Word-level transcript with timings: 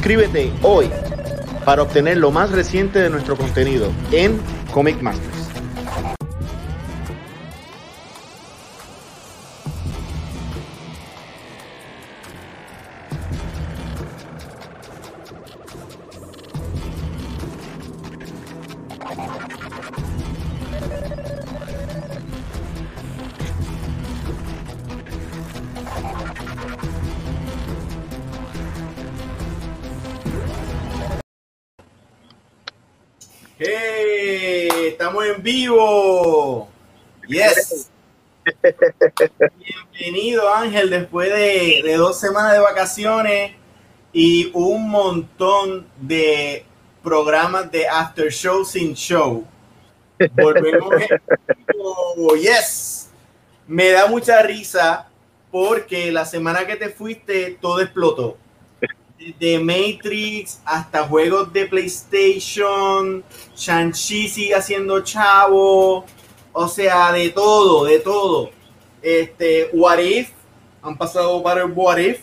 Suscríbete 0.00 0.50
hoy 0.62 0.88
para 1.66 1.82
obtener 1.82 2.16
lo 2.16 2.30
más 2.30 2.50
reciente 2.52 3.00
de 3.00 3.10
nuestro 3.10 3.36
contenido 3.36 3.92
en 4.12 4.40
Comic 4.72 5.02
Masters. 5.02 5.29
Ángel, 40.62 40.90
después 40.90 41.30
de, 41.30 41.94
dos 41.96 42.18
semanas 42.18 42.52
de 42.52 42.60
vacaciones 42.60 43.52
y 44.12 44.50
un 44.54 44.90
montón 44.90 45.86
de 46.00 46.64
programas 47.02 47.70
de 47.70 47.88
after 47.88 48.30
show 48.30 48.64
sin 48.64 48.94
show. 48.94 49.46
Volvemos 50.34 50.90
vivo. 50.96 52.34
¡Yes! 52.36 53.10
Me 53.66 53.90
da 53.90 54.06
mucha 54.06 54.42
risa 54.42 55.08
porque 55.50 56.12
la 56.12 56.24
semana 56.24 56.66
que 56.66 56.76
te 56.76 56.90
fuiste 56.90 57.58
todo 57.60 57.80
explotó 57.80 58.36
de 59.38 59.58
Matrix 59.58 60.60
hasta 60.64 61.06
juegos 61.06 61.52
de 61.52 61.66
PlayStation, 61.66 63.22
Shang-Chi 63.54 64.28
sigue 64.28 64.54
haciendo 64.54 65.00
chavo, 65.02 66.06
o 66.52 66.68
sea, 66.68 67.12
de 67.12 67.28
todo, 67.30 67.84
de 67.84 67.98
todo. 67.98 68.50
Este, 69.02 69.68
What 69.72 69.98
If, 69.98 70.30
han 70.82 70.96
pasado 70.96 71.42
para 71.42 71.62
el 71.62 71.72
What 71.72 71.98
If, 71.98 72.20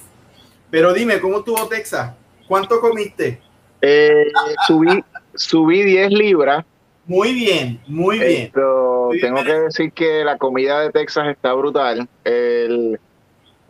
pero 0.70 0.94
dime, 0.94 1.20
¿cómo 1.20 1.40
estuvo 1.40 1.68
Texas? 1.68 2.14
¿Cuánto 2.48 2.80
comiste? 2.80 3.40
Eh, 3.82 4.28
subí, 4.68 5.04
subí 5.36 5.84
10 5.84 6.12
libras. 6.12 6.66
Muy 7.06 7.34
bien, 7.34 7.80
muy 7.88 8.20
bien. 8.20 8.42
Esto, 8.48 9.10
tengo 9.22 9.44
que 9.44 9.54
decir 9.54 9.92
que 9.94 10.26
la 10.26 10.38
comida 10.38 10.82
de 10.82 10.92
Texas 10.92 11.28
está 11.30 11.54
brutal. 11.54 12.08
El, 12.26 13.00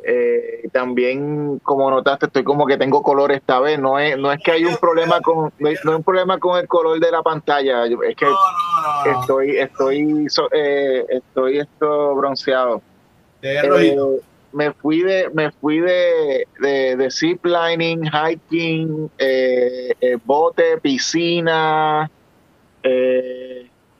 eh, 0.03 0.69
también, 0.71 1.59
como 1.59 1.91
notaste, 1.91 2.27
estoy 2.27 2.43
como 2.43 2.65
que 2.65 2.77
tengo 2.77 3.03
color 3.03 3.31
esta 3.31 3.59
vez. 3.59 3.77
No 3.77 3.99
es, 3.99 4.17
no 4.17 4.31
es 4.31 4.39
que 4.41 4.51
hay 4.53 4.65
un 4.65 4.77
problema 4.77 5.19
con, 5.21 5.51
no 5.59 5.69
es 5.69 5.83
un 5.83 6.03
problema 6.03 6.39
con 6.39 6.57
el 6.57 6.67
color 6.67 6.99
de 6.99 7.11
la 7.11 7.21
pantalla. 7.21 7.85
Es 7.85 8.15
que 8.15 8.25
estoy, 9.19 9.57
estoy, 9.57 10.27
eh, 10.53 11.05
estoy 11.09 11.59
esto 11.59 12.15
bronceado. 12.15 12.81
Eh, 13.41 13.99
me 14.57 14.73
fui 14.73 15.03
de, 15.03 15.29
me 15.33 15.51
fui 15.51 15.79
de, 15.79 16.47
de, 16.59 16.95
de 16.97 17.11
ziplining, 17.11 18.03
hiking, 18.03 19.09
bote, 20.25 20.77
piscina, 20.81 22.09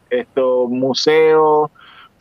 esto, 0.09 0.67
museo 0.67 1.71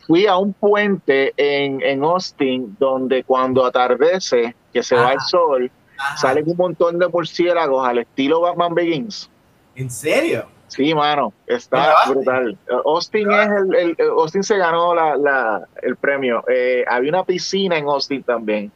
fui 0.07 0.25
a 0.25 0.37
un 0.37 0.53
puente 0.53 1.33
en, 1.35 1.81
en 1.81 2.03
Austin 2.03 2.75
donde 2.79 3.23
cuando 3.23 3.65
atardece, 3.65 4.55
que 4.71 4.81
se 4.81 4.95
va 4.95 5.11
el 5.11 5.19
sol, 5.19 5.69
salen 6.15 6.45
un 6.47 6.55
montón 6.55 6.97
de 6.97 7.07
murciélagos 7.09 7.85
al 7.85 7.99
estilo 7.99 8.39
Batman 8.39 8.73
Begins. 8.73 9.29
¿En 9.75 9.91
serio? 9.91 10.47
Sí, 10.67 10.93
mano, 10.93 11.33
está 11.45 11.93
brutal. 12.09 12.57
Austin 12.85 13.31
es 13.31 13.49
el, 13.73 13.97
Austin 14.17 14.43
se 14.43 14.57
ganó 14.57 14.93
la, 14.93 15.15
la, 15.15 15.67
el 15.81 15.95
premio. 15.95 16.43
Eh, 16.47 16.83
había 16.87 17.09
una 17.09 17.23
piscina 17.23 17.77
en 17.77 17.85
Austin 17.85 18.23
también. 18.23 18.71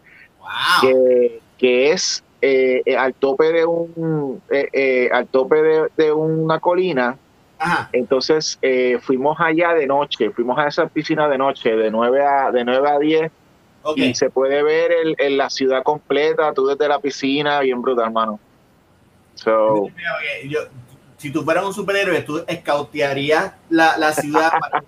Que, 0.82 1.40
que 1.58 1.92
es 1.92 2.24
eh, 2.42 2.84
al 2.98 3.14
tope 3.14 3.52
de 3.52 3.66
un 3.66 4.42
eh, 4.50 5.10
al 5.14 5.28
tope 5.28 5.62
de, 5.62 5.90
de 5.96 6.12
una 6.12 6.60
colina 6.60 7.18
entonces 7.92 8.58
eh, 8.62 8.98
fuimos 9.02 9.40
allá 9.40 9.74
de 9.74 9.86
noche, 9.86 10.32
fuimos 10.32 10.58
a 10.58 10.68
esa 10.68 10.88
piscina 10.88 11.28
de 11.28 11.38
noche, 11.38 11.76
de 11.76 11.92
9 11.92 12.26
a, 12.26 12.52
de 12.52 12.64
9 12.66 12.90
a 12.90 13.00
10. 13.00 13.32
Y 13.96 14.14
se 14.14 14.30
puede 14.30 14.62
ver 14.62 14.92
el, 15.18 15.38
la 15.38 15.50
ciudad 15.50 15.82
completa, 15.82 16.54
tú 16.54 16.68
desde 16.68 16.88
la 16.88 17.00
piscina, 17.00 17.62
bien 17.62 17.82
brutal, 17.82 18.06
hermano. 18.06 18.40
So, 19.34 19.88
si 21.22 21.32
tú 21.32 21.44
fueras 21.44 21.64
un 21.64 21.74
superhéroe, 21.74 22.20
tú 22.24 22.44
escautearías 22.48 23.54
la, 23.70 23.96
la 23.96 24.12
ciudad 24.12 24.50
para 24.50 24.84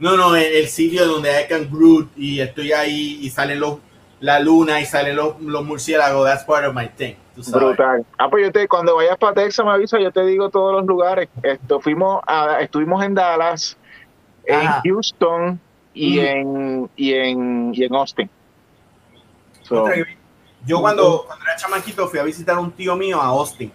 No, 0.00 0.16
no, 0.16 0.34
el, 0.34 0.66
sitio 0.66 1.06
donde 1.06 1.30
hay 1.30 1.46
Can 1.46 1.70
Groot 1.70 2.10
y 2.16 2.40
estoy 2.40 2.72
ahí 2.72 3.20
y 3.22 3.30
salen 3.30 3.60
los 3.60 3.78
la 4.18 4.40
luna 4.40 4.80
y 4.80 4.84
salen 4.84 5.14
los, 5.14 5.40
los 5.40 5.64
murciélagos. 5.64 6.26
That's 6.26 6.42
part 6.42 6.66
of 6.66 6.74
my 6.74 6.88
thing. 6.88 7.14
Brutal. 7.52 8.04
Ah, 8.18 8.28
pues 8.28 8.46
yo 8.46 8.50
te, 8.50 8.66
cuando 8.66 8.96
vayas 8.96 9.16
para 9.16 9.34
Texas 9.34 9.64
me 9.64 9.70
avisa, 9.70 10.00
yo 10.00 10.10
te 10.10 10.26
digo 10.26 10.50
todos 10.50 10.72
los 10.72 10.84
lugares. 10.86 11.28
Esto, 11.44 11.78
fuimos 11.78 12.20
a, 12.26 12.60
estuvimos 12.60 13.04
en 13.04 13.14
Dallas, 13.14 13.76
en 14.44 14.66
Houston 14.82 15.60
y, 15.94 16.18
en, 16.18 16.90
y, 16.96 17.14
en, 17.14 17.72
y 17.76 17.84
en 17.84 17.94
Austin. 17.94 18.28
yo 20.66 20.80
cuando, 20.80 21.22
cuando 21.28 21.44
era 21.44 21.54
chamaquito 21.54 22.08
fui 22.08 22.18
a 22.18 22.24
visitar 22.24 22.56
a 22.56 22.60
un 22.60 22.72
tío 22.72 22.96
mío 22.96 23.20
a 23.20 23.26
Austin. 23.26 23.70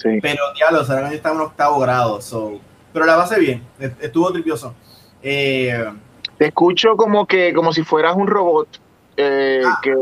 Sí. 0.00 0.18
Pero 0.22 0.52
diablo, 0.54 0.86
que 1.08 1.14
estaba 1.14 1.34
en 1.34 1.40
octavo 1.42 1.78
grado. 1.78 2.20
So, 2.22 2.58
pero 2.92 3.04
la 3.04 3.16
base 3.16 3.38
bien, 3.38 3.66
estuvo 4.00 4.32
tripioso. 4.32 4.74
Eh, 5.22 5.92
te 6.38 6.46
escucho 6.46 6.96
como 6.96 7.26
que, 7.26 7.52
como 7.52 7.72
si 7.72 7.82
fueras 7.82 8.16
un 8.16 8.26
robot. 8.26 8.68
Eh, 9.16 9.62
ah, 9.64 9.78
que 9.82 9.94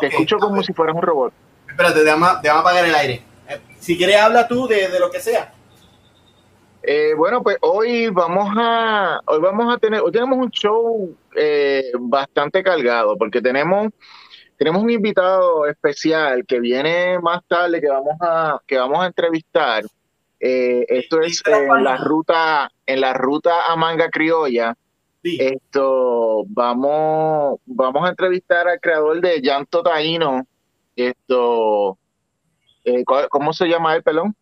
te 0.00 0.08
escucho 0.08 0.38
como 0.38 0.60
si 0.62 0.72
fueras 0.72 0.96
un 0.96 1.02
robot. 1.02 1.32
Espérate, 1.68 2.02
déjame, 2.02 2.26
apagar 2.26 2.84
el 2.84 2.94
aire. 2.94 3.22
Eh, 3.48 3.60
si 3.78 3.96
quieres, 3.96 4.16
habla 4.16 4.48
tú 4.48 4.66
de, 4.66 4.88
lo 4.98 5.10
que 5.10 5.20
sea. 5.20 5.54
Eh, 6.82 7.14
bueno, 7.16 7.42
pues 7.42 7.56
hoy 7.60 8.08
vamos 8.08 8.52
a 8.58 9.20
hoy 9.24 9.40
vamos 9.40 9.74
a 9.74 9.78
tener 9.78 10.00
hoy 10.00 10.12
tenemos 10.12 10.36
un 10.36 10.50
show 10.50 11.16
eh, 11.34 11.90
bastante 11.98 12.62
cargado 12.62 13.16
porque 13.16 13.40
tenemos 13.40 13.88
tenemos 14.56 14.82
un 14.82 14.90
invitado 14.90 15.66
especial 15.66 16.44
que 16.46 16.60
viene 16.60 17.18
más 17.18 17.42
tarde 17.46 17.80
que 17.80 17.88
vamos 17.88 18.16
a 18.20 18.60
que 18.66 18.78
vamos 18.78 19.02
a 19.02 19.06
entrevistar. 19.06 19.84
esto 20.38 21.20
es 21.20 21.42
en 21.46 21.84
la 21.84 21.96
ruta 21.96 22.70
en 22.86 23.00
la 23.00 23.12
ruta 23.14 23.66
a 23.66 23.76
Manga 23.76 24.08
Criolla. 24.10 24.76
Esto 25.22 26.44
vamos 26.48 27.60
vamos 27.64 28.06
a 28.06 28.10
entrevistar 28.10 28.68
al 28.68 28.80
creador 28.80 29.20
de 29.20 29.40
Llanto 29.40 29.82
Taíno 29.82 30.46
esto, 30.96 31.98
eh, 32.84 33.04
¿cómo 33.04 33.52
se 33.52 33.66
llama 33.66 33.96
el 33.96 34.02
pelón? 34.02 34.34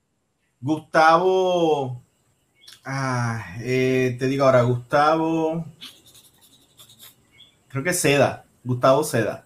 Gustavo, 0.60 2.02
ah, 2.84 3.56
eh, 3.60 4.16
te 4.18 4.26
digo 4.26 4.44
ahora, 4.44 4.62
Gustavo, 4.62 5.64
creo 7.68 7.82
que 7.82 7.92
Seda, 7.92 8.44
Gustavo 8.62 9.02
Seda. 9.02 9.44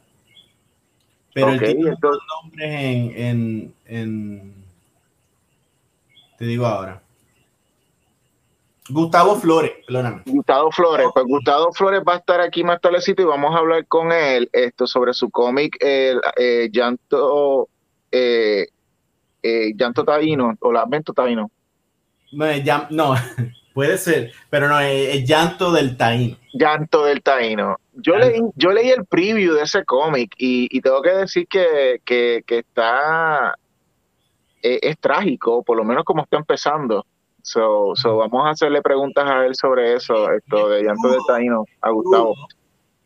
Pero 1.37 1.51
el 1.51 1.59
tiene 1.61 1.95
nombres 2.01 2.73
en, 2.73 3.75
en, 3.85 4.55
te 6.39 6.47
digo 6.47 6.65
ahora. 6.65 7.03
Gustavo 8.89 9.37
Flores, 9.37 9.73
perdóname. 9.87 10.23
Gustavo 10.25 10.71
Flores, 10.71 11.09
pues 11.13 11.27
Gustavo 11.27 11.73
Flores 11.75 12.01
va 12.09 12.15
a 12.15 12.17
estar 12.17 12.41
aquí 12.41 12.65
más 12.65 12.81
tardecito 12.81 13.21
y 13.21 13.27
vamos 13.27 13.55
a 13.55 13.59
hablar 13.59 13.85
con 13.87 14.13
él 14.13 14.49
esto 14.51 14.87
sobre 14.87 15.13
su 15.13 15.29
cómic 15.29 15.77
el 15.81 16.23
eh, 16.39 16.71
llanto 16.73 17.69
eh, 18.11 18.69
eh, 19.43 19.73
llanto 19.77 20.07
taíno 20.07 20.57
o 20.59 20.73
lamento 20.73 21.13
taíno. 21.13 21.51
No, 22.33 22.47
no, 22.89 23.15
puede 23.75 23.99
ser, 23.99 24.33
pero 24.49 24.69
no, 24.69 24.81
es, 24.81 25.23
llanto 25.29 25.71
del 25.71 25.99
taíno. 25.99 26.39
Llanto 26.59 27.05
del 27.05 27.23
taíno. 27.23 27.77
Yo 27.95 28.17
leí, 28.17 28.41
yo 28.55 28.71
leí 28.71 28.91
el 28.91 29.05
preview 29.05 29.55
de 29.55 29.63
ese 29.63 29.85
cómic 29.85 30.35
y, 30.39 30.81
tengo 30.81 31.03
que 31.03 31.11
decir 31.11 31.47
que, 31.49 32.01
que, 32.05 32.43
que 32.47 32.59
está 32.59 33.55
es 34.63 34.99
trágico, 34.99 35.63
por 35.63 35.77
lo 35.77 35.85
menos 35.85 36.05
como 36.05 36.23
está 36.23 36.37
empezando. 36.37 37.05
So, 37.43 37.93
so 37.95 38.17
vamos 38.17 38.45
a 38.45 38.51
hacerle 38.51 38.83
preguntas 38.83 39.25
a 39.25 39.47
él 39.47 39.55
sobre 39.55 39.95
eso, 39.95 40.33
esto 40.33 40.69
de 40.69 40.83
llanto 40.83 41.09
de 41.09 41.19
Taino, 41.29 41.65
a 41.81 41.91
Gustavo. 41.91 42.35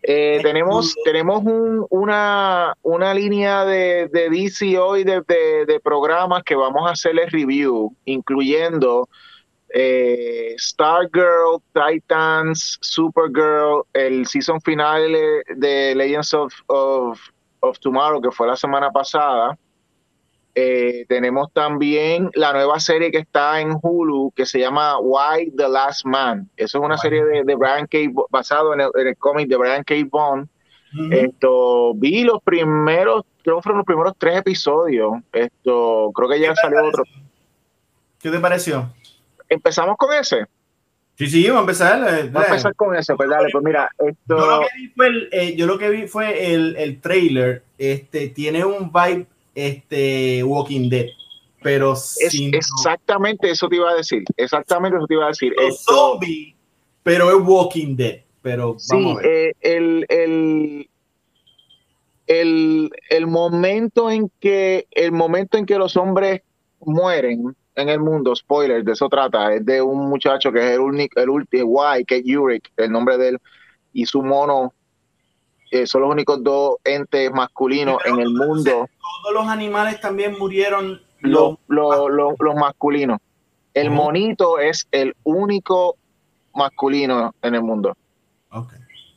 Eh, 0.03 0.41
tenemos 0.43 0.94
tenemos 1.05 1.44
un, 1.44 1.87
una, 1.91 2.73
una 2.81 3.12
línea 3.12 3.67
de, 3.67 4.08
de 4.08 4.31
DC 4.31 4.79
hoy 4.79 5.05
de, 5.05 5.20
de, 5.67 5.81
programas 5.81 6.43
que 6.43 6.55
vamos 6.55 6.88
a 6.88 6.93
hacerle 6.93 7.26
review, 7.26 7.94
incluyendo 8.06 9.11
eh, 9.72 10.55
Stargirl, 10.58 11.62
Titans, 11.72 12.78
Supergirl, 12.81 13.84
el 13.93 14.26
season 14.26 14.61
final 14.61 15.12
de 15.56 15.94
Legends 15.94 16.34
of, 16.34 16.52
of, 16.67 17.20
of 17.61 17.78
Tomorrow, 17.78 18.20
que 18.20 18.31
fue 18.31 18.46
la 18.46 18.56
semana 18.56 18.90
pasada. 18.90 19.56
Eh, 20.56 21.05
tenemos 21.08 21.52
también 21.52 22.28
la 22.34 22.52
nueva 22.52 22.81
serie 22.81 23.12
que 23.12 23.19
está 23.19 23.61
en 23.61 23.76
Hulu 23.81 24.32
que 24.34 24.44
se 24.44 24.58
llama 24.58 24.99
Why 24.99 25.52
the 25.56 25.69
Last 25.69 26.05
Man. 26.05 26.50
Eso 26.56 26.78
es 26.78 26.84
una 26.84 26.99
serie 26.99 27.25
de, 27.25 27.44
de, 27.44 27.55
Brian 27.55 27.87
K. 27.87 27.99
basado 28.31 28.75
en 28.75 28.81
el, 28.81 29.17
cómic 29.17 29.49
de 29.49 29.56
Brian 29.56 29.84
K. 29.84 29.94
Bond. 30.11 30.49
Esto 31.12 31.94
vi 31.94 32.25
los 32.25 32.43
primeros, 32.43 33.25
creo 33.44 33.56
que 33.56 33.62
fueron 33.62 33.78
los 33.78 33.87
primeros 33.87 34.14
tres 34.19 34.38
episodios. 34.38 35.12
Esto 35.32 36.11
creo 36.12 36.28
que 36.28 36.40
ya 36.40 36.52
salió 36.56 36.84
otro. 36.84 37.05
¿Qué 38.20 38.28
te 38.28 38.40
pareció? 38.40 38.93
Empezamos 39.50 39.97
con 39.99 40.14
ese. 40.14 40.47
Sí, 41.17 41.26
sí, 41.26 41.47
vamos 41.49 41.58
a 41.58 41.61
empezar. 41.61 42.14
Eh, 42.14 42.31
vamos 42.32 42.49
a 42.49 42.52
empezar 42.52 42.75
con 42.76 42.97
ese, 42.97 43.14
pues 43.14 43.29
dale, 43.29 43.50
pues 43.52 43.62
mira, 43.62 43.91
esto... 43.99 44.38
Yo 44.38 44.47
lo 44.47 44.58
que 44.67 44.70
vi 44.79 44.88
fue 44.97 45.06
el, 45.06 45.29
eh, 45.32 45.55
yo 45.55 45.67
lo 45.67 45.79
que 45.79 45.91
vi 45.91 46.06
fue 46.06 46.55
el, 46.55 46.76
el 46.79 47.00
trailer, 47.02 47.62
este, 47.76 48.29
tiene 48.29 48.64
un 48.64 48.91
vibe 48.91 49.26
este 49.55 50.43
Walking 50.44 50.88
Dead. 50.88 51.08
Pero 51.62 51.93
exactamente 51.93 53.50
eso 53.50 53.69
te 53.69 53.76
iba 53.76 53.91
a 53.91 53.94
decir. 53.97 54.25
Exactamente 54.37 54.97
eso 54.97 55.06
te 55.06 55.14
iba 55.14 55.26
a 55.26 55.29
decir. 55.29 55.53
zombie, 55.85 56.56
pero 57.03 57.29
es 57.29 57.46
Walking 57.46 57.96
Dead. 57.96 58.20
Pero 58.41 58.76
vamos 58.88 59.19
a 59.19 59.20
ver. 59.20 59.26
Eh, 59.26 59.55
el, 59.61 60.06
el, 60.08 60.88
el, 62.26 62.91
el, 63.11 63.26
momento 63.26 64.11
en 64.11 64.31
que 64.41 64.87
el 64.93 65.12
momento 65.12 65.58
en 65.58 65.67
que 65.67 65.76
los 65.76 65.99
hombres 65.99 66.41
mueren 66.81 67.55
en 67.81 67.88
el 67.88 68.00
mundo, 68.00 68.35
spoiler, 68.35 68.85
de 68.85 68.93
eso 68.93 69.09
trata, 69.09 69.55
es 69.55 69.65
de 69.65 69.82
un 69.82 70.09
muchacho 70.09 70.53
que 70.53 70.59
es 70.59 70.73
el 70.73 70.81
único, 70.81 71.21
el 71.21 71.31
último, 71.31 71.82
que 72.06 72.17
es 72.17 72.25
Yurik, 72.25 72.71
el 72.77 72.93
nombre 72.93 73.17
de 73.19 73.29
él, 73.31 73.38
y 73.93 74.06
su 74.06 74.23
mono 74.23 74.73
eh, 75.71 75.87
son 75.87 76.03
los 76.03 76.11
únicos 76.11 76.43
dos 76.43 76.77
entes 76.85 77.31
masculinos 77.32 77.99
en 78.05 78.19
el 78.19 78.31
mundo. 78.31 78.88
Todos 79.23 79.35
los 79.35 79.47
animales 79.47 80.00
también 80.00 80.37
murieron. 80.38 81.00
Los, 81.21 81.56
los, 81.69 82.55
masculinos. 82.56 83.19
El 83.75 83.91
monito 83.91 84.59
es 84.59 84.88
el 84.91 85.15
único 85.23 85.97
masculino 86.55 87.35
en 87.43 87.55
el 87.55 87.62
mundo. 87.62 87.94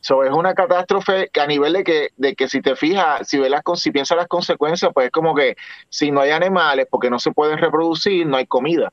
So, 0.04 0.22
es 0.22 0.30
una 0.32 0.52
catástrofe 0.52 1.30
que 1.32 1.40
a 1.40 1.46
nivel 1.46 1.72
de 1.72 1.82
que, 1.82 2.08
de 2.18 2.34
que 2.34 2.46
si 2.46 2.60
te 2.60 2.76
fijas, 2.76 3.26
si 3.26 3.38
ves 3.38 3.48
las 3.48 3.62
si 3.76 3.90
piensas 3.90 4.18
las 4.18 4.28
consecuencias, 4.28 4.90
pues 4.92 5.06
es 5.06 5.10
como 5.10 5.34
que 5.34 5.56
si 5.88 6.10
no 6.10 6.20
hay 6.20 6.30
animales, 6.30 6.86
porque 6.90 7.08
no 7.08 7.18
se 7.18 7.32
pueden 7.32 7.56
reproducir, 7.56 8.26
no 8.26 8.36
hay 8.36 8.44
comida. 8.44 8.92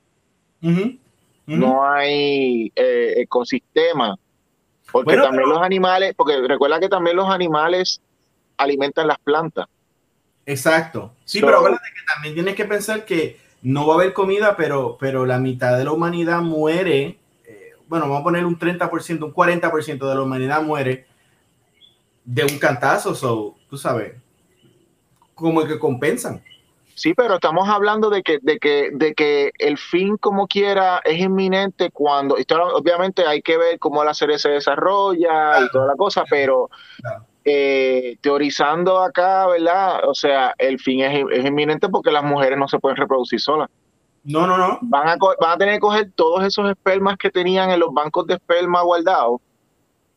No 1.45 1.85
hay 1.85 2.71
eh, 2.77 3.15
ecosistema. 3.17 4.15
Porque 4.89 5.17
también 5.17 5.49
los 5.49 5.61
animales, 5.61 6.13
porque 6.15 6.47
recuerda 6.47 6.79
que 6.79 6.87
también 6.87 7.17
los 7.17 7.29
animales 7.29 7.99
alimentan 8.55 9.07
las 9.07 9.19
plantas. 9.19 9.67
Exacto. 10.45 11.11
Sí, 11.25 11.41
pero 11.41 11.57
acuérdate 11.57 11.89
que 11.93 12.13
también 12.13 12.35
tienes 12.35 12.55
que 12.55 12.63
pensar 12.63 13.03
que 13.03 13.37
no 13.63 13.85
va 13.85 13.95
a 13.95 13.97
haber 13.97 14.13
comida, 14.13 14.55
pero, 14.55 14.95
pero 14.97 15.25
la 15.25 15.39
mitad 15.39 15.77
de 15.77 15.83
la 15.83 15.91
humanidad 15.91 16.41
muere. 16.41 17.17
Bueno, 17.91 18.05
vamos 18.05 18.21
a 18.21 18.23
poner 18.23 18.45
un 18.45 18.57
30%, 18.57 19.21
un 19.21 19.33
40% 19.33 20.07
de 20.07 20.15
la 20.15 20.21
humanidad 20.21 20.63
muere 20.63 21.07
de 22.23 22.43
un 22.45 22.57
cantazo. 22.57 23.13
So, 23.13 23.57
tú 23.69 23.75
sabes, 23.75 24.13
como 25.35 25.65
que 25.65 25.77
compensan. 25.77 26.41
Sí, 26.95 27.13
pero 27.13 27.33
estamos 27.33 27.67
hablando 27.67 28.09
de 28.09 28.23
que, 28.23 28.39
de 28.41 28.59
que, 28.59 28.91
de 28.93 29.13
que 29.13 29.51
el 29.59 29.77
fin 29.77 30.15
como 30.15 30.47
quiera 30.47 31.01
es 31.03 31.19
inminente 31.19 31.91
cuando, 31.91 32.37
obviamente 32.75 33.25
hay 33.25 33.41
que 33.41 33.57
ver 33.57 33.77
cómo 33.77 34.05
la 34.05 34.13
serie 34.13 34.39
se 34.39 34.47
desarrolla 34.47 35.59
y 35.59 35.69
toda 35.71 35.87
la 35.87 35.95
cosa, 35.97 36.23
pero 36.29 36.69
eh, 37.43 38.15
teorizando 38.21 38.99
acá, 38.99 39.47
¿verdad? 39.47 40.07
O 40.07 40.15
sea, 40.15 40.53
el 40.57 40.79
fin 40.79 41.01
es, 41.01 41.45
inminente 41.45 41.89
porque 41.89 42.09
las 42.09 42.23
mujeres 42.23 42.57
no 42.57 42.69
se 42.69 42.79
pueden 42.79 42.95
reproducir 42.95 43.41
solas. 43.41 43.69
No, 44.23 44.45
no, 44.45 44.57
no. 44.57 44.79
Van 44.81 45.07
a, 45.07 45.17
van 45.17 45.51
a 45.51 45.57
tener 45.57 45.75
que 45.75 45.79
coger 45.79 46.11
todos 46.13 46.43
esos 46.45 46.69
espermas 46.69 47.17
que 47.17 47.31
tenían 47.31 47.71
en 47.71 47.79
los 47.79 47.93
bancos 47.93 48.27
de 48.27 48.35
esperma 48.35 48.81
guardados 48.81 49.41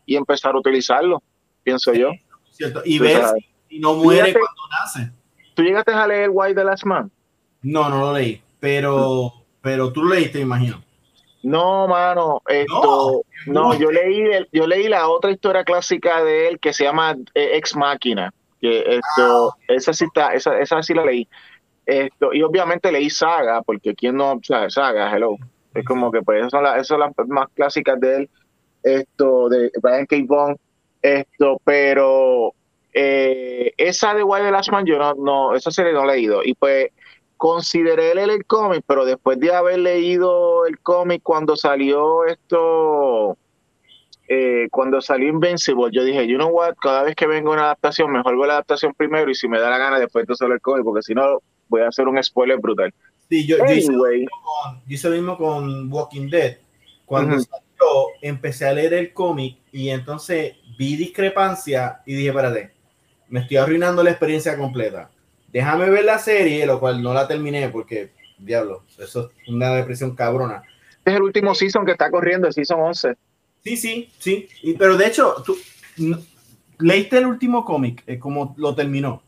y 0.07 0.17
empezar 0.17 0.55
a 0.55 0.59
utilizarlos, 0.59 1.21
pienso 1.63 1.93
yo. 1.93 2.11
Cierto. 2.51 2.83
Y 2.85 2.99
ver 2.99 3.25
si 3.69 3.79
no 3.79 3.95
muere 3.95 4.33
cuando 4.33 4.63
nace. 4.81 5.11
¿Tú 5.55 5.63
llegaste 5.63 5.93
a 5.93 6.07
leer 6.07 6.31
White 6.33 6.55
the 6.55 6.65
Last 6.65 6.85
Man? 6.85 7.11
No, 7.63 7.89
no 7.89 8.01
lo 8.01 8.13
leí, 8.13 8.43
pero, 8.61 9.33
pero 9.61 9.93
tú 9.93 10.03
lo 10.03 10.15
leíste, 10.15 10.41
imagino. 10.41 10.83
No, 11.43 11.87
mano, 11.87 12.43
esto, 12.49 13.23
no, 13.47 13.75
yo 13.79 13.91
leí, 13.91 14.47
yo 14.51 14.67
leí 14.67 14.89
la 14.89 15.09
otra 15.09 15.31
historia 15.31 15.63
clásica 15.63 16.25
de 16.25 16.49
él 16.49 16.59
que 16.59 16.73
se 16.73 16.85
llama 16.85 17.17
eh, 17.35 17.57
Ex 17.57 17.77
Máquina, 17.77 18.33
que 18.61 18.97
esto, 18.97 19.51
ah. 19.51 19.57
esa 19.69 19.93
sí 19.93 20.07
está, 20.07 20.33
esa, 20.35 20.59
esa 20.59 20.83
sí 20.83 20.95
la 20.95 21.05
leí. 21.05 21.29
Esto, 21.87 22.33
y 22.33 22.43
obviamente 22.43 22.91
leí 22.91 23.11
Saga, 23.11 23.63
porque 23.63 23.95
quién 23.95 24.17
no, 24.17 24.39
sabe 24.43 24.71
Saga, 24.71 25.15
hello. 25.15 25.37
Es 25.75 25.85
como 25.85 26.11
que 26.11 26.23
pues 26.23 26.39
esas 26.39 26.51
son, 26.53 26.63
las, 26.63 26.77
esas 26.77 26.87
son 26.87 27.01
las 27.01 27.13
más 27.29 27.49
clásicas 27.55 27.99
de 28.01 28.17
él, 28.17 28.31
esto, 28.83 29.49
de 29.49 29.71
Brian 29.83 30.07
K. 30.07 30.17
Bond, 30.27 30.57
esto, 31.03 31.61
pero 31.65 32.55
eh, 32.93 33.73
esa 33.77 34.15
de 34.15 34.23
Wild 34.23 34.47
the 34.47 34.51
Last 34.53 34.71
Man, 34.71 34.87
yo 34.87 34.99
no, 34.99 35.15
no, 35.15 35.55
esa 35.55 35.71
serie 35.71 35.93
no 35.93 36.05
he 36.05 36.17
leído. 36.17 36.43
Y 36.45 36.55
pues 36.55 36.91
consideré 37.37 38.15
leer 38.15 38.31
el 38.31 38.47
cómic, 38.47 38.85
pero 38.87 39.05
después 39.05 39.39
de 39.41 39.53
haber 39.53 39.81
leído 39.81 40.65
el 40.67 40.79
cómic 40.79 41.23
cuando 41.23 41.57
salió 41.57 42.25
esto, 42.25 43.37
eh, 44.29 44.69
cuando 44.71 45.01
salió 45.01 45.29
Invincible, 45.29 45.91
yo 45.93 46.05
dije, 46.05 46.27
you 46.27 46.37
know 46.37 46.49
what, 46.49 46.75
cada 46.81 47.03
vez 47.03 47.17
que 47.17 47.27
vengo 47.27 47.53
una 47.53 47.65
adaptación, 47.65 48.13
mejor 48.13 48.37
veo 48.37 48.47
la 48.47 48.55
adaptación 48.55 48.95
primero 48.95 49.31
y 49.31 49.35
si 49.35 49.49
me 49.49 49.59
da 49.59 49.69
la 49.69 49.79
gana 49.79 49.99
después 49.99 50.27
de 50.27 50.35
solo 50.37 50.55
el 50.55 50.61
cómic, 50.61 50.85
porque 50.85 51.03
si 51.03 51.15
no 51.15 51.41
voy 51.75 51.83
a 51.83 51.89
hacer 51.89 52.07
un 52.07 52.23
spoiler 52.23 52.59
brutal. 52.59 52.95
Sí, 53.29 53.47
yo, 53.47 53.57
hice, 53.67 55.09
lo 55.09 55.15
mismo 55.15 55.37
con 55.37 55.93
Walking 55.93 56.29
Dead. 56.31 56.59
Cuando 57.05 57.39
salió, 57.41 58.09
empecé 58.23 58.67
a 58.67 58.73
leer 58.73 58.95
el 58.95 59.13
cómic 59.13 59.59
y 59.73 59.89
entonces 59.89 60.55
vi 60.79 60.97
discrepancia 60.97 62.01
y 62.07 62.15
dije, 62.15 62.29
espérate, 62.29 62.73
me 63.29 63.41
estoy 63.41 63.57
arruinando 63.57 64.03
la 64.03 64.11
experiencia 64.11 64.57
completa. 64.57 65.11
Déjame 65.53 65.91
ver 65.91 66.05
la 66.05 66.19
serie, 66.19 66.65
lo 66.67 66.79
cual 66.79 67.03
no 67.03 67.13
la 67.13 67.27
terminé 67.27 67.69
porque, 67.69 68.13
diablo, 68.39 68.85
eso 68.99 69.31
es 69.43 69.49
una 69.49 69.75
depresión 69.75 70.15
cabrona. 70.15 70.63
Este 70.99 71.11
es 71.11 71.17
el 71.17 71.23
último 71.23 71.55
season 71.55 71.85
que 71.85 71.93
está 71.93 72.11
corriendo, 72.11 72.47
el 72.47 72.53
season 72.55 72.81
11. 72.81 73.15
Sí, 73.65 73.77
sí, 73.77 74.11
sí. 74.19 74.49
Y, 74.63 74.75
pero 74.75 74.97
de 74.97 75.07
hecho, 75.07 75.43
tú 75.45 75.57
leíste 76.79 77.19
el 77.19 77.27
último 77.27 77.65
cómic, 77.65 78.03
eh, 78.07 78.19
como 78.19 78.55
lo 78.59 78.75
terminó. 78.75 79.24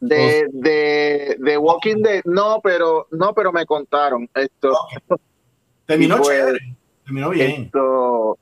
De, 0.00 0.46
de, 0.50 1.36
de, 1.38 1.58
Walking 1.58 2.02
Dead, 2.02 2.22
no, 2.24 2.60
pero 2.62 3.06
no, 3.10 3.34
pero 3.34 3.52
me 3.52 3.66
contaron 3.66 4.28
esto. 4.34 4.72
Terminó 5.84 6.16
pues, 6.16 6.28
chévere, 6.28 6.76
terminó 7.04 7.30
bien. 7.30 7.64
Esto, 7.64 8.38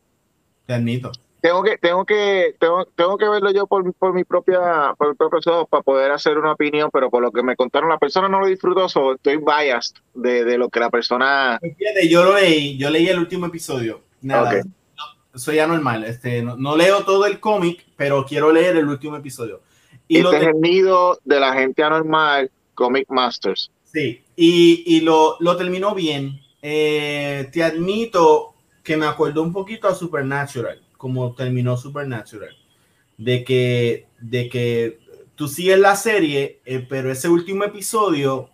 Te 0.66 0.74
admito. 0.74 1.10
tengo 1.40 1.62
que 1.62 1.78
tengo 1.78 2.04
que 2.04 2.54
tengo, 2.60 2.84
tengo 2.94 3.18
que 3.18 3.28
verlo 3.28 3.50
yo 3.50 3.66
por, 3.66 3.92
por 3.94 4.12
mi 4.12 4.24
propia 4.24 4.94
por 4.98 5.16
propios 5.16 5.46
ojos 5.46 5.68
para 5.68 5.82
poder 5.82 6.10
hacer 6.10 6.36
una 6.36 6.52
opinión 6.52 6.90
pero 6.92 7.10
por 7.10 7.22
lo 7.22 7.30
que 7.30 7.42
me 7.42 7.56
contaron 7.56 7.88
la 7.88 7.98
persona 7.98 8.28
no 8.28 8.40
lo 8.40 8.46
disfrutó 8.46 8.86
estoy 8.86 9.36
biased 9.36 9.96
de, 10.14 10.44
de, 10.44 10.58
lo 10.58 10.68
que 10.68 10.80
la 10.80 10.90
persona 10.90 11.60
yo 12.08 12.24
lo 12.24 12.34
leí 12.34 12.76
yo 12.76 12.90
leí 12.90 13.08
el 13.08 13.18
último 13.18 13.46
episodio 13.46 14.00
nada 14.20 14.62
soy 15.34 15.58
anormal 15.60 16.04
este 16.04 16.42
no, 16.42 16.76
leo 16.76 17.04
todo 17.04 17.26
el 17.26 17.40
cómic 17.40 17.86
pero 17.96 18.24
quiero 18.26 18.52
leer 18.52 18.76
el 18.76 18.88
último 18.88 19.16
episodio 19.16 19.60
y 20.08 20.18
este 20.18 20.36
es 20.36 20.42
el 20.42 20.60
nido 20.60 21.18
de 21.24 21.40
la 21.40 21.52
gente 21.54 21.82
anormal 21.82 22.50
Comic 22.74 23.06
Masters 23.08 23.70
sí 23.84 24.22
y, 24.36 24.82
y 24.86 25.00
lo, 25.00 25.36
lo 25.40 25.56
terminó 25.56 25.94
bien 25.94 26.40
eh, 26.60 27.48
te 27.52 27.62
admito 27.62 28.54
que 28.82 28.96
me 28.96 29.06
acuerdo 29.06 29.42
un 29.42 29.52
poquito 29.52 29.86
a 29.86 29.94
Supernatural 29.94 30.82
como 30.98 31.34
terminó 31.34 31.78
Supernatural. 31.78 32.54
De 33.16 33.42
que, 33.42 34.06
de 34.20 34.48
que 34.48 34.98
tú 35.34 35.48
sigues 35.48 35.78
la 35.78 35.96
serie, 35.96 36.60
eh, 36.66 36.84
pero 36.86 37.10
ese 37.10 37.28
último 37.28 37.64
episodio 37.64 38.50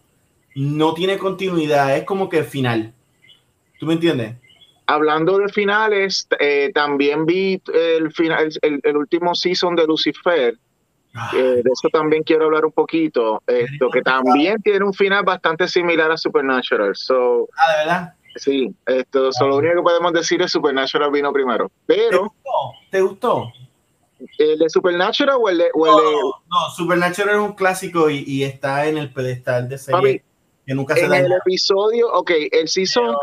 no 0.54 0.94
tiene 0.94 1.18
continuidad, 1.18 1.96
es 1.96 2.04
como 2.04 2.28
que 2.28 2.44
final. 2.44 2.94
¿Tú 3.80 3.87
me 3.87 3.94
entiendes? 3.94 4.37
Hablando 4.87 5.38
de 5.38 5.49
finales, 5.49 6.28
eh, 6.38 6.70
también 6.75 7.26
vi 7.26 7.61
el, 7.73 8.12
final, 8.12 8.50
el, 8.62 8.96
último 8.96 9.34
season 9.34 9.75
de 9.75 9.87
Lucifer. 9.87 10.56
Ah. 11.14 11.30
de 11.33 11.61
eso 11.61 11.88
también 11.92 12.23
quiero 12.25 12.47
hablar 12.47 12.64
un 12.64 12.73
poquito. 12.73 13.42
Esto 13.47 13.88
que 13.90 14.02
también 14.02 14.61
tiene 14.62 14.85
un 14.85 14.92
final 14.92 15.25
bastante 15.25 15.68
similar 15.68 16.11
a 16.11 16.16
Supernatural. 16.16 16.94
So, 16.94 17.49
ah, 17.56 17.73
de 17.73 17.85
verdad. 17.85 18.14
Sí, 18.37 18.75
esto, 18.85 19.33
solo 19.33 19.50
lo 19.50 19.56
único 19.59 19.76
que 19.76 19.83
podemos 19.83 20.12
decir 20.12 20.42
es 20.42 20.50
Supernatural 20.50 21.11
vino 21.12 21.33
primero. 21.33 21.71
Pero. 21.87 22.35
¿Te 22.90 23.00
gustó? 23.00 23.52
¿El 24.38 24.59
de 24.59 24.68
Supernatural 24.68 25.37
o 25.40 25.49
el 25.49 25.59
de.? 25.59 25.71
no, 25.75 26.71
Supernatural 26.76 27.37
es 27.37 27.40
un 27.40 27.52
clásico 27.52 28.11
y, 28.11 28.42
está 28.42 28.87
en 28.87 28.99
el 28.99 29.12
pedestal 29.12 29.68
de 29.68 29.78
serie 29.78 30.25
que 30.66 30.75
nunca 30.75 30.94
se 30.94 31.04
En 31.04 31.12
el 31.12 31.33
episodio, 31.33 32.12
ok, 32.12 32.30
el 32.50 32.68
season. 32.68 33.14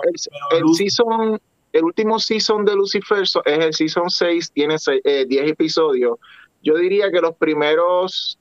el, 0.52 0.76
season 0.76 1.42
el 1.74 1.84
último 1.84 2.20
season 2.20 2.66
de 2.66 2.76
Lucifer 2.76 3.24
es 3.24 3.36
el 3.46 3.74
season 3.74 4.10
6, 4.10 4.52
tiene 4.52 4.76
10 4.76 5.02
eh, 5.06 5.26
episodios. 5.50 6.18
Yo 6.62 6.75
diría 6.75 7.12
que 7.12 7.22
los 7.22 7.36
primeros 7.36 8.38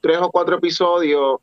tres 0.00 0.18
o 0.18 0.30
cuatro 0.30 0.56
episodios 0.56 1.40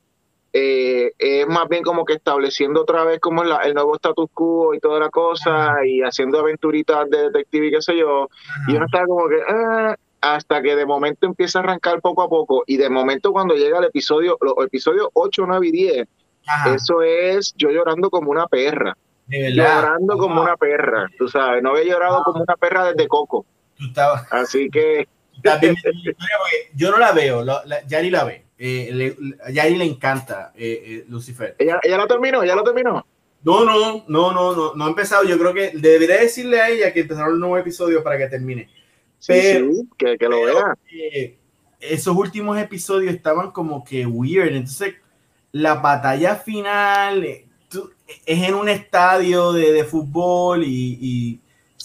eh, 0.57 1.11
es 1.19 1.45
más 1.47 1.67
bien 1.67 1.83
como 1.83 2.05
que 2.05 2.13
estableciendo 2.13 2.83
otra 2.83 3.03
vez 3.03 3.19
como 3.19 3.43
el, 3.43 3.51
el 3.65 3.73
nuevo 3.73 3.93
status 3.95 4.29
quo 4.33 4.73
y 4.73 4.79
toda 4.79 5.01
la 5.01 5.09
cosa 5.09 5.85
y 5.85 6.01
haciendo 6.01 6.39
aventuritas 6.39 7.09
de 7.09 7.23
detective 7.23 7.67
y 7.67 7.71
qué 7.71 7.81
sé 7.81 7.97
yo. 7.97 8.29
Y 8.69 8.75
uno 8.75 8.85
está 8.85 9.05
como 9.05 9.27
que, 9.27 9.35
ah", 9.49 9.95
hasta 10.21 10.61
que 10.61 10.77
de 10.77 10.85
momento 10.85 11.27
empieza 11.27 11.59
a 11.59 11.63
arrancar 11.63 11.99
poco 11.99 12.23
a 12.23 12.29
poco 12.29 12.63
y 12.65 12.77
de 12.77 12.89
momento 12.89 13.33
cuando 13.33 13.55
llega 13.55 13.79
el 13.79 13.83
episodio, 13.83 14.37
los 14.39 14.53
episodios 14.65 15.09
8, 15.11 15.43
9 15.45 15.67
y 15.67 15.71
10, 15.71 16.07
eso 16.73 17.01
es 17.01 17.53
yo 17.57 17.69
llorando 17.69 18.09
como 18.09 18.31
una 18.31 18.47
perra. 18.47 18.95
Llorando 19.27 20.17
como 20.17 20.41
una 20.41 20.55
perra, 20.55 21.07
tú 21.17 21.27
sabes, 21.27 21.61
no 21.61 21.71
había 21.71 21.83
llorado 21.83 22.23
como 22.23 22.43
una 22.43 22.55
perra 22.55 22.85
desde 22.85 23.09
Coco. 23.09 23.45
Así 24.31 24.69
que... 24.69 25.07
yo 26.75 26.91
no 26.91 26.97
la 26.97 27.11
veo, 27.11 27.45
Yari 27.87 28.09
la 28.09 28.23
ve. 28.23 28.45
Eh, 28.57 28.89
le, 28.93 29.17
Yari 29.51 29.75
le 29.75 29.85
encanta 29.85 30.53
eh, 30.55 30.83
eh, 30.85 31.05
Lucifer. 31.09 31.55
¿Ella, 31.59 31.79
¿Ella 31.83 31.97
la 31.97 32.07
terminó? 32.07 32.43
¿Ya 32.45 32.55
la 32.55 32.63
terminó? 32.63 33.05
No, 33.43 33.65
no, 33.65 34.05
no, 34.07 34.31
no, 34.31 34.53
no, 34.55 34.73
no 34.73 34.85
ha 34.85 34.87
empezado. 34.87 35.23
Yo 35.23 35.37
creo 35.37 35.53
que 35.53 35.71
debería 35.75 36.21
decirle 36.21 36.61
a 36.61 36.69
ella 36.69 36.93
que 36.93 37.01
empezaron 37.01 37.33
un 37.33 37.41
nuevo 37.41 37.57
episodio 37.57 38.03
para 38.03 38.17
que 38.17 38.27
termine. 38.27 38.69
pero, 39.27 39.71
que, 39.97 40.17
que, 40.17 40.29
lo 40.29 40.43
vea. 40.43 40.77
esos 41.79 42.15
últimos 42.15 42.57
episodios 42.57 43.13
estaban 43.13 43.51
como 43.51 43.83
que 43.83 44.05
weird. 44.05 44.55
Entonces, 44.55 44.95
la 45.51 45.75
batalla 45.75 46.35
final 46.35 47.23
es 47.23 47.45
en 48.25 48.55
un 48.55 48.69
estadio 48.69 49.51
de, 49.51 49.73
de 49.73 49.83
fútbol 49.83 50.63
y, 50.63 50.97
y 51.01 51.41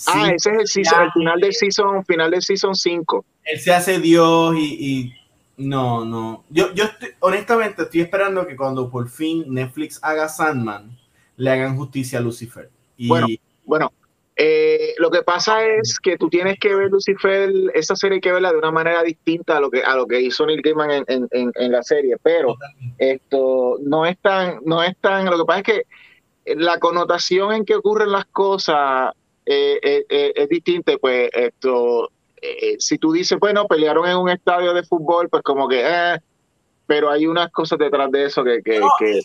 Ah, 0.06 0.30
ese 0.34 0.50
es 0.50 0.76
el, 0.76 0.82
el 1.02 1.12
final 1.12 1.40
del 1.40 1.52
season, 1.52 2.04
final 2.04 2.30
del 2.30 2.42
season 2.42 2.74
5. 2.74 3.24
Él 3.44 3.60
se 3.60 3.72
hace 3.72 3.98
Dios 3.98 4.54
y, 4.56 5.12
no, 5.56 6.04
no. 6.04 6.44
Yo, 6.48 6.72
yo 6.74 6.84
honestamente 7.20 7.82
estoy 7.82 8.00
esperando 8.00 8.46
que 8.46 8.56
cuando 8.56 8.88
por 8.88 9.08
fin 9.08 9.44
Netflix 9.48 9.98
haga 10.02 10.28
Sandman, 10.28 10.96
le 11.36 11.50
hagan 11.50 11.76
justicia 11.76 12.18
a 12.18 12.22
Lucifer. 12.22 12.70
Y, 12.96 13.08
bueno, 13.08 13.26
bueno. 13.64 13.92
Eh, 14.42 14.94
lo 14.96 15.10
que 15.10 15.22
pasa 15.22 15.66
es 15.66 16.00
que 16.00 16.16
tú 16.16 16.30
tienes 16.30 16.58
que 16.58 16.74
ver 16.74 16.88
Lucifer, 16.90 17.52
esa 17.74 17.94
serie 17.94 18.14
hay 18.14 18.20
que 18.22 18.32
verla 18.32 18.52
de 18.52 18.56
una 18.56 18.70
manera 18.70 19.02
distinta 19.02 19.58
a 19.58 19.60
lo 19.60 19.70
que 19.70 19.82
a 19.82 19.94
lo 19.94 20.06
que 20.06 20.18
hizo 20.18 20.46
Neil 20.46 20.62
Gaiman 20.62 20.90
en, 20.90 21.28
en, 21.30 21.52
en, 21.54 21.72
la 21.72 21.82
serie, 21.82 22.16
pero 22.22 22.56
esto 22.96 23.76
no 23.82 24.06
es 24.06 24.16
tan, 24.18 24.60
no 24.64 24.82
es 24.82 24.96
tan, 24.96 25.26
lo 25.26 25.36
que 25.36 25.44
pasa 25.44 25.58
es 25.58 25.64
que 25.64 25.84
la 26.54 26.78
connotación 26.78 27.52
en 27.52 27.64
que 27.66 27.74
ocurren 27.74 28.12
las 28.12 28.24
cosas 28.24 29.12
eh, 29.46 29.78
eh, 29.82 30.06
eh, 30.08 30.32
es 30.36 30.48
distinta, 30.48 30.92
pues 30.98 31.30
esto, 31.32 32.10
si 32.78 32.98
tú 32.98 33.12
dices, 33.12 33.38
bueno, 33.38 33.66
pelearon 33.66 34.06
en 34.06 34.16
un 34.16 34.28
estadio 34.28 34.72
de 34.72 34.82
fútbol, 34.82 35.28
pues 35.28 35.42
como 35.42 35.68
que, 35.68 35.84
pero 36.86 37.10
hay 37.10 37.26
unas 37.26 37.50
cosas 37.50 37.78
detrás 37.78 38.10
de 38.10 38.26
eso 38.26 38.44
que, 38.44 38.60
que, 38.62 38.80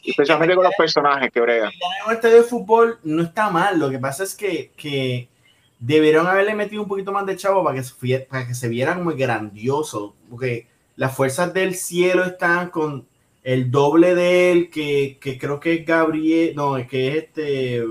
especialmente 0.06 0.56
con 0.56 0.64
los 0.64 0.74
personajes 0.78 1.32
que 1.32 1.42
bregan. 1.42 1.72
En 1.72 2.08
un 2.08 2.14
estadio 2.14 2.38
de 2.38 2.44
fútbol 2.44 3.00
no 3.04 3.24
está 3.24 3.50
mal, 3.50 3.80
lo 3.80 3.90
que 3.90 4.00
pasa 4.00 4.24
es 4.24 4.36
que, 4.36 4.72
que 4.76 5.30
debieron 5.80 6.28
haberle 6.28 6.56
metido 6.56 6.82
un 6.82 6.88
poquito 6.88 7.12
más 7.12 7.26
de 7.26 7.36
chavo 7.36 7.64
para 7.64 7.78
que 7.78 7.84
se, 7.84 8.20
para 8.22 8.48
que 8.48 8.56
se 8.56 8.68
viera 8.68 8.96
muy 8.96 9.16
grandioso, 9.16 10.16
porque 10.30 10.68
las 10.96 11.16
fuerzas 11.16 11.54
del 11.54 11.76
cielo 11.76 12.24
están 12.24 12.70
con 12.70 13.08
el 13.44 13.70
doble 13.70 14.16
de 14.16 14.52
él, 14.52 14.70
que, 14.72 15.18
que 15.22 15.38
creo 15.38 15.60
que 15.60 15.74
es 15.74 15.86
Gabriel, 15.86 16.56
no, 16.56 16.76
que 16.88 17.10
es 17.10 17.16
este 17.16 17.84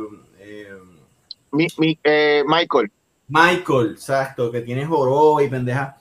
mi, 1.54 1.98
eh, 2.02 2.42
Michael. 2.46 2.90
Michael, 3.28 3.92
exacto, 3.92 4.50
que 4.50 4.60
tiene 4.60 4.84
joro 4.84 5.40
y 5.40 5.48
pendeja. 5.48 5.96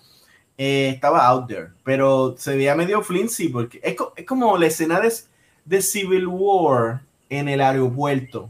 Eh, 0.58 0.90
estaba 0.90 1.26
out 1.28 1.48
there, 1.48 1.70
pero 1.84 2.36
se 2.38 2.56
veía 2.56 2.76
medio 2.76 3.02
flimsy 3.02 3.50
porque 3.50 3.80
es, 3.84 3.96
es 4.16 4.26
como 4.26 4.56
la 4.56 4.68
escena 4.68 5.00
de, 5.00 5.12
de, 5.66 5.82
Civil 5.82 6.28
War 6.28 7.02
en 7.30 7.50
el 7.50 7.62
aeropuerto. 7.62 8.50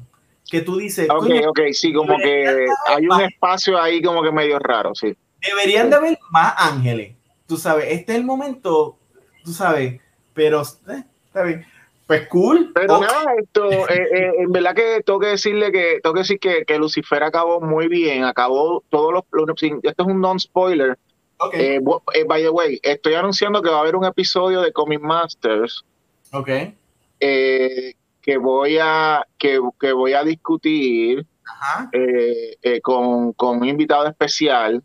Que 0.49 0.61
tú 0.61 0.77
dices. 0.77 1.09
Ok, 1.09 1.29
ok, 1.47 1.59
sí, 1.71 1.93
como 1.93 2.17
que 2.17 2.67
hay 2.87 3.07
un 3.07 3.21
espacio 3.21 3.81
ahí 3.81 4.01
como 4.01 4.21
que 4.21 4.31
medio 4.31 4.59
raro, 4.59 4.93
sí. 4.93 5.15
Deberían 5.41 5.89
de 5.89 5.95
haber 5.95 6.19
más 6.29 6.53
ángeles. 6.57 7.15
Tú 7.47 7.57
sabes, 7.57 7.85
este 7.89 8.13
es 8.13 8.19
el 8.19 8.25
momento, 8.25 8.97
tú 9.43 9.53
sabes, 9.53 9.99
pero 10.33 10.61
eh, 10.61 11.03
está 11.25 11.43
bien. 11.43 11.65
Pues 12.07 12.27
cool. 12.27 12.71
Pero 12.73 12.99
nada, 12.99 13.33
esto, 13.41 13.71
eh, 13.71 14.07
eh, 14.13 14.31
en 14.39 14.51
verdad 14.51 14.75
que 14.75 15.01
tengo 15.05 15.19
que 15.19 15.27
decirle 15.27 15.71
que 15.71 15.99
tengo 16.03 16.13
que 16.13 16.19
decir 16.19 16.39
que, 16.39 16.65
que 16.65 16.77
Lucifer 16.77 17.23
acabó 17.23 17.61
muy 17.61 17.87
bien, 17.87 18.25
acabó 18.25 18.83
todos 18.89 19.13
los, 19.13 19.23
esto 19.61 20.03
es 20.03 20.07
un 20.07 20.19
non 20.19 20.39
spoiler. 20.39 20.97
Okay. 21.37 21.77
Eh, 21.77 21.81
by 22.27 22.41
the 22.41 22.49
way, 22.49 22.79
estoy 22.83 23.13
anunciando 23.13 23.61
que 23.61 23.69
va 23.69 23.77
a 23.77 23.81
haber 23.81 23.95
un 23.95 24.05
episodio 24.05 24.61
de 24.61 24.73
Comic 24.73 25.01
Masters. 25.01 25.83
Ok. 26.31 26.49
que 27.19 28.37
voy 28.37 28.77
a 28.81 29.25
que, 29.37 29.59
que 29.79 29.93
voy 29.93 30.13
a 30.13 30.23
discutir 30.23 31.25
con, 32.81 33.33
con 33.33 33.57
un 33.59 33.67
invitado 33.67 34.07
especial 34.07 34.83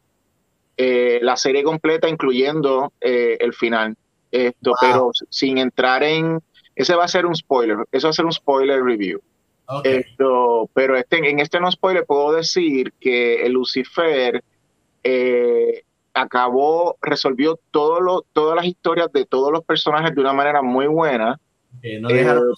la 0.77 1.37
serie 1.37 1.65
completa, 1.65 2.09
incluyendo 2.09 2.93
el 3.01 3.53
final. 3.55 3.97
Esto, 4.31 4.73
pero 4.79 5.11
sin 5.31 5.57
entrar 5.57 6.03
en 6.03 6.41
ese 6.78 6.94
va 6.94 7.04
a 7.04 7.08
ser 7.08 7.26
un 7.26 7.35
spoiler, 7.35 7.78
eso 7.90 8.06
va 8.06 8.11
a 8.11 8.14
ser 8.14 8.25
un 8.25 8.32
spoiler 8.32 8.82
review. 8.82 9.20
Esto, 9.85 10.70
pero 10.73 10.97
este, 10.97 11.28
en 11.28 11.40
este 11.40 11.61
no 11.61 11.70
spoiler 11.70 12.06
puedo 12.06 12.32
decir 12.32 12.94
que 13.00 13.44
el 13.44 13.52
Lucifer 13.52 14.42
eh, 15.02 15.82
acabó, 16.14 16.97
resolvió 17.02 17.58
todo 17.73 18.00
lo, 18.00 18.25
todas 18.32 18.56
las 18.56 18.64
historias 18.64 19.12
de 19.12 19.26
todos 19.26 19.52
los 19.52 19.64
personajes 19.64 20.14
de 20.14 20.20
una 20.20 20.32
manera 20.32 20.62
muy 20.62 20.87
buena. 20.87 21.38
Eh, 21.82 22.00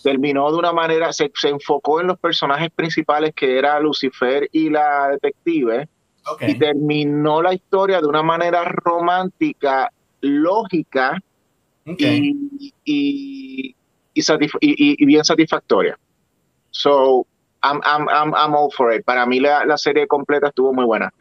terminó 0.04 0.52
de 0.52 0.58
una 0.58 0.72
manera, 0.72 1.12
se, 1.12 1.30
enfocó 1.44 2.00
en 2.00 2.06
los 2.06 2.18
personajes 2.18 2.70
principales 2.70 3.34
que 3.34 3.58
era 3.58 3.80
Lucifer 3.80 4.48
y 4.52 4.68
la 4.68 5.08
detective. 5.08 5.88
Y 6.46 6.58
terminó 6.58 7.40
la 7.40 7.54
historia 7.54 8.00
de 8.00 8.06
una 8.06 8.22
manera 8.22 8.62
romántica, 8.64 9.90
lógica 10.20 11.18
y, 11.86 12.72
y, 12.84 13.74
bien 14.14 15.24
satisfactoria. 15.24 15.98
So, 16.70 17.26
I'm, 17.62 17.80
I'm, 17.84 18.34
I'm, 18.34 18.54
all 18.54 18.70
for 18.70 18.92
it. 18.92 19.04
Para 19.04 19.26
mí 19.26 19.38
la, 19.40 19.64
la 19.64 19.76
serie 19.76 20.06
completa 20.06 20.48
estuvo 20.48 20.72
muy 20.72 20.84
buena. 20.84 21.12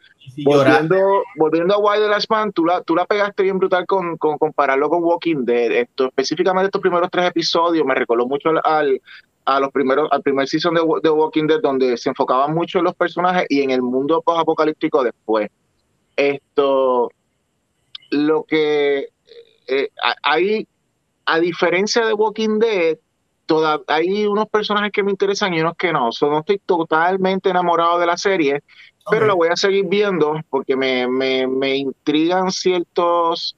volviendo, 0.44 1.22
volviendo 1.36 1.74
a 1.74 1.78
Wild 1.78 2.04
the 2.04 2.08
Last 2.08 2.30
Man, 2.30 2.52
tú 2.52 2.64
la, 2.64 2.82
tú 2.82 2.94
la 2.94 3.04
pegaste 3.04 3.42
bien 3.42 3.58
brutal 3.58 3.86
con, 3.86 4.16
con 4.16 4.38
compararlo 4.38 4.88
con 4.88 5.02
Walking 5.02 5.44
Dead. 5.44 5.72
Esto, 5.72 6.06
específicamente 6.06 6.66
estos 6.66 6.80
primeros 6.80 7.10
tres 7.10 7.26
episodios 7.26 7.84
me 7.84 7.94
recordó 7.94 8.26
mucho 8.26 8.50
al, 8.64 9.00
a 9.44 9.60
los 9.60 9.70
primeros, 9.70 10.08
al 10.10 10.22
primer 10.22 10.48
season 10.48 10.74
de, 10.74 10.82
de, 11.02 11.10
Walking 11.10 11.46
Dead, 11.46 11.60
donde 11.60 11.96
se 11.98 12.08
enfocaba 12.08 12.48
mucho 12.48 12.78
en 12.78 12.84
los 12.84 12.94
personajes 12.94 13.46
y 13.50 13.60
en 13.60 13.70
el 13.70 13.82
mundo 13.82 14.22
post-apocalíptico 14.22 15.04
después. 15.04 15.50
Esto, 16.16 17.10
lo 18.10 18.44
que 18.44 19.08
eh, 19.66 19.88
hay 20.22 20.66
a 21.30 21.38
diferencia 21.38 22.04
de 22.04 22.12
Walking 22.12 22.58
Dead, 22.58 22.98
toda, 23.46 23.80
hay 23.86 24.26
unos 24.26 24.48
personajes 24.48 24.90
que 24.90 25.04
me 25.04 25.12
interesan 25.12 25.54
y 25.54 25.60
unos 25.60 25.76
que 25.76 25.92
no. 25.92 26.10
no 26.20 26.38
estoy 26.40 26.58
totalmente 26.58 27.48
enamorado 27.50 28.00
de 28.00 28.06
la 28.06 28.16
serie, 28.16 28.64
pero 29.08 29.26
la 29.26 29.34
voy 29.34 29.48
a 29.48 29.54
seguir 29.56 29.86
viendo 29.86 30.34
porque 30.50 30.74
me, 30.74 31.06
me, 31.06 31.46
me 31.46 31.76
intrigan 31.76 32.50
ciertos, 32.50 33.56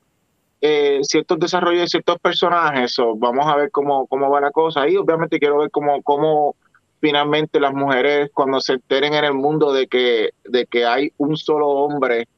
eh, 0.61 1.01
ciertos 1.03 1.39
desarrollos 1.39 1.81
de 1.81 1.89
ciertos 1.89 2.19
personajes. 2.19 2.95
vamos 3.17 3.47
a 3.47 3.57
ver 3.57 3.71
cómo, 3.71 4.07
cómo 4.07 4.31
va 4.31 4.43
la 4.43 4.51
cosa. 4.51 4.87
Y 4.87 4.99
obviamente 4.99 5.39
quiero 5.39 5.59
ver 5.59 5.71
cómo, 5.71 6.03
cómo 6.03 6.57
finalmente 7.01 7.59
las 7.59 7.73
mujeres, 7.73 8.31
cuando 8.35 8.61
se 8.61 8.75
enteren 8.75 9.15
en 9.15 9.25
el 9.25 9.35
mundo 9.35 9.73
de 9.73 9.87
que, 9.87 10.31
de 10.45 10.67
que 10.67 10.85
hay 10.85 11.11
un 11.17 11.39
solo 11.39 11.69
hombre 11.69 12.29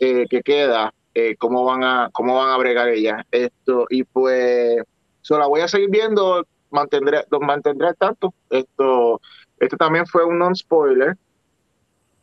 eh, 0.00 0.26
que 0.28 0.42
queda, 0.42 0.92
eh, 1.14 1.36
cómo 1.36 1.64
van 1.64 1.84
a 1.84 2.10
cómo 2.12 2.36
van 2.36 2.50
a 2.50 2.56
bregar 2.56 2.88
ellas 2.88 3.24
esto 3.30 3.86
y 3.90 4.04
pues 4.04 4.82
solo 5.20 5.40
la 5.40 5.46
voy 5.46 5.60
a 5.60 5.68
seguir 5.68 5.90
viendo 5.90 6.46
mantendré 6.70 7.24
los 7.30 7.40
mantendré 7.40 7.88
al 7.88 7.96
tanto. 7.96 8.34
Esto 8.48 9.20
esto 9.58 9.76
también 9.76 10.06
fue 10.06 10.24
un 10.24 10.38
non 10.38 10.54
spoiler 10.54 11.16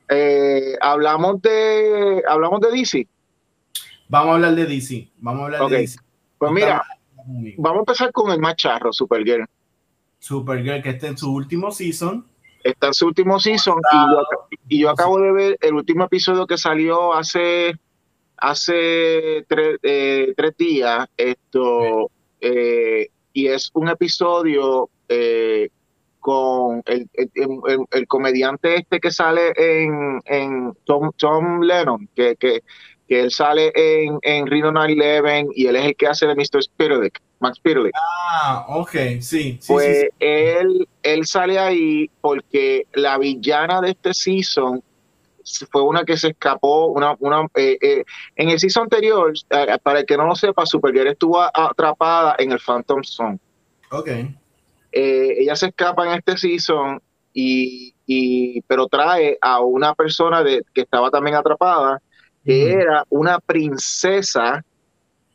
eh, 0.10 0.76
hablamos 0.82 1.42
de 1.42 2.24
hablamos 2.28 2.62
de 2.62 2.72
DC 2.72 3.08
vamos 4.08 4.30
a 4.30 4.34
hablar 4.36 4.56
de 4.56 4.66
DC 4.66 5.10
vamos 5.18 5.42
a 5.42 5.46
hablar 5.46 5.70
de 5.70 5.78
DC 5.78 6.00
pues 6.38 6.52
mira 6.52 6.84
vamos 7.58 7.78
a 7.78 7.80
empezar 7.80 8.12
con 8.12 8.32
el 8.32 8.40
más 8.40 8.56
charro 8.56 8.94
Supergirl. 8.94 9.46
Supergirl 10.20 10.82
que 10.82 10.90
está 10.90 11.08
en 11.08 11.18
su 11.18 11.34
último 11.34 11.72
season. 11.72 12.26
Está 12.64 12.88
en 12.88 12.94
su 12.94 13.08
último 13.08 13.40
season 13.40 13.76
y 14.68 14.80
yo 14.80 14.90
acabo 14.90 15.20
de 15.20 15.32
ver 15.32 15.58
el 15.62 15.76
último 15.76 16.06
episodio 16.06 16.46
que 16.48 16.58
salió 16.58 17.14
hace 17.14 17.76
hace 18.38 19.46
tres, 19.48 19.78
eh, 19.84 20.34
tres 20.36 20.58
días 20.58 21.08
esto 21.18 22.12
eh, 22.40 23.08
y 23.34 23.48
es 23.48 23.72
un 23.74 23.90
episodio 23.90 24.90
eh, 25.10 25.70
con 26.20 26.84
el, 26.86 27.10
el, 27.14 28.08
comediante 28.08 28.76
este 28.76 29.00
que 29.00 29.12
sale 29.12 29.54
en, 29.56 30.22
en 30.26 30.74
Tom, 30.84 31.12
Tom 31.18 31.62
Lennon, 31.62 32.10
que, 32.16 32.36
que, 32.36 32.64
que 33.08 33.22
él 33.22 33.32
sale 33.32 33.72
en, 33.76 34.20
en 34.22 34.48
Reno 34.48 34.72
911 34.72 35.54
y 35.56 35.68
él 35.68 35.76
es 35.78 35.86
el 35.86 35.96
que 35.96 36.08
hace 36.08 36.28
de 36.28 36.36
Mr. 36.36 36.60
Spirit. 36.60 37.18
Max 37.40 37.60
Pirley. 37.60 37.92
Ah, 37.96 38.66
ok, 38.68 38.92
sí. 38.92 39.20
sí 39.22 39.60
pues 39.68 39.86
sí, 39.86 40.02
sí. 40.02 40.10
Él, 40.20 40.88
él 41.04 41.26
sale 41.26 41.60
ahí 41.60 42.10
porque 42.22 42.88
la 42.94 43.18
villana 43.18 43.82
de 43.82 43.92
este 43.92 44.14
season 44.14 44.84
fue 45.72 45.84
una 45.84 46.04
que 46.04 46.18
se 46.18 46.30
escapó, 46.30 46.88
una, 46.88 47.16
una 47.20 47.48
eh, 47.56 47.78
eh, 47.82 48.04
en 48.36 48.50
el 48.50 48.60
season 48.60 48.84
anterior, 48.84 49.34
eh, 49.50 49.78
para 49.82 50.00
el 50.00 50.06
que 50.06 50.18
no 50.18 50.26
lo 50.26 50.36
sepa, 50.36 50.66
Supergirl 50.66 51.08
estuvo 51.08 51.42
atrapada 51.42 52.36
en 52.38 52.52
el 52.52 52.60
Phantom 52.60 53.04
Zone. 53.04 53.40
Ok. 53.92 54.10
ella 54.92 55.56
se 55.56 55.68
escapa 55.68 56.06
en 56.06 56.20
este 56.20 56.38
season 56.38 57.02
y, 57.34 57.94
y 58.06 58.62
pero 58.64 58.88
trae 58.88 59.38
a 59.42 59.62
una 59.62 59.94
persona 59.94 60.44
de, 60.44 60.64
que 60.74 60.82
estaba 60.82 61.10
también 61.10 61.36
atrapada, 61.36 62.02
que 62.44 62.72
era 62.72 63.04
una 63.10 63.40
princesa 63.40 64.64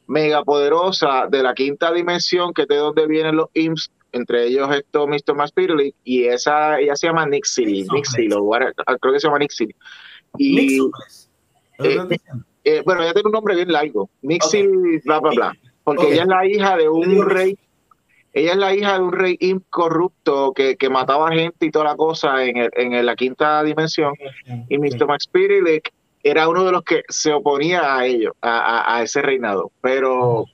mega 0.06 0.42
poderosa 0.44 1.26
de 1.28 1.42
la 1.42 1.54
quinta 1.54 1.92
dimensión, 1.92 2.52
que 2.52 2.62
es 2.62 2.68
de 2.68 2.76
donde 2.76 3.06
vienen 3.06 3.36
los 3.36 3.48
imps, 3.54 3.90
entre 4.12 4.46
ellos 4.46 4.68
esto 4.74 5.06
Mr. 5.06 5.34
Maspirly, 5.34 5.94
y 6.04 6.24
esa, 6.24 6.78
ella 6.78 6.94
se 6.96 7.08
llama 7.08 7.26
Nixie, 7.26 7.86
Nixie, 7.92 8.28
creo 8.28 9.12
que 9.12 9.20
se 9.20 9.26
llama 9.26 9.38
Nixie. 9.38 9.74
Y, 10.38 10.80
eh, 11.78 11.98
eh, 12.64 12.82
bueno, 12.84 13.02
ella 13.02 13.12
tiene 13.12 13.26
un 13.26 13.32
nombre 13.32 13.54
bien 13.54 13.72
largo, 13.72 14.08
Nixie, 14.22 14.68
bla, 15.04 15.20
bla, 15.20 15.30
bla, 15.30 15.56
porque 15.84 16.12
ella 16.12 16.22
es 16.22 16.28
la 16.28 16.46
hija 16.46 16.76
de 16.76 16.88
un 16.88 17.28
rey, 17.28 17.58
ella 18.32 18.52
es 18.52 18.58
la 18.58 18.74
hija 18.74 18.94
de 18.94 19.00
un 19.00 19.12
rey 19.12 19.38
corrupto 19.68 20.52
que, 20.52 20.76
que 20.76 20.88
mataba 20.88 21.32
gente 21.32 21.66
y 21.66 21.70
toda 21.70 21.86
la 21.86 21.96
cosa 21.96 22.44
en, 22.44 22.56
el, 22.56 22.70
en 22.76 23.04
la 23.04 23.16
quinta 23.16 23.62
dimensión, 23.62 24.14
y 24.68 24.78
Mr. 24.78 25.06
Max 25.06 25.28
era 26.22 26.48
uno 26.48 26.64
de 26.64 26.72
los 26.72 26.82
que 26.84 27.02
se 27.08 27.32
oponía 27.32 27.96
a 27.96 28.06
ello, 28.06 28.36
a, 28.40 28.96
a, 28.96 29.02
ese 29.02 29.22
reinado. 29.22 29.72
Pero 29.80 30.46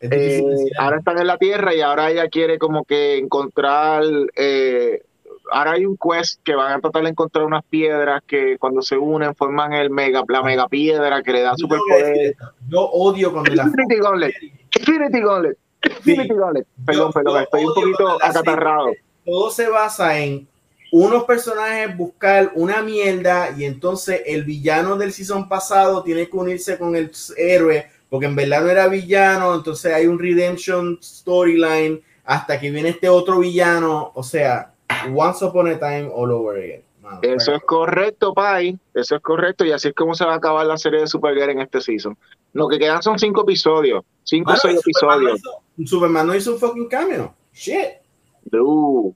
eh, 0.00 0.42
ahora 0.78 0.98
están 0.98 1.18
en 1.18 1.26
la 1.26 1.38
Tierra 1.38 1.74
y 1.74 1.80
ahora 1.80 2.10
ella 2.10 2.28
quiere 2.28 2.58
como 2.58 2.84
que 2.84 3.18
encontrar, 3.18 4.02
eh, 4.36 5.02
ahora 5.50 5.72
hay 5.72 5.86
un 5.86 5.96
quest 5.96 6.40
que 6.44 6.54
van 6.54 6.72
a 6.72 6.80
tratar 6.80 7.02
de 7.02 7.10
encontrar 7.10 7.44
unas 7.44 7.64
piedras 7.64 8.22
que 8.26 8.58
cuando 8.58 8.82
se 8.82 8.96
unen 8.96 9.34
forman 9.34 9.72
el 9.72 9.90
mega, 9.90 10.22
la 10.28 10.42
mega 10.42 10.68
piedra 10.68 11.22
que 11.22 11.32
le 11.32 11.42
da 11.42 11.56
superpoder. 11.56 12.36
Yo 12.68 12.82
odio 12.82 13.32
cuando 13.32 13.50
Infinity 13.50 13.96
la... 13.96 14.02
Gauntlet, 14.02 14.34
Infinity 14.76 15.20
Gauntlet, 15.20 15.58
Infinity 15.82 16.34
Gauntlet. 16.34 16.66
Perdón, 16.86 17.12
perdón, 17.12 17.42
estoy 17.42 17.64
un 17.64 17.74
poquito 17.74 18.18
acatarrado. 18.22 18.92
Todo 19.24 19.50
se 19.50 19.68
basa 19.68 20.18
en 20.18 20.48
unos 20.90 21.24
personajes 21.24 21.94
buscar 21.96 22.52
una 22.54 22.82
mierda 22.82 23.50
y 23.56 23.64
entonces 23.64 24.22
el 24.24 24.44
villano 24.44 24.96
del 24.96 25.12
season 25.12 25.48
pasado 25.48 26.02
tiene 26.02 26.28
que 26.28 26.36
unirse 26.36 26.78
con 26.78 26.96
el 26.96 27.10
héroe 27.36 27.86
porque 28.08 28.26
en 28.26 28.36
verdad 28.36 28.62
no 28.62 28.70
era 28.70 28.88
villano, 28.88 29.54
entonces 29.54 29.92
hay 29.92 30.06
un 30.06 30.18
redemption 30.18 30.98
storyline 31.02 32.02
hasta 32.24 32.60
que 32.60 32.70
viene 32.70 32.90
este 32.90 33.08
otro 33.08 33.38
villano, 33.38 34.12
o 34.14 34.22
sea, 34.22 34.74
once 35.14 35.44
upon 35.44 35.68
a 35.68 35.78
time 35.78 36.10
all 36.14 36.30
over 36.30 36.62
again. 36.62 36.82
eso 37.22 37.54
es 37.54 37.62
correcto, 37.62 38.34
Pai. 38.34 38.78
Eso 38.94 39.16
es 39.16 39.22
correcto. 39.22 39.64
Y 39.64 39.72
así 39.72 39.88
es 39.88 39.94
como 39.94 40.14
se 40.14 40.24
va 40.24 40.34
a 40.34 40.36
acabar 40.36 40.66
la 40.66 40.76
serie 40.76 41.00
de 41.00 41.06
Supergirl 41.06 41.50
en 41.50 41.60
este 41.60 41.80
season. 41.80 42.16
Lo 42.52 42.68
que 42.68 42.78
quedan 42.78 43.02
son 43.02 43.18
cinco 43.18 43.42
episodios. 43.42 44.04
Cinco 44.24 44.52
o 44.52 44.56
seis 44.56 44.78
episodios. 44.80 45.40
Superman 45.84 46.26
no 46.26 46.34
hizo 46.34 46.52
un 46.52 46.58
fucking 46.58 46.88
cameo. 46.88 47.34
Shit. 47.52 47.98
Dude. 48.44 49.14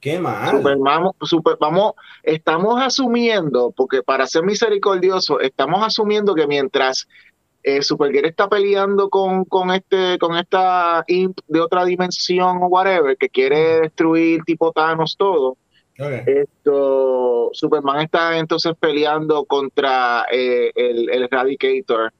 Qué 0.00 0.20
mal. 0.20 0.62
Super, 1.22 1.56
vamos, 1.58 1.94
estamos 2.22 2.80
asumiendo, 2.80 3.72
porque 3.76 4.02
para 4.02 4.26
ser 4.26 4.44
misericordioso, 4.44 5.40
estamos 5.40 5.84
asumiendo 5.84 6.34
que 6.34 6.46
mientras 6.46 7.08
eh, 7.66 7.82
Supergirl 7.82 8.26
está 8.26 8.48
peleando 8.48 9.10
con, 9.10 9.44
con, 9.44 9.72
este, 9.72 10.18
con 10.18 10.36
esta 10.36 11.02
imp 11.08 11.36
de 11.48 11.60
otra 11.60 11.84
dimensión 11.84 12.58
o 12.62 12.66
whatever, 12.68 13.16
que 13.16 13.28
quiere 13.28 13.80
destruir 13.80 14.44
tipo 14.44 14.70
Thanos 14.70 15.16
todo, 15.18 15.56
esto, 15.98 17.50
Superman 17.52 18.02
está 18.02 18.38
entonces 18.38 18.72
peleando 18.78 19.44
contra 19.46 20.26
eh, 20.30 20.70
el, 20.76 21.10
el 21.10 21.24
Eradicator, 21.24 22.12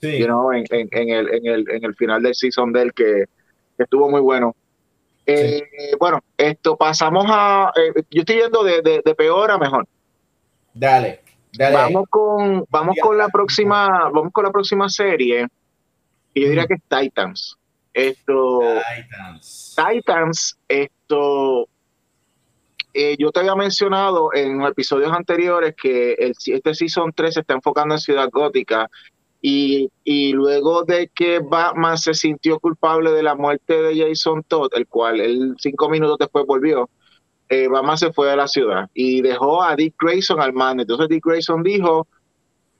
sí. 0.00 0.22
en, 0.22 0.64
en, 0.70 1.08
el, 1.10 1.34
en, 1.34 1.46
el, 1.48 1.70
en 1.70 1.84
el 1.84 1.94
final 1.96 2.22
del 2.22 2.34
season 2.34 2.72
del 2.72 2.94
que, 2.94 3.24
que 3.76 3.82
estuvo 3.82 4.08
muy 4.08 4.22
bueno. 4.22 4.56
Eh, 5.26 5.62
bueno, 5.98 6.20
esto 6.38 6.78
pasamos 6.78 7.26
a. 7.28 7.72
Eh, 7.76 8.02
yo 8.10 8.20
estoy 8.20 8.36
yendo 8.36 8.64
de, 8.64 8.80
de, 8.82 9.14
peor 9.14 9.50
a 9.50 9.58
mejor. 9.58 9.86
Dale, 10.72 11.20
dale. 11.58 11.76
Vamos 11.76 12.04
con, 12.08 12.64
vamos 12.70 12.96
con 13.00 13.18
la 13.18 13.28
próxima, 13.28 14.10
vamos 14.10 14.32
con 14.32 14.44
la 14.44 14.50
próxima 14.50 14.88
serie. 14.88 15.46
Y 16.32 16.42
yo 16.42 16.48
diría 16.48 16.66
que 16.66 16.74
es 16.74 16.82
Titans. 16.88 17.56
Esto. 17.92 18.60
Titans. 18.96 19.76
Titans, 19.76 20.58
esto. 20.68 21.68
Eh, 22.92 23.16
yo 23.18 23.32
te 23.32 23.40
había 23.40 23.56
mencionado 23.56 24.30
en 24.34 24.62
episodios 24.62 25.12
anteriores 25.12 25.74
que 25.80 26.12
el, 26.12 26.34
este 26.46 26.74
Season 26.74 27.12
3 27.12 27.34
se 27.34 27.40
está 27.40 27.54
enfocando 27.54 27.94
en 27.94 28.00
Ciudad 28.00 28.28
Gótica 28.30 28.88
y, 29.42 29.90
y, 30.04 30.32
luego 30.32 30.84
de 30.84 31.10
que 31.14 31.40
Batman 31.40 31.98
se 31.98 32.14
sintió 32.14 32.58
culpable 32.60 33.10
de 33.10 33.22
la 33.22 33.34
muerte 33.34 33.82
de 33.82 33.98
Jason 33.98 34.42
Todd, 34.44 34.70
el 34.74 34.86
cual 34.86 35.20
él 35.20 35.54
cinco 35.58 35.90
minutos 35.90 36.16
después 36.18 36.46
volvió, 36.46 36.88
eh, 37.54 37.68
Batman 37.68 37.98
se 37.98 38.12
fue 38.12 38.30
a 38.30 38.36
la 38.36 38.48
ciudad 38.48 38.88
y 38.94 39.20
dejó 39.22 39.62
a 39.62 39.76
Dick 39.76 39.94
Grayson 40.00 40.40
al 40.40 40.52
mando. 40.52 40.82
Entonces 40.82 41.08
Dick 41.08 41.24
Grayson 41.24 41.62
dijo, 41.62 42.06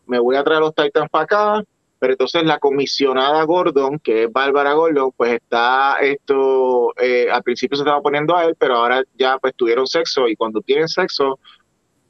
me 0.06 0.18
voy 0.18 0.36
a 0.36 0.44
traer 0.44 0.58
a 0.58 0.66
los 0.66 0.74
Titans 0.74 1.08
para 1.10 1.24
acá, 1.24 1.64
pero 1.98 2.14
entonces 2.14 2.44
la 2.44 2.58
comisionada 2.58 3.42
Gordon, 3.44 3.98
que 3.98 4.24
es 4.24 4.32
Bárbara 4.32 4.72
Gordon, 4.72 5.12
pues 5.16 5.34
está 5.34 5.96
esto, 6.00 6.92
eh, 6.98 7.30
al 7.30 7.42
principio 7.42 7.76
se 7.76 7.82
estaba 7.82 8.02
poniendo 8.02 8.36
a 8.36 8.44
él, 8.44 8.56
pero 8.58 8.76
ahora 8.76 9.02
ya 9.18 9.38
pues 9.38 9.54
tuvieron 9.54 9.86
sexo 9.86 10.28
y 10.28 10.36
cuando 10.36 10.60
tienen 10.60 10.88
sexo, 10.88 11.38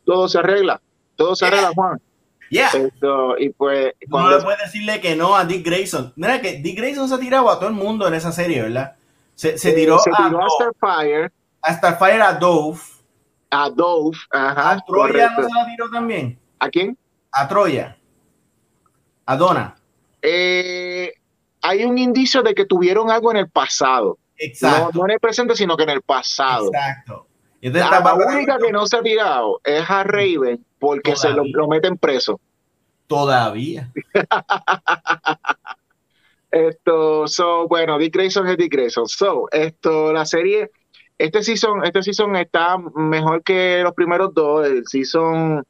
todo 0.04 0.28
se 0.28 0.38
arregla, 0.38 0.80
todo 1.16 1.36
se 1.36 1.46
arregla, 1.46 1.70
Juan. 1.74 2.00
Yeah. 2.50 2.70
y 3.38 3.48
pues, 3.50 3.94
cuando... 4.08 4.30
No 4.30 4.36
le 4.36 4.44
puedes 4.44 4.60
decirle 4.60 5.00
que 5.00 5.16
no 5.16 5.34
a 5.34 5.44
Dick 5.44 5.64
Grayson. 5.66 6.12
Mira 6.14 6.40
que 6.40 6.58
Dick 6.58 6.76
Grayson 6.76 7.08
se 7.08 7.14
ha 7.14 7.18
tirado 7.18 7.50
a 7.50 7.58
todo 7.58 7.68
el 7.68 7.74
mundo 7.74 8.06
en 8.06 8.14
esa 8.14 8.32
serie, 8.32 8.62
¿verdad? 8.62 8.94
Se, 9.34 9.58
se 9.58 9.72
tiró, 9.72 9.98
se 9.98 10.10
tiró 10.10 10.40
a, 10.40 10.46
a, 10.46 10.48
Starfire. 10.48 11.32
A 11.64 11.72
Starfire, 11.72 12.20
a 12.20 12.34
Dove. 12.34 12.78
A 13.50 13.70
Dove, 13.70 14.16
ajá. 14.30 14.72
A 14.72 14.84
Troya 14.84 15.34
correcto. 15.34 15.42
no 15.42 15.48
se 15.48 15.54
la 15.54 15.66
tiró 15.66 15.90
también. 15.90 16.38
¿A 16.58 16.68
quién? 16.68 16.98
A 17.32 17.48
Troya. 17.48 17.96
A 19.24 19.36
Donna. 19.36 19.74
Eh, 20.20 21.14
hay 21.62 21.84
un 21.84 21.96
indicio 21.96 22.42
de 22.42 22.54
que 22.54 22.66
tuvieron 22.66 23.10
algo 23.10 23.30
en 23.30 23.38
el 23.38 23.48
pasado. 23.48 24.18
Exacto. 24.36 24.90
No, 24.92 25.00
no 25.00 25.04
en 25.06 25.12
el 25.12 25.20
presente, 25.20 25.56
sino 25.56 25.76
que 25.76 25.84
en 25.84 25.90
el 25.90 26.02
pasado. 26.02 26.66
Exacto. 26.66 27.26
Entonces, 27.62 27.90
la, 27.90 28.00
la 28.00 28.14
única 28.14 28.58
que 28.58 28.70
no 28.70 28.86
se 28.86 28.98
ha 28.98 29.02
tirado 29.02 29.60
es 29.64 29.88
a 29.88 30.04
Raven 30.04 30.62
porque 30.78 31.14
Todavía. 31.14 31.30
se 31.30 31.50
lo, 31.50 31.62
lo, 31.62 31.68
meten 31.68 31.96
preso. 31.96 32.38
Todavía. 33.06 33.90
esto, 36.50 37.26
so, 37.26 37.66
bueno, 37.68 37.96
Dick 37.96 38.12
Grayson 38.12 38.46
es 38.48 38.58
Dick 38.58 38.70
Grayson. 38.70 39.08
So, 39.08 39.48
esto, 39.50 40.12
la 40.12 40.26
serie, 40.26 40.70
este 41.24 41.42
season, 41.42 41.84
este 41.84 42.02
season 42.02 42.36
está 42.36 42.76
mejor 42.78 43.42
que 43.42 43.80
los 43.82 43.94
primeros 43.94 44.34
dos. 44.34 44.66
El 44.66 44.86
season. 44.86 45.64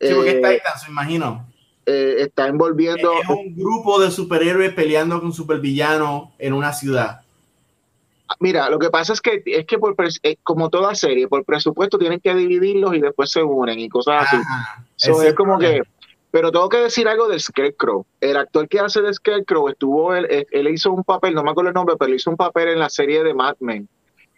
Sí, 0.00 0.08
porque 0.14 0.30
eh, 0.30 0.40
es 0.42 0.56
Titans, 0.56 0.82
me 0.84 0.92
imagino. 0.92 1.46
Eh, 1.86 2.16
está 2.18 2.48
envolviendo. 2.48 3.12
Es 3.20 3.28
un 3.28 3.54
grupo 3.54 4.00
de 4.00 4.10
superhéroes 4.10 4.72
peleando 4.72 5.20
con 5.20 5.32
supervillanos 5.32 6.30
en 6.38 6.54
una 6.54 6.72
ciudad. 6.72 7.20
Mira, 8.40 8.70
lo 8.70 8.78
que 8.78 8.88
pasa 8.88 9.12
es 9.12 9.20
que 9.20 9.42
es 9.44 9.66
que 9.66 9.78
por 9.78 9.94
como 10.42 10.70
toda 10.70 10.94
serie, 10.94 11.28
por 11.28 11.44
presupuesto 11.44 11.98
tienen 11.98 12.20
que 12.20 12.34
dividirlos 12.34 12.94
y 12.94 13.00
después 13.00 13.30
se 13.30 13.42
unen 13.42 13.78
y 13.78 13.88
cosas 13.90 14.26
así. 14.26 14.36
So, 14.96 15.22
es 15.22 15.34
como 15.34 15.58
que, 15.58 15.82
pero 16.30 16.50
tengo 16.50 16.70
que 16.70 16.78
decir 16.78 17.06
algo 17.06 17.28
de 17.28 17.38
Scarecrow. 17.38 18.06
El 18.22 18.38
actor 18.38 18.66
que 18.66 18.80
hace 18.80 19.02
de 19.02 19.12
Scarecrow 19.12 19.68
estuvo, 19.68 20.14
él, 20.14 20.46
él 20.50 20.68
hizo 20.68 20.90
un 20.90 21.04
papel, 21.04 21.34
no 21.34 21.44
me 21.44 21.50
acuerdo 21.50 21.68
el 21.68 21.74
nombre, 21.74 21.96
pero 21.98 22.14
hizo 22.14 22.30
un 22.30 22.36
papel 22.36 22.68
en 22.68 22.78
la 22.78 22.88
serie 22.88 23.22
de 23.22 23.34
Mad 23.34 23.56
Men. 23.60 23.86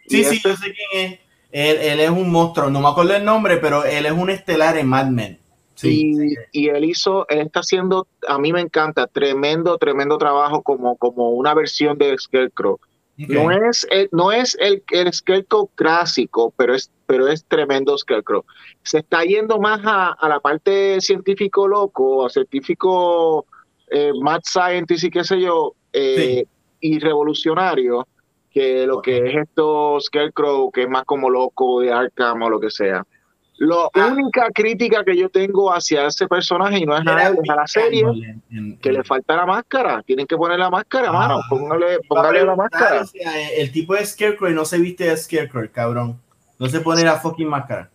Sí, 0.07 0.23
sí, 0.23 0.35
este, 0.35 0.49
yo 0.49 0.55
sé 0.55 0.73
quién 0.73 1.05
es. 1.05 1.19
Él, 1.51 1.77
él, 1.77 1.99
es 2.01 2.09
un 2.09 2.29
monstruo, 2.29 2.69
no 2.69 2.81
me 2.81 2.89
acuerdo 2.89 3.15
el 3.15 3.23
nombre, 3.23 3.57
pero 3.57 3.85
él 3.85 4.05
es 4.05 4.11
un 4.11 4.29
estelar 4.29 4.77
en 4.77 4.87
Mad 4.87 5.07
Men. 5.07 5.39
Sí, 5.75 6.13
y, 6.51 6.63
y, 6.63 6.69
él 6.69 6.85
hizo, 6.85 7.27
él 7.29 7.39
está 7.39 7.59
haciendo, 7.59 8.07
a 8.27 8.39
mí 8.39 8.51
me 8.51 8.61
encanta, 8.61 9.05
tremendo, 9.07 9.77
tremendo 9.77 10.17
trabajo 10.17 10.63
como, 10.63 10.97
como 10.97 11.29
una 11.31 11.53
versión 11.53 11.97
de 11.97 12.17
Scarecrow. 12.17 12.79
Okay. 13.13 13.27
No 13.35 13.51
es, 13.51 13.87
el, 13.89 14.09
no 14.11 14.31
es 14.31 14.57
el, 14.59 14.83
el 14.91 15.13
Scarecrow 15.13 15.69
clásico, 15.75 16.53
pero 16.57 16.75
es, 16.75 16.91
pero 17.05 17.27
es 17.27 17.45
tremendo 17.45 17.97
Scarecrow. 17.97 18.43
Se 18.83 18.99
está 18.99 19.23
yendo 19.23 19.59
más 19.59 19.81
a, 19.83 20.13
a 20.13 20.29
la 20.29 20.39
parte 20.39 20.99
científico 20.99 21.67
loco, 21.67 22.25
a 22.25 22.29
científico 22.29 23.45
eh, 23.89 24.11
mad 24.19 24.41
scientist 24.43 25.03
y 25.05 25.09
qué 25.09 25.23
sé 25.23 25.39
yo, 25.39 25.75
eh, 25.93 26.43
sí. 26.43 26.47
y 26.81 26.99
revolucionario, 26.99 28.07
que 28.57 28.87
lo 28.87 29.01
que 29.03 29.17
es 29.17 29.35
esto 29.35 29.99
Scarecrow, 29.99 30.71
que 30.71 30.83
es 30.83 30.89
más 30.89 31.03
como 31.03 31.29
loco 31.29 31.81
de 31.81 31.93
Arkham 31.93 32.41
o 32.41 32.49
lo 32.49 32.59
que 32.59 32.71
sea. 32.71 33.05
La 33.59 33.89
ah. 33.93 34.07
única 34.11 34.49
crítica 34.51 35.03
que 35.03 35.15
yo 35.15 35.29
tengo 35.29 35.71
hacia 35.71 36.07
ese 36.07 36.27
personaje, 36.27 36.79
y 36.79 36.85
no 36.85 36.97
es 36.97 37.03
nada 37.03 37.31
de 37.31 37.39
la 37.45 37.67
serie, 37.67 38.03
que 38.81 38.91
le 38.91 39.03
falta 39.03 39.35
la 39.35 39.45
máscara. 39.45 40.01
Tienen 40.03 40.25
que 40.25 40.35
poner 40.35 40.57
la 40.57 40.71
máscara, 40.71 41.11
mano. 41.11 41.37
Ah. 41.37 41.45
Póngale, 41.49 41.99
póngale 42.07 42.45
la 42.45 42.55
máscara. 42.55 43.03
El 43.55 43.71
tipo 43.71 43.95
es 43.95 44.11
Scarecrow 44.11 44.49
y 44.49 44.55
no 44.55 44.65
se 44.65 44.79
viste 44.79 45.05
de 45.05 45.17
Scarecrow, 45.17 45.69
cabrón. 45.71 46.19
No 46.57 46.67
se 46.67 46.79
pone 46.79 47.03
la 47.03 47.17
fucking 47.17 47.47
máscara. 47.47 47.91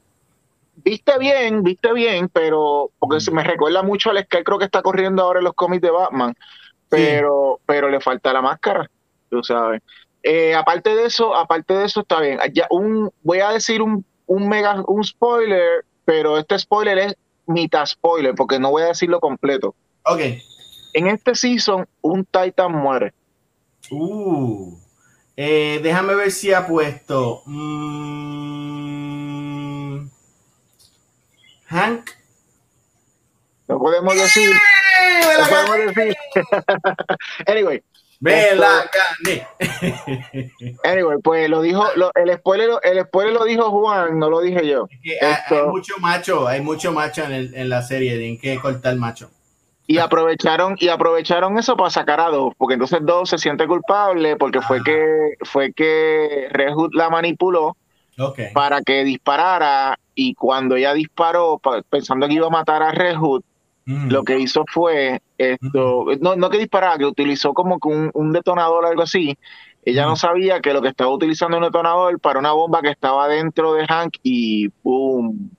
Viste 0.77 1.19
bien, 1.19 1.65
viste 1.65 1.93
bien, 1.93 2.29
pero 2.29 2.91
porque 3.01 3.21
se 3.21 3.33
me 3.33 3.43
recuerda 3.43 3.83
mucho 3.83 4.11
al 4.11 4.25
Scarecrow 4.25 4.59
que 4.61 4.67
está 4.67 4.81
corriendo 4.83 5.23
ahora 5.23 5.41
en 5.41 5.45
los 5.45 5.55
cómics 5.55 5.83
de 5.83 5.91
Batman, 5.91 6.35
pero, 6.89 7.61
pero 7.67 7.89
le 7.89 8.01
falta 8.01 8.33
la 8.33 8.43
máscara, 8.43 8.89
tú 9.29 9.43
sabes. 9.43 9.83
Eh, 10.23 10.55
aparte 10.55 10.95
de 10.95 11.07
eso, 11.07 11.35
aparte 11.35 11.75
de 11.75 11.85
eso 11.85 12.01
está 12.01 12.21
bien. 12.21 12.39
Ya 12.53 12.67
un, 12.71 13.11
voy 13.23 13.41
a 13.41 13.51
decir 13.51 13.83
un 13.83 14.05
un 14.33 14.49
mega, 14.49 14.83
un 14.87 15.05
spoiler, 15.05 15.85
pero 16.05 16.39
este 16.39 16.59
spoiler 16.59 16.99
es 16.99 17.15
mitad 17.47 17.85
spoiler, 17.87 18.35
porque 18.35 18.59
no 18.59 18.71
voy 18.71 18.83
a 18.83 18.87
decirlo 18.87 19.21
completo. 19.21 19.77
Ok. 20.05 20.21
En 20.95 21.07
este 21.07 21.35
season, 21.35 21.87
un 22.01 22.25
Titan 22.25 22.73
muere. 22.73 23.13
Uh. 23.91 24.79
Eh, 25.37 25.81
déjame 25.83 26.15
ver 26.15 26.31
si 26.31 26.53
ha 26.53 26.67
puesto. 26.67 27.43
Mm, 27.47 28.47
Hank. 31.67 32.11
No 33.69 33.79
podemos 33.79 34.15
decir. 34.15 34.51
No 35.39 35.47
podemos 35.49 35.95
decir. 35.95 36.15
anyway, 37.47 37.83
Ve 38.23 38.55
la 38.55 38.89
Anyway, 40.85 41.19
pues 41.25 41.51
lo 41.51 41.61
dijo, 41.61 41.85
el, 42.15 42.37
spoiler, 42.37 42.71
el 42.85 43.03
spoiler 43.03 43.33
lo 43.33 43.45
dijo 43.45 43.69
Juan, 43.73 44.17
no 44.21 44.31
lo 44.31 44.41
dije 44.41 44.65
yo. 44.65 44.87
hay, 45.21 45.67
mucho 45.67 45.95
macho, 45.99 46.47
hay 46.47 46.61
mucho 46.61 46.93
macho 46.93 47.25
en, 47.25 47.69
la 47.69 47.83
serie, 47.83 48.17
tienen 48.17 48.39
que 48.39 48.61
cortar 48.61 48.95
macho. 48.95 49.29
Y 49.89 49.99
aprovecharon, 49.99 50.77
y 50.79 50.87
aprovecharon 50.87 51.59
eso 51.59 51.77
para 51.77 51.91
sacar 51.91 52.21
a 52.21 52.29
dos, 52.29 52.55
porque 52.57 52.75
entonces 52.75 53.01
dos 53.03 53.29
se 53.29 53.39
siente 53.39 53.67
culpable 53.67 54.37
porque 54.37 54.61
fue 54.61 54.85
que 54.85 55.33
fue 55.43 55.73
que 55.73 56.47
Rehut 56.51 56.95
la 56.95 57.11
manipuló 57.11 57.77
para 58.55 58.83
que 58.83 59.03
disparara 59.03 59.99
y 60.15 60.35
cuando 60.35 60.77
ella 60.77 60.95
disparó 60.95 61.61
pensando 61.91 62.29
que 62.29 62.35
iba 62.35 62.47
a 62.47 62.51
matar 62.51 62.85
a 62.85 62.93
Rehut, 62.93 63.45
lo 63.85 64.23
que 64.23 64.39
hizo 64.39 64.65
fue 64.73 65.21
esto, 65.51 66.07
no, 66.21 66.37
no 66.37 66.51
que 66.51 66.59
disparara, 66.59 66.99
que 66.99 67.05
utilizó 67.05 67.53
como 67.53 67.79
que 67.79 67.89
un, 67.89 68.33
detonador 68.33 68.85
o 68.85 68.89
algo 68.89 69.03
así. 69.03 69.37
Ella 69.85 70.07
no 70.07 70.17
sabía 70.17 70.61
que 70.61 70.73
lo 70.73 70.81
que 70.81 70.89
estaba 70.89 71.13
utilizando 71.13 71.57
un 71.57 71.65
detonador 71.65 72.21
para 72.21 72.39
una 72.39 72.53
bomba 72.53 72.83
que 72.83 72.91
estaba 72.91 73.29
dentro 73.29 73.75
de 73.75 73.87
Hank 73.87 74.15
y 74.23 74.69
¡boom! 74.83 75.51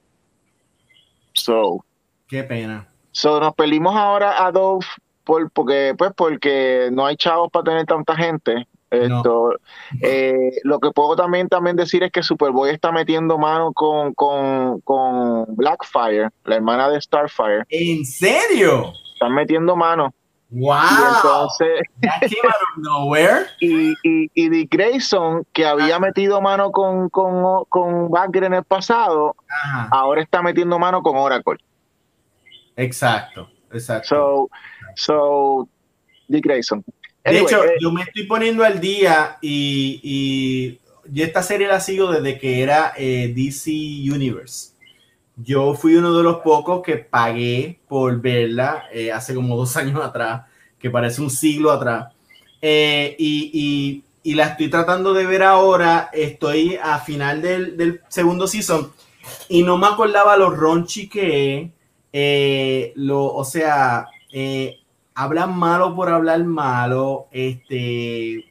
So. 1.33 1.83
Qué 2.27 2.43
pena. 2.43 2.87
So, 3.11 3.39
nos 3.39 3.53
perdimos 3.53 3.95
ahora 3.95 4.45
a 4.45 4.51
Dove 4.51 4.85
por, 5.23 5.51
porque, 5.51 5.93
pues, 5.97 6.11
porque 6.15 6.89
no 6.91 7.05
hay 7.05 7.15
chavos 7.15 7.51
para 7.51 7.65
tener 7.65 7.85
tanta 7.85 8.15
gente. 8.15 8.67
Esto, 8.93 9.55
eh, 10.03 10.51
lo 10.63 10.79
que 10.79 10.91
puedo 10.91 11.15
también, 11.15 11.47
también 11.47 11.75
decir 11.75 12.03
es 12.03 12.11
que 12.11 12.21
Superboy 12.21 12.69
está 12.69 12.91
metiendo 12.91 13.39
mano 13.39 13.73
con, 13.73 14.13
con, 14.13 14.81
con 14.81 15.55
Blackfire, 15.55 16.29
la 16.45 16.55
hermana 16.55 16.89
de 16.89 17.01
Starfire. 17.01 17.63
¿En 17.69 18.05
serio? 18.05 18.93
Están 19.13 19.33
metiendo 19.33 19.75
mano. 19.75 20.13
¡Wow! 20.49 21.47
Y, 23.59 23.91
y, 24.03 24.29
y, 24.33 24.49
Dick 24.49 24.69
Grayson, 24.71 25.45
que 25.51 25.65
había 25.65 25.99
metido 25.99 26.41
mano 26.41 26.71
con, 26.71 27.09
con, 27.09 27.65
con 27.69 28.11
en 28.33 28.53
el 28.53 28.63
pasado, 28.63 29.35
ahora 29.91 30.21
está 30.21 30.41
metiendo 30.41 30.77
mano 30.77 31.01
con 31.01 31.15
Oracle. 31.15 31.57
Exacto, 32.75 33.49
exacto. 33.71 34.07
So, 34.07 34.49
so 34.95 35.69
Dick 36.27 36.43
Grayson. 36.43 36.83
De 37.23 37.39
hecho, 37.39 37.63
eh, 37.63 37.75
yo 37.79 37.91
me 37.91 38.01
estoy 38.01 38.23
poniendo 38.23 38.63
al 38.63 38.79
día 38.79 39.37
y, 39.41 39.99
y, 40.03 41.21
esta 41.21 41.41
serie 41.41 41.67
la 41.67 41.79
sigo 41.79 42.11
desde 42.11 42.37
que 42.37 42.61
era 42.61 42.93
eh, 42.97 43.33
DC 43.35 43.71
Universe. 43.71 44.72
Yo 45.35 45.73
fui 45.73 45.95
uno 45.95 46.15
de 46.15 46.23
los 46.23 46.37
pocos 46.37 46.83
que 46.83 46.97
pagué 46.97 47.79
por 47.87 48.21
verla 48.21 48.85
eh, 48.91 49.11
hace 49.11 49.33
como 49.33 49.57
dos 49.57 49.75
años 49.77 50.03
atrás, 50.03 50.43
que 50.79 50.89
parece 50.89 51.21
un 51.21 51.29
siglo 51.29 51.71
atrás. 51.71 52.13
y, 52.61 54.03
y, 54.23 54.33
la 54.35 54.47
estoy 54.47 54.69
tratando 54.69 55.13
de 55.13 55.25
ver 55.25 55.43
ahora. 55.43 56.09
Estoy 56.13 56.77
a 56.81 56.99
final 56.99 57.41
del, 57.41 58.01
segundo 58.07 58.47
season 58.47 58.91
y 59.49 59.63
no 59.63 59.77
me 59.77 59.87
acordaba 59.87 60.37
lo 60.37 60.49
ronchi 60.49 61.09
que 61.09 61.71
es. 62.11 62.91
lo, 62.95 63.25
o 63.25 63.43
sea, 63.43 64.07
hablan 65.15 65.57
malo 65.57 65.95
por 65.95 66.09
hablar 66.09 66.43
malo. 66.43 67.27
Este. 67.31 68.45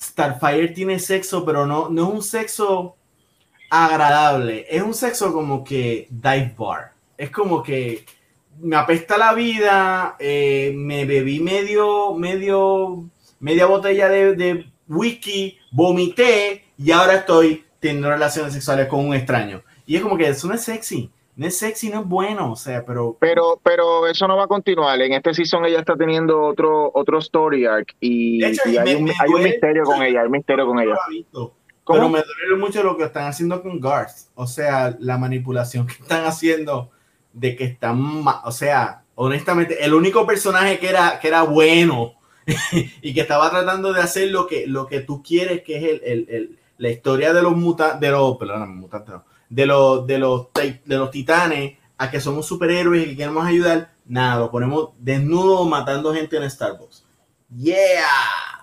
Starfire 0.00 0.68
tiene 0.68 0.98
sexo, 0.98 1.44
pero 1.44 1.66
no, 1.66 1.88
no 1.88 2.08
es 2.08 2.14
un 2.14 2.22
sexo 2.22 2.95
agradable. 3.70 4.66
Es 4.68 4.82
un 4.82 4.94
sexo 4.94 5.32
como 5.32 5.64
que 5.64 6.08
dive 6.10 6.54
bar. 6.56 6.92
Es 7.16 7.30
como 7.30 7.62
que 7.62 8.04
me 8.60 8.76
apesta 8.76 9.18
la 9.18 9.34
vida. 9.34 10.16
Eh, 10.18 10.72
me 10.74 11.04
bebí 11.04 11.40
medio, 11.40 12.14
medio, 12.14 13.04
media 13.40 13.66
botella 13.66 14.08
de, 14.08 14.34
de 14.34 14.66
whisky, 14.88 15.58
vomité 15.72 16.64
y 16.78 16.90
ahora 16.90 17.16
estoy 17.16 17.64
teniendo 17.80 18.08
relaciones 18.10 18.52
sexuales 18.52 18.86
con 18.88 19.06
un 19.06 19.14
extraño. 19.14 19.62
Y 19.86 19.96
es 19.96 20.02
como 20.02 20.16
que 20.16 20.28
eso 20.28 20.48
no 20.48 20.54
es 20.54 20.62
sexy 20.62 21.10
no 21.36 21.46
es 21.46 21.58
sexy, 21.58 21.90
no 21.90 22.00
es 22.00 22.06
bueno, 22.06 22.52
o 22.52 22.56
sea, 22.56 22.84
pero... 22.84 23.16
Pero, 23.20 23.60
pero 23.62 24.06
eso 24.06 24.26
no 24.26 24.36
va 24.38 24.44
a 24.44 24.48
continuar. 24.48 25.00
En 25.02 25.12
este 25.12 25.34
season 25.34 25.66
ella 25.66 25.80
está 25.80 25.94
teniendo 25.94 26.42
otro, 26.42 26.90
otro 26.94 27.18
story 27.18 27.66
arc 27.66 27.94
y, 28.00 28.42
hay, 28.42 28.56
un, 28.96 29.04
misterio 29.04 29.84
con 29.84 30.02
ella, 30.02 30.20
hay 30.20 30.26
un 30.26 30.32
misterio 30.32 30.66
con 30.66 30.80
ella. 30.80 30.96
Pero 31.86 32.08
me 32.08 32.22
duele 32.22 32.56
mucho 32.58 32.82
lo 32.82 32.96
que 32.96 33.04
están 33.04 33.26
haciendo 33.26 33.62
con 33.62 33.80
Garth. 33.80 34.28
O 34.34 34.46
sea, 34.46 34.96
la 34.98 35.18
manipulación 35.18 35.86
que 35.86 35.94
están 35.94 36.24
haciendo 36.24 36.90
de 37.32 37.54
que 37.54 37.64
están, 37.64 38.24
o 38.44 38.52
sea, 38.52 39.04
honestamente, 39.14 39.84
el 39.84 39.94
único 39.94 40.26
personaje 40.26 40.78
que 40.78 40.88
era, 40.88 41.20
que 41.20 41.28
era 41.28 41.42
bueno 41.42 42.14
y 43.02 43.14
que 43.14 43.20
estaba 43.20 43.50
tratando 43.50 43.92
de 43.92 44.02
hacer 44.02 44.30
lo 44.30 44.46
que, 44.46 44.66
lo 44.66 44.86
que 44.86 45.00
tú 45.00 45.22
quieres, 45.22 45.62
que 45.62 45.76
es 45.76 45.84
el, 45.84 46.00
el, 46.04 46.26
el 46.28 46.58
la 46.78 46.90
historia 46.90 47.32
de 47.32 47.42
los 47.42 47.56
mutantes, 47.56 48.00
de 48.00 48.10
los, 48.10 48.36
perdóname, 48.36 48.74
mutantes, 48.74 49.14
no 49.14 49.24
de 49.48 49.66
los, 49.66 50.06
de 50.06 50.18
los, 50.18 50.48
de 50.54 50.96
los 50.96 51.10
titanes 51.10 51.78
a 51.98 52.10
que 52.10 52.20
somos 52.20 52.46
superhéroes 52.46 53.04
y 53.04 53.10
que 53.10 53.16
queremos 53.16 53.46
ayudar, 53.46 53.92
nada, 54.04 54.40
lo 54.40 54.50
ponemos 54.50 54.90
desnudo 54.98 55.64
matando 55.64 56.12
gente 56.12 56.36
en 56.36 56.50
Starbucks. 56.50 57.04
Yeah. 57.56 58.55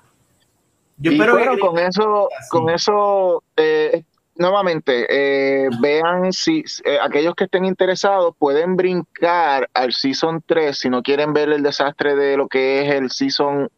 Yo 1.03 1.11
espero 1.11 1.37
que 1.37 1.59
con 1.59 1.77
eso, 1.79 2.29
con 2.49 2.69
eso, 2.69 3.43
eh, 3.57 4.03
nuevamente, 4.37 5.05
eh, 5.09 5.67
vean 5.81 6.31
si 6.31 6.63
eh, 6.85 6.97
aquellos 7.01 7.35
que 7.35 7.43
estén 7.43 7.65
interesados 7.65 8.33
pueden 8.39 8.77
brincar 8.77 9.69
al 9.73 9.91
Season 9.91 10.41
3 10.45 10.79
si 10.79 10.89
no 10.89 11.03
quieren 11.03 11.33
ver 11.33 11.49
el 11.49 11.61
desastre 11.61 12.15
de 12.15 12.37
lo 12.37 12.47
que 12.47 12.83
es 12.83 12.93
el 12.93 13.11
Season 13.11 13.69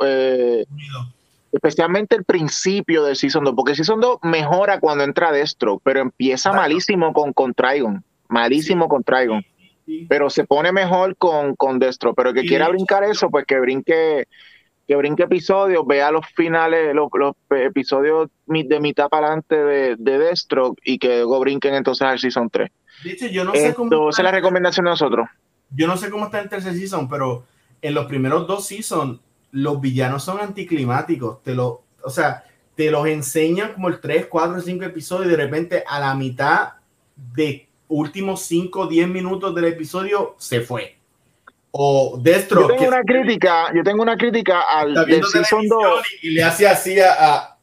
especialmente 1.52 2.16
el 2.16 2.26
principio 2.26 3.04
del 3.04 3.16
Season 3.16 3.44
2, 3.44 3.56
porque 3.56 3.72
el 3.72 3.78
Season 3.78 4.00
2 4.00 4.20
mejora 4.22 4.80
cuando 4.80 5.04
entra 5.04 5.32
Destro, 5.32 5.80
pero 5.80 6.02
empieza 6.02 6.52
malísimo 6.54 7.12
con, 7.12 7.34
con 7.34 7.56
Trigon, 7.56 8.04
malísimo 8.28 8.88
con 8.88 9.04
Trigon, 9.04 9.44
pero 10.08 10.30
se 10.30 10.44
pone 10.44 10.72
mejor 10.72 11.16
con, 11.16 11.56
con 11.56 11.80
Destro, 11.80 12.14
pero 12.14 12.30
el 12.30 12.36
que 12.36 12.46
quiera 12.46 12.70
brincar 12.70 13.04
eso, 13.04 13.32
pues 13.32 13.46
que 13.46 13.60
brinque 13.60 14.28
que 14.88 14.96
brinque 14.96 15.24
episodios, 15.24 15.86
vea 15.88 16.12
los 16.12 16.26
finales, 16.36 16.94
los, 16.94 17.10
episodios 17.50 18.30
de 18.46 18.80
mitad 18.80 19.10
para 19.10 19.28
adelante 19.28 19.56
de, 19.56 19.96
de 19.98 20.18
Destro 20.20 20.76
y 20.84 21.00
que 21.00 21.18
luego 21.18 21.40
brinquen 21.40 21.74
entonces 21.74 22.08
al 22.08 22.20
Season 22.20 22.50
3. 22.50 22.70
Dice, 23.04 23.32
yo 23.32 23.44
no 23.44 23.54
sé 23.54 23.74
cómo 23.74 24.10
esa 24.10 24.22
es 24.22 24.24
la 24.24 24.32
recomendación 24.32 24.86
de 24.86 24.92
nosotros. 24.92 25.28
Yo 25.72 25.88
no 25.88 25.98
sé 25.98 26.10
cómo 26.10 26.26
está 26.26 26.40
el 26.40 26.50
tercer 26.50 26.74
season, 26.74 27.10
pero 27.10 27.46
en 27.82 27.94
los 27.94 28.06
primeros 28.06 28.48
dos 28.48 28.66
seasons 28.68 29.20
los 29.52 29.82
villanos 29.82 30.24
son 30.24 30.40
anticlimáticos, 30.40 31.42
te 31.44 31.56
lo, 31.56 31.84
o 32.04 32.10
sea, 32.10 32.44
te 32.76 32.92
los 32.92 33.08
enseñan 33.08 33.74
como 33.74 33.88
el 33.88 34.00
3, 34.00 34.28
4, 34.28 34.62
5 34.62 34.84
episodios 34.86 35.28
y 35.28 35.30
de 35.32 35.38
repente 35.38 35.84
a 35.88 36.00
la 36.00 36.14
mitad 36.14 36.74
de 37.16 37.68
últimos 37.88 38.42
5, 38.42 38.88
10 38.88 39.08
minutos 39.08 39.56
del 39.56 39.66
episodio 39.66 40.36
se 40.38 40.62
fue. 40.62 40.95
O 41.78 42.18
Destro. 42.18 42.62
Yo 42.62 42.68
tengo 42.68 42.88
una 42.88 43.02
crítica, 43.02 43.72
yo 43.74 43.84
tengo 43.84 44.02
una 44.02 44.16
crítica 44.16 44.62
al 44.62 44.94
del 44.94 45.24
Season 45.26 45.68
2. 45.68 46.06
Y, 46.22 46.30
le 46.32 46.44
hace 46.44 46.66
así 46.68 46.98
a, 47.02 47.58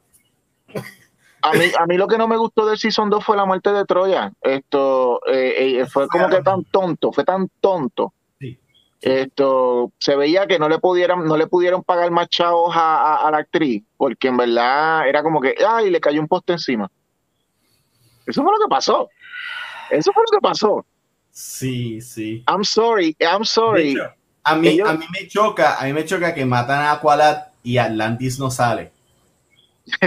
a... 1.41 1.53
mí, 1.55 1.65
a 1.79 1.87
mí 1.87 1.97
lo 1.97 2.07
que 2.07 2.19
no 2.19 2.29
me 2.29 2.37
gustó 2.37 2.67
del 2.67 2.77
Season 2.77 3.09
2 3.09 3.25
fue 3.25 3.37
la 3.37 3.47
muerte 3.47 3.73
de 3.73 3.87
Troya. 3.87 4.31
Esto 4.43 5.21
eh, 5.27 5.81
eh, 5.81 5.87
fue 5.87 6.09
como 6.09 6.29
que 6.29 6.43
tan 6.43 6.65
tonto, 6.65 7.11
fue 7.13 7.25
tan 7.25 7.49
tonto 7.61 8.13
esto 9.01 9.91
se 9.99 10.15
veía 10.15 10.47
que 10.47 10.61
no 10.61 10.69
le 10.69 10.79
pudieran 10.79 11.25
no 11.25 11.37
le 11.37 11.49
pudieron 11.49 11.83
pagar 11.83 12.13
más 12.13 12.29
chavos 12.29 12.73
a, 12.73 13.29
la 13.33 13.39
actriz 13.39 13.83
porque 13.97 14.29
en 14.29 14.37
verdad 14.37 15.09
era 15.09 15.25
como 15.25 15.41
que 15.41 15.57
ay 15.69 15.91
le 15.91 16.01
cayó 16.01 16.21
un 16.21 16.29
poste 16.29 16.53
encima 16.53 16.89
eso 18.25 18.45
fue 18.45 18.53
lo 18.53 18.65
que 18.65 18.71
pasó 18.71 19.09
Eso 19.91 20.11
fue 20.13 20.23
lo 20.23 20.39
que 20.39 20.43
pasó. 20.43 20.87
Sí, 21.33 22.01
sí. 22.03 22.45
I'm 22.47 22.63
sorry, 22.63 23.17
I'm 23.19 23.45
sorry. 23.45 23.97
a 24.45 24.55
mí, 24.55 24.79
a 24.81 24.93
mí 24.93 25.07
me 25.11 25.27
choca, 25.27 25.81
a 25.81 25.85
mí 25.85 25.93
me 25.95 26.05
choca 26.05 26.35
que 26.35 26.45
matan 26.45 26.81
a 26.81 26.93
Aqualad 26.93 27.45
y 27.63 27.79
Atlantis 27.79 28.39
no 28.39 28.51
sale. 28.51 28.93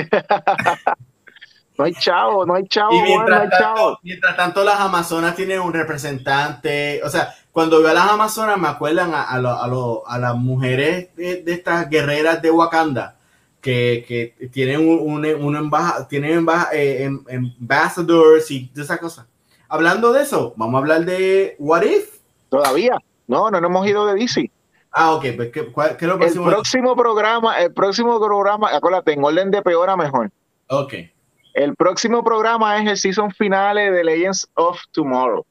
no 1.78 1.84
hay 1.84 1.94
chavo, 1.96 2.46
no 2.46 2.54
hay 2.54 2.68
chavo, 2.68 2.92
mientras, 2.92 3.28
no 3.28 3.36
hay 3.36 3.50
tanto, 3.50 4.00
mientras 4.04 4.38
tanto 4.38 4.64
las 4.64 4.80
Amazonas 4.80 5.36
tienen 5.36 5.60
un 5.62 5.74
representante, 5.74 7.02
o 7.04 7.10
sea, 7.10 7.34
cuando 7.52 7.82
veo 7.82 7.90
a 7.90 7.96
las 7.96 8.10
Amazonas 8.10 8.58
me 8.60 8.68
acuerdan 8.68 9.14
a, 9.14 9.24
a, 9.24 10.18
las 10.20 10.36
mujeres 10.36 11.16
de, 11.16 11.44
estas 11.48 11.90
guerreras 11.90 12.42
de 12.42 12.52
Wakanda 12.52 13.16
que, 13.62 14.06
que 14.08 14.48
tienen 14.50 14.88
un, 14.88 15.26
un, 15.26 15.72
tienen 16.08 16.46
eh, 16.72 17.04
em, 17.04 17.24
ambassadors 17.58 18.52
y 18.52 18.70
de 18.74 18.84
esas 18.84 19.00
cosas. 19.00 19.26
Hablando 19.68 20.14
de 20.14 20.22
eso, 20.22 20.54
vamos 20.58 20.76
a 20.76 20.78
hablar 20.80 21.06
de 21.06 21.56
What 21.60 21.84
If. 21.84 22.20
Todavía. 22.50 22.98
No, 23.28 23.50
no, 23.50 23.58
hemos 23.58 23.88
ido 23.88 24.06
de 24.06 24.16
DC. 24.16 24.52
Ah, 24.92 25.14
ok. 25.14 25.26
Pues, 25.36 25.52
¿qué, 25.52 25.60
es 25.60 26.02
lo 26.02 26.18
próximo? 26.18 26.46
El 26.48 26.54
próximo 26.54 26.96
programa, 26.96 27.60
el 27.60 27.74
próximo 27.74 28.20
programa, 28.20 28.70
acuérdate, 28.76 29.14
en 29.14 29.24
orden 29.24 29.52
de 29.52 29.62
peor 29.62 29.90
a 29.90 29.98
mejor. 29.98 30.32
Ok. 30.70 30.94
El 31.54 31.76
próximo 31.76 32.24
programa 32.24 32.82
es 32.82 32.90
el 32.90 32.98
season 32.98 33.32
finale 33.32 33.92
de 33.92 34.04
Legends 34.04 34.48
of 34.56 34.80
Tomorrow. 34.92 35.46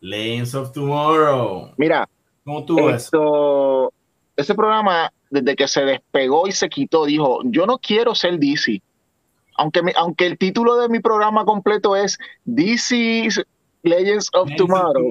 Legends 0.00 0.54
of 0.54 0.72
Tomorrow. 0.72 1.72
Mira, 1.76 2.08
¿cómo 2.44 2.64
tú 2.64 2.88
esto, 2.88 3.92
ese 4.36 4.54
programa, 4.54 5.12
desde 5.30 5.56
que 5.56 5.68
se 5.68 5.84
despegó 5.84 6.46
y 6.46 6.52
se 6.52 6.68
quitó, 6.68 7.04
dijo, 7.04 7.40
yo 7.44 7.66
no 7.66 7.78
quiero 7.78 8.14
ser 8.14 8.38
DC. 8.38 8.82
Aunque, 9.56 9.80
aunque 9.96 10.26
el 10.26 10.38
título 10.38 10.76
de 10.76 10.88
mi 10.88 11.00
programa 11.00 11.44
completo 11.44 11.96
es 11.96 12.18
DC 12.44 13.28
Legends 13.82 14.30
of 14.32 14.50
Tomorrow 14.56 15.10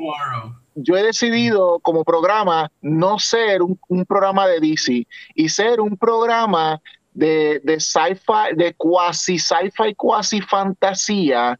yo 0.75 0.97
he 0.97 1.03
decidido 1.03 1.79
como 1.79 2.03
programa 2.03 2.71
no 2.81 3.19
ser 3.19 3.61
un, 3.61 4.05
programa 4.05 4.47
de 4.47 4.59
DC 4.59 5.07
y 5.35 5.49
ser 5.49 5.79
un 5.79 5.97
programa 5.97 6.81
de, 7.13 7.61
de 7.63 7.79
sci-fi, 7.79 8.55
de 8.55 8.73
cuasi 8.73 9.37
sci-fi, 9.37 9.93
cuasi 9.95 10.41
fantasía, 10.41 11.59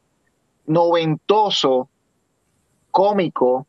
noventoso, 0.65 1.89
cómico, 2.91 3.67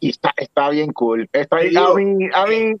y 0.00 0.10
está, 0.10 0.32
está 0.36 0.70
bien 0.70 0.92
cool. 0.92 1.28
Está, 1.32 1.58
bien, 1.58 1.76
a 1.76 1.94
mí, 1.94 2.28
a 2.34 2.46
mí, 2.46 2.74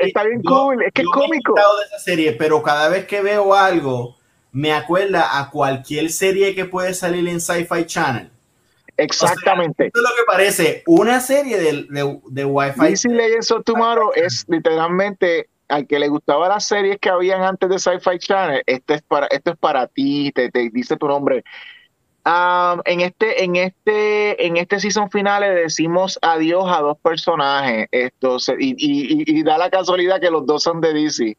está 0.00 0.24
bien 0.24 0.42
cool. 0.42 0.82
Es 0.82 0.92
que 0.92 1.02
es 1.02 1.08
cómico. 1.08 1.54
de 1.54 1.86
esa 1.86 1.98
serie, 1.98 2.32
pero 2.32 2.62
cada 2.62 2.88
vez 2.88 3.06
que 3.06 3.20
veo 3.22 3.54
algo, 3.54 4.16
me 4.50 4.72
acuerda 4.72 5.38
a 5.38 5.50
cualquier 5.50 6.10
serie 6.10 6.54
que 6.54 6.64
puede 6.64 6.94
salir 6.94 7.28
en 7.28 7.40
Sci-Fi 7.40 7.84
Channel. 7.84 8.30
Exactamente. 8.96 9.86
esto 9.86 10.00
es 10.00 10.02
lo 10.02 10.16
que 10.16 10.24
parece 10.26 10.82
una 10.86 11.20
serie 11.20 11.58
de, 11.58 11.86
de, 11.88 12.20
de 12.28 12.44
Wi-Fi. 12.44 12.88
DC 12.88 13.08
Legends 13.08 13.50
of 13.50 13.64
Tomorrow 13.64 14.10
es 14.14 14.44
literalmente 14.48 15.48
al 15.68 15.86
que 15.86 15.98
le 15.98 16.08
gustaba 16.08 16.48
las 16.48 16.66
series 16.66 16.98
que 16.98 17.08
habían 17.08 17.42
antes 17.42 17.68
de 17.68 17.78
Sci-Fi 17.78 18.18
Channel. 18.18 18.62
Este 18.66 18.94
es 18.94 19.02
para, 19.02 19.26
esto 19.28 19.52
es 19.52 19.58
para 19.58 19.86
ti, 19.86 20.30
te, 20.34 20.50
te 20.50 20.68
dice 20.70 20.96
tu 20.96 21.08
nombre. 21.08 21.42
En 22.24 23.00
este, 23.00 23.44
en 23.44 23.56
este, 23.56 24.46
en 24.46 24.56
este 24.56 24.78
season 24.80 25.10
final 25.10 25.42
le 25.42 25.50
decimos 25.50 26.18
adiós 26.22 26.64
a 26.68 26.80
dos 26.80 26.98
personajes. 26.98 27.88
Esto 27.90 28.36
y, 28.58 28.70
y, 28.78 29.38
y, 29.38 29.42
da 29.42 29.58
la 29.58 29.70
casualidad 29.70 30.20
que 30.20 30.30
los 30.30 30.46
dos 30.46 30.62
son 30.62 30.80
de 30.80 30.92
DC. 30.92 31.36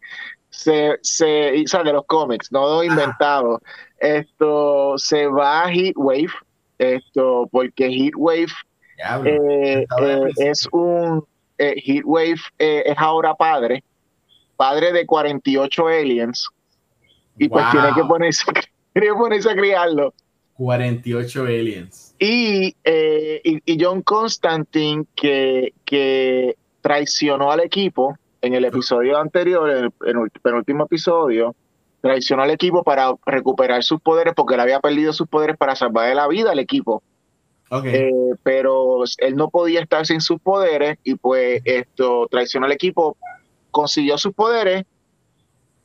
Se, 0.50 0.98
se, 1.02 1.64
o 1.64 1.68
sea, 1.68 1.84
de 1.84 1.94
los 1.94 2.06
cómics, 2.06 2.52
no 2.52 2.68
dos 2.68 2.86
inventados. 2.86 3.62
Esto 4.00 4.98
se 4.98 5.28
va 5.28 5.64
a 5.64 5.72
Heatwave 5.72 6.34
esto, 6.78 7.48
porque 7.52 7.90
Heatwave 7.90 8.52
eh, 9.26 9.86
eh, 10.02 10.30
es 10.38 10.68
un 10.72 11.26
eh, 11.58 11.76
Heatwave 11.78 12.42
es 12.58 12.98
ahora 12.98 13.34
padre, 13.36 13.84
padre 14.56 14.92
de 14.92 15.06
48 15.06 15.88
aliens, 15.88 16.50
y 17.38 17.48
pues 17.48 17.70
tiene 17.72 17.94
que 17.94 18.04
ponerse, 18.04 18.44
tiene 18.94 19.08
que 19.08 19.14
ponerse 19.14 19.50
a 19.50 19.56
criarlo. 19.56 20.14
48 20.64 21.44
aliens. 21.44 22.16
Y, 22.20 22.76
y, 22.84 23.78
John 23.80 24.02
Constantine, 24.02 25.06
que, 25.16 25.74
que 25.84 26.56
traicionó 26.82 27.52
al 27.52 27.60
equipo 27.60 28.18
en 28.42 28.54
el 28.54 28.66
episodio 28.66 29.18
anterior, 29.18 29.70
en 29.70 30.18
el 30.18 30.30
penúltimo 30.42 30.86
episodio, 30.86 31.56
traicionó 32.02 32.44
al 32.44 32.52
equipo 32.52 32.84
para 32.84 33.14
recuperar 33.26 33.84
sus 33.84 34.02
poderes 34.02 34.34
porque 34.36 34.56
él 34.56 34.60
había 34.60 34.80
perdido 34.80 35.14
sus 35.14 35.28
poderes 35.28 35.58
para 35.58 35.76
salvar 35.76 36.14
la 36.16 36.28
vida 36.28 36.52
al 36.52 36.60
equipo. 36.60 37.02
Eh, 37.86 38.12
pero 38.44 39.04
él 39.18 39.36
no 39.36 39.50
podía 39.50 39.82
estar 39.82 40.06
sin 40.06 40.22
sus 40.22 40.40
poderes 40.40 40.98
y 41.04 41.16
pues 41.16 41.62
esto 41.66 42.28
traicionó 42.30 42.68
al 42.68 42.72
equipo, 42.72 43.18
consiguió 43.72 44.18
sus 44.18 44.34
poderes, 44.34 44.84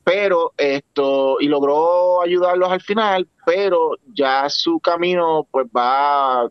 pero 0.08 0.54
esto 0.56 1.36
y 1.38 1.48
logró 1.48 2.22
ayudarlos 2.22 2.70
al 2.72 2.80
final, 2.80 3.28
pero 3.44 3.90
ya 4.14 4.48
su 4.48 4.80
camino 4.80 5.46
pues 5.50 5.66
va 5.66 6.44
a, 6.44 6.50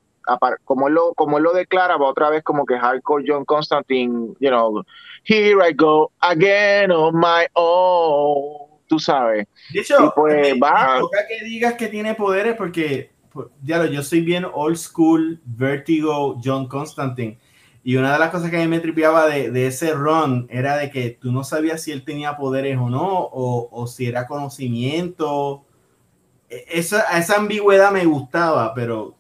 como 0.64 0.88
él 0.88 0.94
lo 0.94 1.14
como 1.16 1.38
él 1.38 1.44
lo 1.44 1.54
declara 1.54 1.98
va 1.98 2.08
otra 2.08 2.30
vez 2.30 2.44
como 2.44 2.66
que 2.66 2.78
hardcore 2.78 3.26
John 3.28 3.46
Constantine, 3.46 4.36
you 4.40 4.50
know, 4.50 4.84
here 5.24 5.68
I 5.68 5.74
go 5.74 6.12
again 6.20 6.92
on 6.92 7.16
my 7.16 7.48
own 7.54 8.68
tú 8.88 9.00
sabes. 9.00 9.48
De 9.74 9.82
hecho, 9.82 10.14
pues, 10.16 10.54
va... 10.62 11.02
que 11.28 11.44
digas 11.44 11.74
que 11.74 11.88
tiene 11.88 12.14
poderes 12.14 12.56
porque, 12.56 13.12
pues, 13.34 13.48
ya 13.64 13.80
lo, 13.80 13.86
yo 13.88 14.02
soy 14.02 14.22
bien 14.22 14.46
old 14.54 14.78
school, 14.78 15.42
Vertigo, 15.44 16.40
John 16.44 16.68
Constantine. 16.68 17.38
Y 17.88 17.96
una 17.96 18.12
de 18.12 18.20
las 18.20 18.32
cosas 18.32 18.50
que 18.50 18.58
a 18.58 18.60
mí 18.60 18.68
me 18.68 18.82
tripeaba 18.82 19.28
de, 19.28 19.50
de, 19.50 19.68
ese 19.68 19.94
run 19.94 20.46
era 20.50 20.76
de 20.76 20.92
que 20.92 21.12
tú 21.12 21.32
no 21.32 21.46
sabías 21.46 21.82
si 21.82 21.94
él 21.94 22.04
tenía 22.04 22.36
poderes 22.36 22.78
o 22.78 22.90
no, 22.90 23.08
o, 23.08 23.70
o 23.72 23.88
si 23.88 24.08
era 24.08 24.28
conocimiento. 24.28 25.64
E, 26.50 26.66
esa, 26.68 27.18
esa 27.18 27.38
ambigüedad 27.38 27.92
me 27.92 28.04
gustaba, 28.04 28.74
pero 28.74 29.16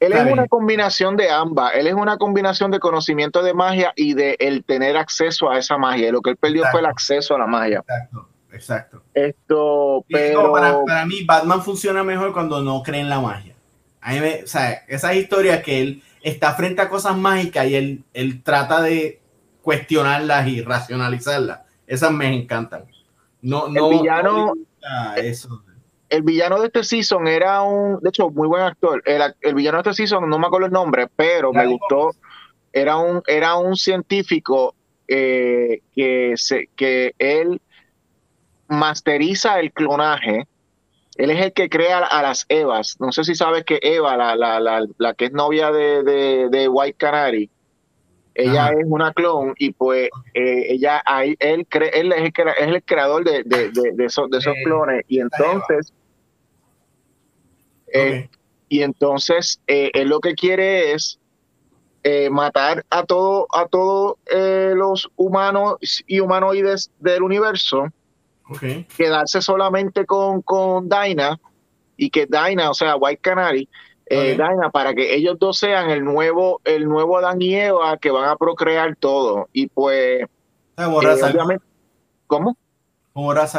él 0.00 0.14
es 0.14 0.32
una 0.32 0.48
combinación 0.48 1.18
de 1.18 1.30
ambas. 1.30 1.74
Él 1.74 1.86
es 1.86 1.92
una 1.92 2.16
combinación 2.16 2.70
de 2.70 2.80
conocimiento 2.80 3.42
de 3.42 3.52
magia 3.52 3.92
y 3.94 4.14
de 4.14 4.36
el 4.40 4.64
tener 4.64 4.96
acceso 4.96 5.50
a 5.50 5.58
esa 5.58 5.76
magia. 5.76 6.10
lo 6.12 6.22
que 6.22 6.30
él 6.30 6.36
perdió 6.38 6.64
fue 6.70 6.80
el 6.80 6.86
acceso 6.86 7.34
a 7.34 7.40
la 7.40 7.46
magia. 7.46 7.80
Exacto 7.80 8.26
exacto. 8.52 9.02
Esto, 9.14 10.04
pero... 10.08 10.52
Para, 10.86 11.06
mí, 11.06 11.24
Batman 11.24 11.62
funciona 11.62 12.02
mejor 12.02 12.32
cuando 12.32 12.62
no 12.62 12.82
cree 12.82 13.00
en 13.00 13.08
la 13.08 13.20
magia. 13.20 13.54
A 14.00 14.12
mí 14.12 14.20
me, 14.20 14.42
o 14.42 14.46
sea, 14.46 14.84
esas 14.88 15.14
historias 15.14 15.62
que 15.62 15.80
él 15.80 16.02
está 16.22 16.54
frente 16.54 16.82
a 16.82 16.88
cosas 16.88 17.16
mágicas 17.16 17.66
y 17.66 17.74
él, 17.74 18.04
él 18.14 18.42
trata 18.42 18.80
de 18.82 19.20
cuestionarlas 19.62 20.46
y 20.48 20.62
racionalizarlas. 20.62 21.60
Esas 21.86 22.12
me 22.12 22.34
encantan. 22.34 22.84
No, 23.40 23.68
no, 23.68 23.90
el 23.90 23.98
villano, 23.98 24.54
eso. 25.16 25.62
El 26.08 26.22
villano 26.22 26.60
de 26.60 26.66
este 26.66 26.84
season 26.84 27.26
era 27.26 27.62
un, 27.62 27.98
de 28.00 28.10
hecho, 28.10 28.30
muy 28.30 28.46
buen 28.46 28.62
actor. 28.62 29.02
El, 29.06 29.54
villano 29.54 29.82
de 29.82 29.90
este 29.90 30.06
season, 30.06 30.28
no 30.28 30.38
me 30.38 30.46
acuerdo 30.46 30.66
el 30.66 30.72
nombre, 30.72 31.08
pero 31.16 31.52
me 31.52 31.66
gustó. 31.66 32.10
Era 32.72 32.96
un, 32.96 33.22
era 33.26 33.56
un 33.56 33.76
científico 33.76 34.74
eh, 35.08 35.80
que, 35.94 36.34
se, 36.36 36.68
que 36.76 37.14
él 37.18 37.60
masteriza 38.68 39.58
el 39.58 39.72
clonaje. 39.72 40.46
Él 41.16 41.30
es 41.30 41.44
el 41.44 41.52
que 41.52 41.68
crea 41.68 41.98
a 41.98 42.22
las 42.22 42.46
Evas. 42.48 42.96
No 42.98 43.12
sé 43.12 43.24
si 43.24 43.34
sabes 43.34 43.64
que 43.64 43.78
Eva, 43.82 44.16
la, 44.16 44.34
la, 44.34 44.60
la, 44.60 44.86
la 44.98 45.14
que 45.14 45.26
es 45.26 45.32
novia 45.32 45.70
de, 45.70 46.02
de, 46.48 46.68
White 46.68 46.96
Canary, 46.96 47.50
ella 48.34 48.68
es 48.68 48.86
una 48.86 49.12
clon 49.12 49.52
y 49.58 49.72
pues 49.72 50.08
eh, 50.32 50.66
ella 50.70 51.02
ahí 51.04 51.36
él 51.38 51.66
cree 51.68 51.90
él 52.00 52.12
es 52.12 52.32
el, 52.34 52.48
es 52.48 52.68
el 52.68 52.82
creador 52.82 53.24
de, 53.24 53.42
de, 53.44 53.70
de 53.70 54.04
esos, 54.06 54.30
de 54.30 54.38
esos 54.38 54.54
clones. 54.64 55.04
Y 55.06 55.20
entonces 55.20 55.92
eh, 57.92 58.30
y 58.70 58.80
entonces 58.80 59.60
eh, 59.66 59.90
él 59.92 60.08
lo 60.08 60.20
que 60.20 60.34
quiere 60.34 60.92
es 60.92 61.18
matar 62.30 62.84
a 62.88 63.04
todo 63.04 63.46
a 63.52 63.66
todos 63.66 64.16
los 64.74 65.10
humanos 65.16 66.02
y 66.06 66.20
humanoides 66.20 66.90
del 67.00 67.22
universo 67.22 67.92
Quedarse 68.96 69.42
solamente 69.42 70.06
con, 70.06 70.42
con 70.42 70.88
Dinah 70.88 71.38
y 71.96 72.10
que 72.10 72.26
Dinah, 72.26 72.70
o 72.70 72.74
sea, 72.74 72.96
White 72.96 73.20
Canary, 73.20 73.68
eh, 74.06 74.36
para 74.72 74.94
que 74.94 75.14
ellos 75.14 75.38
dos 75.38 75.58
sean 75.58 75.90
el 75.90 76.04
nuevo, 76.04 76.60
el 76.64 76.86
nuevo 76.86 77.18
Adán 77.18 77.40
y 77.40 77.54
Eva 77.54 77.96
que 77.96 78.10
van 78.10 78.28
a 78.28 78.36
procrear 78.36 78.96
todo. 78.96 79.48
Y 79.52 79.68
pues. 79.68 80.26
¿Cómo? 80.76 81.02
Eh, 81.02 81.58
¿Cómo? 82.26 82.56
Como 83.12 83.32
Ra's 83.34 83.56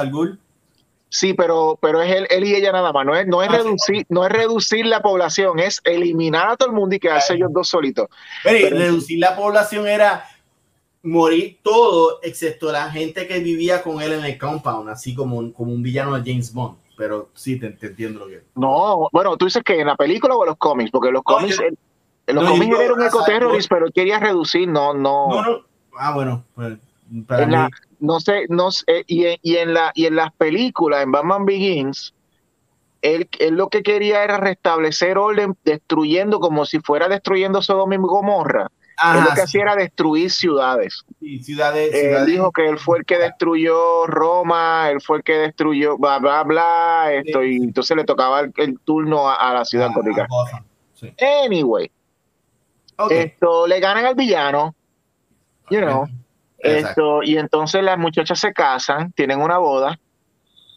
Sí, 1.09 1.35
pero, 1.35 1.77
pero 1.79 2.01
es 2.01 2.11
él, 2.11 2.27
él, 2.31 2.43
y 2.43 2.55
ella 2.55 2.71
nada 2.71 2.91
más. 2.91 3.05
No 3.05 3.15
es, 3.15 3.27
no 3.27 3.43
es 3.43 3.49
ah, 3.49 3.57
reducir, 3.57 4.03
no 4.09 4.25
es 4.25 4.31
reducir 4.31 4.85
la 4.87 5.03
población, 5.03 5.59
es 5.59 5.79
eliminar 5.83 6.49
a 6.49 6.57
todo 6.57 6.69
el 6.69 6.75
mundo 6.75 6.95
y 6.95 6.99
quedarse 6.99 7.35
ellos 7.35 7.53
dos 7.53 7.69
solitos. 7.69 8.07
Pero, 8.43 8.75
reducir 8.75 9.19
la 9.19 9.35
población 9.35 9.87
era 9.87 10.25
morir 11.03 11.59
todo 11.61 12.19
excepto 12.23 12.71
la 12.71 12.89
gente 12.89 13.27
que 13.27 13.39
vivía 13.39 13.83
con 13.83 14.01
él 14.01 14.13
en 14.13 14.25
el 14.25 14.37
compound, 14.37 14.89
así 14.89 15.13
como 15.13 15.37
un, 15.37 15.51
como 15.51 15.71
un 15.73 15.83
villano 15.83 16.17
de 16.17 16.31
James 16.31 16.53
Bond. 16.53 16.77
pero 16.97 17.29
sí 17.33 17.59
te, 17.59 17.67
entiendo 17.67 18.21
lo 18.21 18.27
que. 18.27 18.43
No, 18.55 19.09
bueno, 19.11 19.37
tú 19.37 19.45
dices 19.45 19.63
que 19.63 19.81
en 19.81 19.87
la 19.87 19.95
película 19.95 20.35
o 20.35 20.43
en 20.43 20.49
los 20.49 20.57
cómics, 20.57 20.91
porque 20.91 21.11
los 21.11 21.23
cómics, 21.23 21.59
en 21.59 22.35
los 22.35 22.49
cómics 22.49 22.79
era 22.79 22.93
un 22.93 23.03
ecoterrorist, 23.03 23.69
pero 23.69 23.87
quería 23.93 24.19
reducir, 24.19 24.67
no, 24.67 24.93
no. 24.93 25.27
No, 25.29 25.41
no. 25.41 25.57
Ah, 25.97 26.13
bueno, 26.13 26.43
pues. 26.55 26.77
no 27.99 28.19
sé, 28.19 28.45
no 28.49 28.71
sé, 28.71 29.03
y, 29.05 29.25
y, 29.41 29.57
en 29.57 29.73
la, 29.73 29.91
y 29.93 30.05
en 30.05 30.15
las 30.15 30.33
películas, 30.33 31.03
en 31.03 31.11
Batman 31.11 31.45
Begins, 31.45 32.13
él, 33.03 33.29
lo 33.51 33.67
que 33.67 33.83
quería 33.83 34.23
era 34.23 34.37
restablecer 34.37 35.17
orden 35.17 35.55
destruyendo 35.65 36.39
como 36.39 36.65
si 36.65 36.79
fuera 36.79 37.09
destruyendo 37.09 37.61
Sodoma 37.61 37.95
y 37.95 37.97
Gomorra. 37.97 38.71
Él 39.01 39.23
lo 39.23 39.33
que 39.33 39.41
hacía 39.41 39.63
era 39.63 39.75
destruir 39.75 40.29
ciudades. 40.31 41.03
Sí, 41.19 41.39
ciudades, 41.39 41.93
Él 41.93 42.25
dijo 42.25 42.51
que 42.51 42.67
él 42.67 42.77
fue 42.77 42.99
el 42.99 43.05
que 43.05 43.17
destruyó 43.17 44.05
Roma, 44.07 44.89
él 44.89 45.01
fue 45.01 45.17
el 45.17 45.23
que 45.23 45.33
destruyó 45.33 45.97
bla, 45.97 46.19
bla, 46.19 46.43
bla, 46.43 47.13
esto, 47.13 47.43
y 47.43 47.57
entonces 47.57 47.97
le 47.97 48.03
tocaba 48.03 48.41
el, 48.41 48.79
turno 48.83 49.29
a, 49.29 49.53
la 49.53 49.65
ciudad 49.65 49.91
gótica. 49.93 50.27
Anyway, 51.45 51.91
esto 53.09 53.67
le 53.67 53.79
ganan 53.79 54.05
al 54.05 54.15
villano, 54.15 54.75
you 55.69 55.79
know, 55.81 56.07
esto, 56.59 57.23
y 57.23 57.37
entonces 57.37 57.83
las 57.83 57.97
muchachas 57.97 58.39
se 58.39 58.53
casan, 58.53 59.11
tienen 59.11 59.41
una 59.41 59.57
boda, 59.57 59.99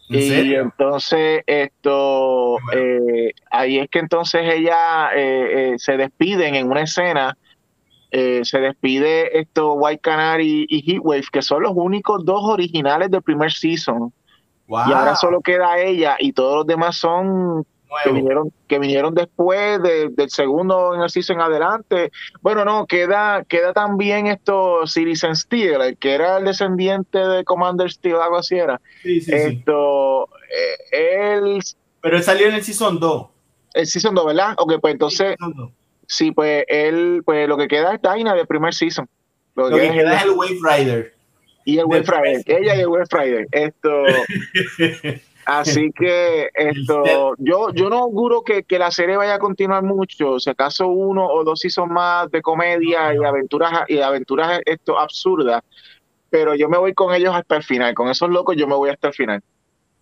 y 0.09 0.55
entonces 0.55 1.43
esto, 1.45 2.57
eh, 2.73 3.33
ahí 3.51 3.79
es 3.79 3.89
que 3.89 3.99
entonces 3.99 4.41
ella 4.45 5.09
eh, 5.13 5.73
eh, 5.73 5.75
se 5.77 5.97
despiden 5.97 6.55
en 6.55 6.69
una 6.69 6.81
escena, 6.81 7.37
se 8.11 8.59
despide 8.59 9.39
esto 9.39 9.73
White 9.73 10.01
Canary 10.01 10.65
y 10.69 10.81
Heatwave, 10.81 11.25
que 11.31 11.41
son 11.41 11.63
los 11.63 11.73
únicos 11.75 12.23
dos 12.25 12.41
originales 12.43 13.11
del 13.11 13.21
primer 13.21 13.51
season. 13.51 14.13
Y 14.67 14.73
ahora 14.73 15.15
solo 15.15 15.41
queda 15.41 15.79
ella 15.79 16.17
y 16.19 16.33
todos 16.33 16.57
los 16.57 16.67
demás 16.67 16.97
son 16.97 17.65
que 18.03 18.11
vinieron, 18.11 18.51
que 18.67 18.79
vinieron 18.79 19.13
después 19.13 19.81
del 19.81 20.29
segundo 20.29 20.93
en 20.93 21.01
el 21.01 21.09
season 21.09 21.39
adelante. 21.41 22.11
Bueno, 22.41 22.65
no, 22.65 22.85
queda, 22.85 23.43
queda 23.45 23.73
también 23.73 24.27
esto 24.27 24.85
Citizen 24.85 25.35
Steel, 25.35 25.81
el 25.81 25.97
que 25.97 26.13
era 26.13 26.37
el 26.37 26.45
descendiente 26.45 27.17
de 27.17 27.43
Commander 27.43 27.91
Steel, 27.91 28.15
algo 28.15 28.37
así 28.37 28.55
era. 28.55 28.81
Sí, 29.01 29.21
sí, 29.21 29.31
esto, 29.33 30.29
eh, 30.49 31.33
él, 31.35 31.59
Pero 32.01 32.17
él 32.17 32.23
salió 32.23 32.47
en 32.47 32.55
el 32.55 32.63
season 32.63 32.99
2. 32.99 33.27
El 33.73 33.87
season 33.87 34.15
2, 34.15 34.25
¿verdad? 34.25 34.55
Ok, 34.57 34.73
pues 34.81 34.93
entonces, 34.93 35.35
sí, 36.07 36.31
pues 36.31 36.65
él, 36.67 37.21
pues 37.23 37.47
lo 37.47 37.57
que 37.57 37.67
queda 37.67 37.93
es 37.93 38.01
Taina 38.01 38.33
del 38.33 38.47
primer 38.47 38.73
season. 38.73 39.07
Lo, 39.55 39.69
que, 39.69 39.91
queda 39.91 40.15
es 40.15 40.23
el 40.23 40.31
Wave 40.31 40.59
Rider. 40.63 41.13
Y 41.65 41.79
el 41.79 41.85
Wave 41.85 42.05
Rider, 42.05 42.43
ella 42.45 42.75
y 42.75 42.79
el 42.79 42.87
Wave 42.87 43.05
Rider. 43.11 43.47
Esto. 43.51 44.03
Así 45.45 45.93
que 45.93 46.49
esto, 46.53 47.33
yo, 47.37 47.69
yo 47.73 47.89
no 47.89 47.99
auguro 47.99 48.41
que, 48.41 48.63
que, 48.63 48.77
la 48.77 48.91
serie 48.91 49.15
vaya 49.15 49.35
a 49.35 49.39
continuar 49.39 49.81
mucho, 49.81 50.41
si 50.41 50.49
acaso 50.49 50.89
uno 50.89 51.25
o 51.25 51.45
dos 51.45 51.63
hizo 51.63 51.85
más 51.85 52.29
de 52.31 52.41
comedia 52.41 53.13
y 53.13 53.23
aventuras 53.23 53.85
y 53.87 53.99
aventuras 53.99 54.59
esto 54.65 54.99
absurdas, 54.99 55.63
pero 56.29 56.53
yo 56.55 56.67
me 56.67 56.77
voy 56.77 56.93
con 56.93 57.15
ellos 57.15 57.33
hasta 57.33 57.55
el 57.55 57.63
final, 57.63 57.93
con 57.93 58.09
esos 58.09 58.29
locos 58.29 58.57
yo 58.57 58.67
me 58.67 58.75
voy 58.75 58.89
hasta 58.89 59.07
el 59.07 59.13
final. 59.13 59.41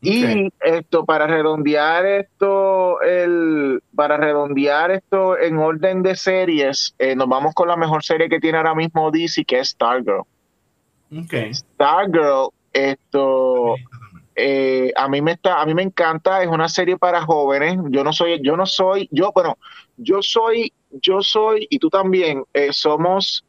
Y 0.06 0.50
esto 0.62 1.06
para 1.06 1.28
redondear 1.28 2.06
esto 2.06 3.02
el 3.02 3.82
para 3.96 4.18
redondear 4.18 4.91
esto 4.91 5.38
en 5.38 5.58
orden 5.58 6.04
de 6.04 6.15
series, 6.15 6.94
eh, 7.00 7.15
nos 7.15 7.28
vamos 7.28 7.54
con 7.54 7.68
la 7.68 7.76
mejor 7.76 8.04
serie 8.04 8.30
que 8.30 8.39
tiene 8.39 8.58
ahora 8.58 8.76
mismo 8.76 9.12
DC 9.12 9.46
que 9.46 9.60
es 9.60 9.70
Stargirl. 9.70 10.24
Okay. 11.12 11.54
Stargirl 11.54 12.50
esto 12.74 13.76
eh, 14.36 14.91
a 14.98 15.08
mí 15.08 15.22
me 15.22 15.32
está, 15.32 15.62
a 15.62 15.65
mí 15.65 15.74
me 15.74 15.84
encanta, 15.84 16.44
es 16.44 16.50
una 16.50 16.68
serie 16.68 16.98
para 16.98 17.22
jóvenes. 17.22 17.78
Yo 17.89 18.04
no 18.04 18.12
soy, 18.12 18.39
yo 18.44 18.58
no 18.58 18.65
soy, 18.65 19.08
yo, 19.12 19.32
bueno, 19.34 19.58
yo 19.96 20.22
soy, 20.22 20.74
yo 20.91 21.22
soy, 21.22 21.68
y 21.70 21.80
tú 21.80 21.89
también, 21.89 22.44
eh, 22.54 22.74
somos, 22.74 23.46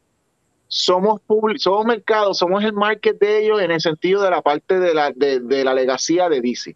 somos 0.67 1.21
somos 1.57 1.85
mercado, 1.85 2.33
somos 2.33 2.63
el 2.63 2.73
market 2.73 3.19
de 3.19 3.43
ellos 3.43 3.61
en 3.61 3.71
el 3.71 3.81
sentido 3.81 4.21
de 4.21 4.29
la 4.29 4.41
parte 4.41 4.79
de 4.79 4.93
la, 4.93 5.11
de, 5.11 5.63
la 5.63 5.73
legacía 5.73 6.29
de 6.29 6.41
DC. 6.41 6.75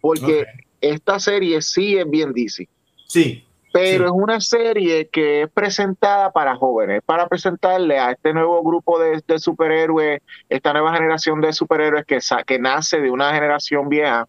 Porque 0.00 0.46
esta 0.80 1.18
serie 1.18 1.62
sí 1.62 1.96
es 1.96 2.08
bien 2.08 2.32
DC. 2.32 2.68
Sí 3.06 3.44
pero 3.72 4.06
es 4.06 4.12
una 4.12 4.40
serie 4.40 5.08
que 5.08 5.42
es 5.42 5.50
presentada 5.50 6.32
para 6.32 6.56
jóvenes, 6.56 7.02
para 7.04 7.28
presentarle 7.28 7.98
a 7.98 8.12
este 8.12 8.32
nuevo 8.32 8.62
grupo 8.62 8.98
de, 8.98 9.22
superhéroes, 9.38 10.22
esta 10.48 10.72
nueva 10.72 10.92
generación 10.94 11.40
de 11.40 11.52
superhéroes 11.52 12.04
que, 12.04 12.18
que 12.46 12.58
nace 12.58 13.00
de 13.00 13.10
una 13.10 13.32
generación 13.32 13.88
vieja, 13.88 14.26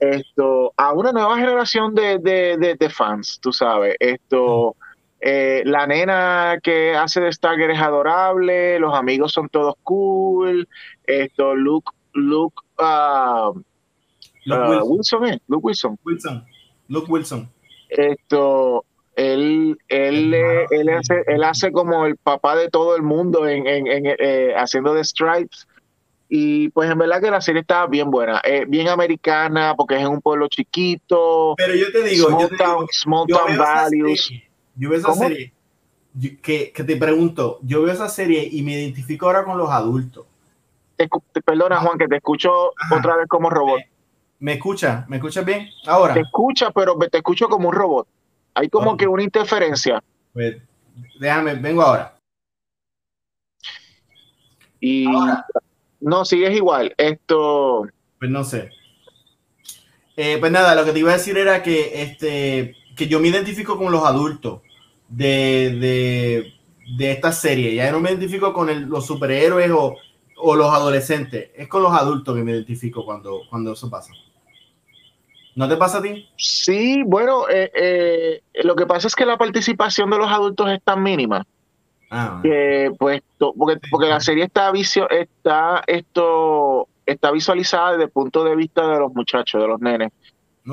esto, 0.00 0.72
a 0.76 0.92
una 0.92 1.12
nueva 1.12 1.38
generación 1.38 1.94
de, 1.94 2.18
de, 2.18 2.90
fans, 2.90 3.38
tú 3.40 3.52
sabes, 3.52 3.96
esto, 4.00 4.76
eh, 5.20 5.62
la 5.64 5.86
nena 5.86 6.58
que 6.62 6.94
hace 6.94 7.20
de 7.20 7.32
Stargate 7.32 7.72
es 7.72 7.80
adorable, 7.80 8.78
los 8.78 8.94
amigos 8.94 9.32
son 9.32 9.48
todos 9.48 9.74
cool, 9.82 10.68
esto, 11.04 11.54
Luke, 11.54 11.90
Luke, 12.14 12.62
uh, 12.78 13.58
Luke 14.44 14.82
Wilson. 14.84 15.26
¿eh? 15.26 15.40
Luke 15.48 15.66
Wilson. 15.66 15.98
Wilson. 16.04 16.44
Luke 16.88 17.10
Wilson 17.10 17.50
esto 17.88 18.84
él 19.16 19.76
él, 19.88 20.34
él, 20.70 20.88
hace, 20.90 21.22
él 21.26 21.42
hace 21.42 21.72
como 21.72 22.06
el 22.06 22.16
papá 22.16 22.54
de 22.56 22.68
todo 22.68 22.94
el 22.94 23.02
mundo 23.02 23.48
en, 23.48 23.66
en, 23.66 24.06
eh, 24.06 24.54
haciendo 24.56 24.94
de 24.94 25.02
Stripes 25.02 25.66
y 26.28 26.68
pues 26.68 26.90
en 26.90 26.98
verdad 26.98 27.20
que 27.20 27.30
la 27.30 27.40
serie 27.40 27.62
está 27.62 27.86
bien 27.86 28.10
buena, 28.10 28.40
eh, 28.44 28.64
bien 28.68 28.88
americana 28.88 29.74
porque 29.76 29.96
es 29.96 30.02
en 30.02 30.08
un 30.08 30.20
pueblo 30.20 30.46
chiquito. 30.48 31.54
Pero 31.56 31.74
yo 31.74 31.90
te 31.90 32.02
digo, 32.02 32.28
small 32.28 32.48
yo 32.50 32.56
town, 32.56 32.86
small 32.92 33.26
town 33.26 33.56
values. 33.56 34.30
Yo 34.78 34.90
veo 34.90 34.98
esa 35.00 35.12
serie, 35.12 35.52
que, 36.40 36.72
que, 36.72 36.84
te 36.84 36.96
pregunto, 36.96 37.58
yo 37.62 37.82
veo 37.82 37.92
esa 37.92 38.08
serie 38.08 38.48
y 38.50 38.62
me 38.62 38.72
identifico 38.72 39.26
ahora 39.26 39.44
con 39.44 39.58
los 39.58 39.70
adultos. 39.70 40.26
perdona 41.44 41.80
Juan, 41.80 41.98
que 41.98 42.06
te 42.06 42.16
escucho 42.16 42.72
otra 42.90 43.16
vez 43.16 43.26
como 43.28 43.50
robot. 43.50 43.80
¿Me 44.38 44.54
escucha? 44.54 45.04
¿Me 45.08 45.16
escuchas 45.16 45.44
bien? 45.44 45.68
Ahora. 45.86 46.14
Te 46.14 46.20
escucha, 46.20 46.70
pero 46.70 46.96
te 46.96 47.18
escucho 47.18 47.48
como 47.48 47.68
un 47.68 47.74
robot. 47.74 48.06
Hay 48.54 48.68
como 48.68 48.96
que 48.96 49.08
una 49.08 49.24
interferencia. 49.24 50.02
Pues, 50.32 50.58
déjame, 51.18 51.54
vengo 51.54 51.82
ahora. 51.82 52.16
Y 54.80 55.06
no, 56.00 56.24
sigues 56.24 56.54
igual. 56.54 56.94
Esto. 56.96 57.88
Pues 58.20 58.30
no 58.30 58.44
sé. 58.44 58.70
Eh, 60.16 60.36
pues 60.38 60.52
nada, 60.52 60.76
lo 60.76 60.84
que 60.84 60.92
te 60.92 61.00
iba 61.00 61.10
a 61.10 61.16
decir 61.16 61.36
era 61.36 61.62
que 61.64 62.02
este 62.02 62.76
que 62.96 63.06
yo 63.06 63.20
me 63.20 63.28
identifico 63.28 63.78
con 63.78 63.92
los 63.92 64.04
adultos 64.04 64.62
de, 65.08 66.52
de, 66.96 67.10
esta 67.10 67.32
serie. 67.32 67.74
Ya 67.74 67.90
no 67.90 68.00
me 68.00 68.10
identifico 68.10 68.52
con 68.52 68.88
los 68.88 69.06
superhéroes 69.06 69.70
o, 69.70 69.96
o, 70.36 70.56
los 70.56 70.72
adolescentes. 70.72 71.50
Es 71.54 71.68
con 71.68 71.82
los 71.82 71.92
adultos 71.92 72.36
que 72.36 72.42
me 72.42 72.52
identifico 72.52 73.04
cuando, 73.04 73.42
cuando 73.50 73.72
eso 73.72 73.90
pasa. 73.90 74.12
¿No 75.54 75.68
te 75.68 75.76
pasa 75.76 75.98
a 75.98 76.02
ti? 76.02 76.28
Sí, 76.36 77.02
bueno, 77.04 77.48
eh, 77.48 77.70
eh, 77.74 78.42
lo 78.62 78.76
que 78.76 78.86
pasa 78.86 79.08
es 79.08 79.16
que 79.16 79.26
la 79.26 79.36
participación 79.36 80.08
de 80.10 80.18
los 80.18 80.30
adultos 80.30 80.70
es 80.70 80.80
tan 80.82 81.02
mínima. 81.02 81.44
Ah, 82.10 82.40
que 82.42 82.90
pues 82.98 83.20
porque, 83.38 83.78
porque 83.90 84.08
la 84.08 84.20
serie 84.20 84.44
está 84.44 84.70
vicio, 84.70 85.10
está 85.10 85.82
esto 85.86 86.88
está 87.04 87.30
visualizada 87.30 87.92
desde 87.92 88.04
el 88.04 88.10
punto 88.10 88.44
de 88.44 88.56
vista 88.56 88.86
de 88.86 88.98
los 88.98 89.12
muchachos, 89.12 89.60
de 89.60 89.68
los 89.68 89.80
nenes. 89.80 90.10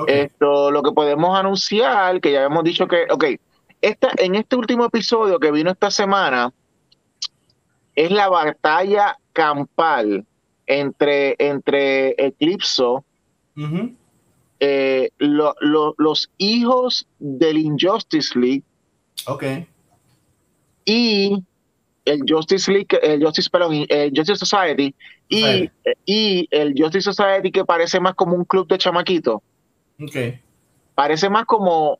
Esto, 0.07 0.71
lo 0.71 0.83
que 0.83 0.91
podemos 0.91 1.37
anunciar, 1.37 2.19
que 2.19 2.33
ya 2.33 2.43
hemos 2.43 2.63
dicho 2.63 2.87
que, 2.87 3.05
ok, 3.09 3.25
esta, 3.81 4.09
en 4.17 4.35
este 4.35 4.55
último 4.55 4.85
episodio 4.85 5.39
que 5.39 5.51
vino 5.51 5.71
esta 5.71 5.91
semana, 5.91 6.51
es 7.95 8.11
la 8.11 8.29
batalla 8.29 9.17
campal 9.33 10.25
entre, 10.67 11.35
entre 11.39 12.15
Eclipso 12.17 13.05
eh, 14.59 15.09
los 15.17 16.29
hijos 16.37 17.07
del 17.19 17.57
Injustice 17.57 18.37
League. 18.37 18.63
Ok. 19.27 19.43
Y 20.85 21.43
el 22.05 22.23
Justice 22.27 22.71
League, 22.71 22.87
el 23.01 23.23
Justice, 23.23 23.49
el 23.89 24.11
Justice 24.15 24.45
Society 24.45 24.93
y, 25.27 25.69
y, 26.05 26.47
el 26.51 26.73
Justice 26.77 27.11
Society 27.11 27.51
que 27.51 27.65
parece 27.65 27.99
más 27.99 28.13
como 28.13 28.35
un 28.35 28.45
club 28.45 28.67
de 28.67 28.77
chamaquito. 28.77 29.41
Okay. 29.99 30.39
Parece 30.93 31.29
más 31.29 31.45
como 31.45 31.99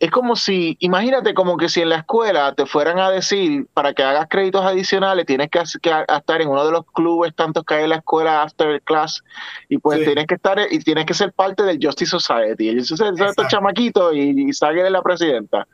es 0.00 0.10
como 0.10 0.34
si, 0.34 0.78
imagínate 0.80 1.34
como 1.34 1.58
que 1.58 1.68
si 1.68 1.82
en 1.82 1.90
la 1.90 1.96
escuela 1.96 2.54
te 2.54 2.64
fueran 2.64 2.98
a 2.98 3.10
decir 3.10 3.66
para 3.74 3.92
que 3.92 4.02
hagas 4.02 4.28
créditos 4.30 4.64
adicionales 4.64 5.26
tienes 5.26 5.50
que, 5.50 5.58
estar 5.58 6.40
en 6.40 6.48
uno 6.48 6.64
de 6.64 6.72
los 6.72 6.86
clubes 6.86 7.34
tantos 7.34 7.64
que 7.64 7.74
hay 7.74 7.84
en 7.84 7.90
la 7.90 7.96
escuela 7.96 8.42
after 8.42 8.80
class 8.80 9.22
y 9.68 9.76
pues 9.76 10.02
tienes 10.02 10.26
que 10.26 10.36
estar 10.36 10.58
y 10.70 10.78
tienes 10.78 11.04
que 11.04 11.12
ser 11.12 11.32
parte 11.32 11.64
del 11.64 11.78
Justice 11.80 12.10
Society. 12.10 12.70
Y 12.70 12.78
eso 12.78 12.94
es 12.94 13.20
estos 13.20 13.48
chamaquitos 13.48 14.14
y, 14.14 14.48
y 14.48 14.52
sale 14.54 14.88
la 14.88 15.02
presidenta. 15.02 15.68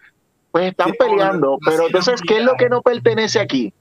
Pues 0.51 0.71
están 0.71 0.93
peleando, 0.99 1.59
pero 1.65 1.87
entonces, 1.87 2.21
¿qué 2.21 2.39
es 2.39 2.45
lo 2.45 2.55
que 2.55 2.69
no 2.69 2.83
pertenece 2.83 3.39
aquí? 3.39 3.73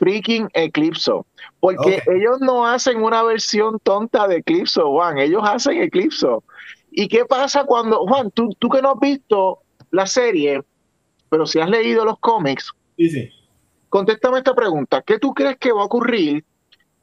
Freaking 0.00 0.48
Eclipso. 0.52 1.26
Porque 1.60 2.02
ellos 2.06 2.40
no 2.40 2.66
hacen 2.66 3.02
una 3.04 3.22
versión 3.22 3.78
tonta 3.78 4.26
de 4.26 4.38
Eclipso, 4.38 4.90
Juan. 4.90 5.18
Ellos 5.18 5.42
hacen 5.44 5.80
Eclipso. 5.80 6.42
¿Y 6.90 7.06
qué 7.06 7.24
pasa 7.24 7.64
cuando, 7.64 7.98
Juan, 8.06 8.30
tú, 8.32 8.50
tú 8.58 8.68
que 8.68 8.82
no 8.82 8.92
has 8.92 9.00
visto 9.00 9.61
la 9.92 10.06
serie, 10.06 10.60
pero 11.28 11.46
si 11.46 11.60
has 11.60 11.70
leído 11.70 12.04
los 12.04 12.18
cómics, 12.18 12.72
Sí, 12.96 13.08
sí. 13.08 13.30
contéstame 13.88 14.38
esta 14.38 14.54
pregunta. 14.54 15.02
¿Qué 15.02 15.18
tú 15.18 15.32
crees 15.32 15.56
que 15.58 15.70
va 15.72 15.82
a 15.82 15.84
ocurrir 15.84 16.44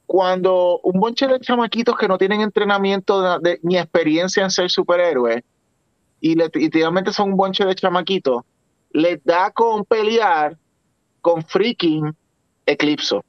cuando 0.06 0.80
un 0.84 1.00
bonche 1.00 1.28
de 1.28 1.40
chamaquitos 1.40 1.96
que 1.96 2.08
no 2.08 2.18
tienen 2.18 2.42
entrenamiento 2.42 3.22
de- 3.22 3.40
de- 3.52 3.60
ni 3.64 3.78
experiencia 3.78 4.44
en 4.44 4.50
ser 4.52 4.70
superhéroes 4.70 5.44
y 6.20 6.36
le- 6.36 6.50
y 6.56 6.60
literalmente 6.62 7.14
son 7.14 7.32
un 7.32 7.38
bonche 7.38 7.64
de 7.64 7.76
chamaquitos, 7.76 8.42
les 8.92 9.24
da 9.24 9.52
con 9.52 9.86
pelear 9.86 10.58
con 11.22 11.44
freaking 11.44 12.14
Eclipso? 12.66 13.24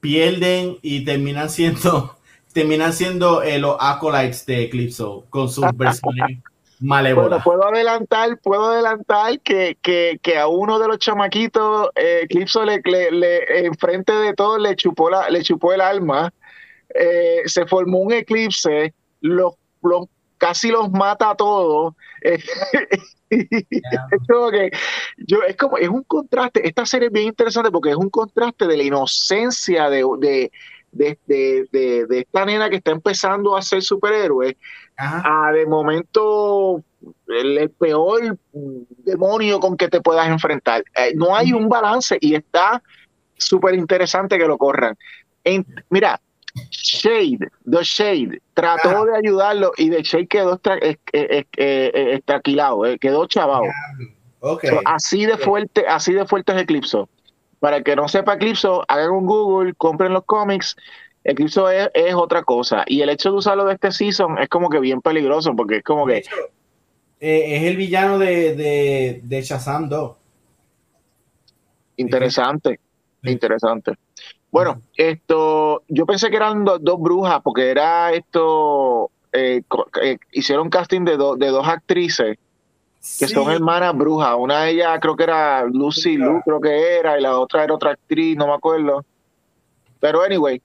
Pierden 0.00 0.78
y 0.82 1.04
terminan 1.04 1.48
siendo, 1.50 2.16
terminan 2.52 2.92
siendo 2.92 3.42
eh, 3.42 3.58
los 3.58 3.76
acolytes 3.80 4.46
de 4.46 4.64
Eclipso 4.64 5.26
con 5.30 5.48
sus 5.48 5.64
versiones 5.76 6.42
Bueno, 6.82 6.96
malévolas. 6.96 7.44
puedo 7.44 7.64
adelantar, 7.66 8.38
puedo 8.42 8.64
adelantar 8.72 9.40
que, 9.40 9.76
que, 9.82 10.18
que 10.22 10.38
a 10.38 10.48
uno 10.48 10.78
de 10.78 10.88
los 10.88 10.98
chamaquitos, 10.98 11.90
eh, 11.94 12.20
Eclipso 12.24 12.64
le, 12.64 12.80
le, 12.84 13.10
le- 13.12 13.66
enfrente 13.66 14.12
de 14.12 14.34
todos 14.34 14.60
le 14.60 14.74
chupó 14.76 15.10
la, 15.10 15.30
le 15.30 15.42
chupó 15.42 15.72
el 15.72 15.80
alma, 15.80 16.32
eh, 16.94 17.42
se 17.46 17.66
formó 17.66 17.98
un 17.98 18.12
eclipse, 18.12 18.94
los, 19.20 19.54
los 19.82 20.06
casi 20.38 20.70
los 20.70 20.90
mata 20.90 21.30
a 21.30 21.36
todos. 21.36 21.94
eh, 22.22 22.38
es 23.30 24.26
como 24.28 24.50
que 24.50 24.70
yo 25.18 25.42
es 25.42 25.56
como 25.56 25.78
es 25.78 25.88
un 25.88 26.02
contraste. 26.04 26.66
Esta 26.66 26.84
serie 26.86 27.06
es 27.08 27.12
bien 27.12 27.28
interesante 27.28 27.70
porque 27.70 27.90
es 27.90 27.96
un 27.96 28.10
contraste 28.10 28.66
de 28.66 28.76
la 28.76 28.82
inocencia 28.82 29.88
de, 29.88 30.04
de, 30.18 30.52
de, 30.92 31.18
de, 31.26 31.68
de- 31.72 32.06
de 32.06 32.18
esta 32.20 32.44
nena 32.44 32.68
que 32.68 32.76
está 32.76 32.90
empezando 32.90 33.56
a 33.56 33.62
ser 33.62 33.82
superhéroe 33.82 34.56
Ajá. 35.02 35.48
a 35.48 35.52
de 35.52 35.66
momento 35.66 36.82
el, 37.28 37.58
el 37.58 37.70
peor 37.70 38.38
demonio 38.52 39.58
con 39.58 39.76
que 39.76 39.88
te 39.88 40.00
puedas 40.00 40.28
enfrentar. 40.28 40.84
Eh, 40.96 41.12
no 41.16 41.34
hay 41.34 41.52
un 41.52 41.68
balance 41.68 42.16
y 42.20 42.34
está 42.36 42.82
súper 43.36 43.74
interesante 43.74 44.38
que 44.38 44.46
lo 44.46 44.56
corran. 44.56 44.96
En- 45.42 45.66
mira, 45.90 46.20
Shade, 46.70 47.48
The 47.68 47.82
Shade, 47.82 48.42
trató 48.54 48.90
Ajá. 48.90 49.04
de 49.06 49.16
ayudarlo 49.16 49.72
y 49.76 49.90
The 49.90 50.02
Shade 50.02 50.26
quedó 50.28 50.54
estra- 50.54 50.78
eh, 50.80 50.98
eh, 51.56 52.98
quedó 53.00 53.26
chavado. 53.26 53.64
So, 54.40 54.58
así 54.84 55.24
de 55.26 55.36
fuerte, 55.36 55.86
así 55.88 56.12
de 56.12 56.26
fuerte 56.26 56.52
es 56.52 56.62
Eclipso. 56.62 57.08
Para 57.58 57.76
el 57.78 57.84
que 57.84 57.94
no 57.96 58.08
sepa 58.08 58.34
Eclipso, 58.34 58.84
hagan 58.88 59.10
un 59.10 59.26
Google, 59.26 59.72
compren 59.74 60.12
los 60.12 60.24
cómics. 60.24 60.76
Eclipso 61.24 61.68
es, 61.70 61.88
es 61.94 62.14
otra 62.14 62.42
cosa. 62.42 62.84
Y 62.86 63.00
el 63.02 63.08
hecho 63.10 63.30
de 63.30 63.36
usarlo 63.38 63.64
de 63.64 63.74
este 63.74 63.92
season 63.92 64.38
es 64.38 64.48
como 64.48 64.68
que 64.68 64.80
bien 64.80 65.00
peligroso, 65.00 65.54
porque 65.56 65.76
es 65.76 65.82
como 65.84 66.06
que 66.06 66.18
hecho, 66.18 66.34
eh, 67.20 67.56
es 67.56 67.62
el 67.64 67.76
villano 67.76 68.18
de, 68.18 68.54
de, 68.56 69.20
de 69.22 69.42
Shazam 69.42 69.88
2. 69.88 70.16
interesante. 71.96 72.80
Sí. 73.22 73.30
Interesante. 73.30 73.92
Bueno, 74.50 74.82
esto, 74.96 75.82
yo 75.88 76.04
pensé 76.06 76.28
que 76.28 76.36
eran 76.36 76.64
do- 76.64 76.78
dos 76.78 77.00
brujas, 77.00 77.40
porque 77.42 77.70
era 77.70 78.12
esto, 78.12 79.10
eh, 79.32 79.62
eh, 80.02 80.18
hicieron 80.32 80.68
casting 80.68 81.04
de, 81.04 81.16
do- 81.16 81.36
de 81.36 81.48
dos 81.48 81.66
actrices 81.66 82.36
que 83.18 83.26
Sí. 83.28 83.34
son 83.34 83.50
hermanas 83.50 83.96
brujas. 83.96 84.34
Una 84.38 84.64
de 84.64 84.72
ellas 84.72 84.98
creo 85.00 85.16
que 85.16 85.24
era 85.24 85.64
Lucy 85.64 86.16
Lu, 86.16 86.40
creo 86.44 86.60
que 86.60 86.98
era, 86.98 87.18
y 87.18 87.22
la 87.22 87.38
otra 87.38 87.64
era 87.64 87.74
otra 87.74 87.92
actriz, 87.92 88.36
no 88.36 88.46
me 88.48 88.54
acuerdo. 88.54 89.04
Pero 90.00 90.22
anyway, 90.22 90.60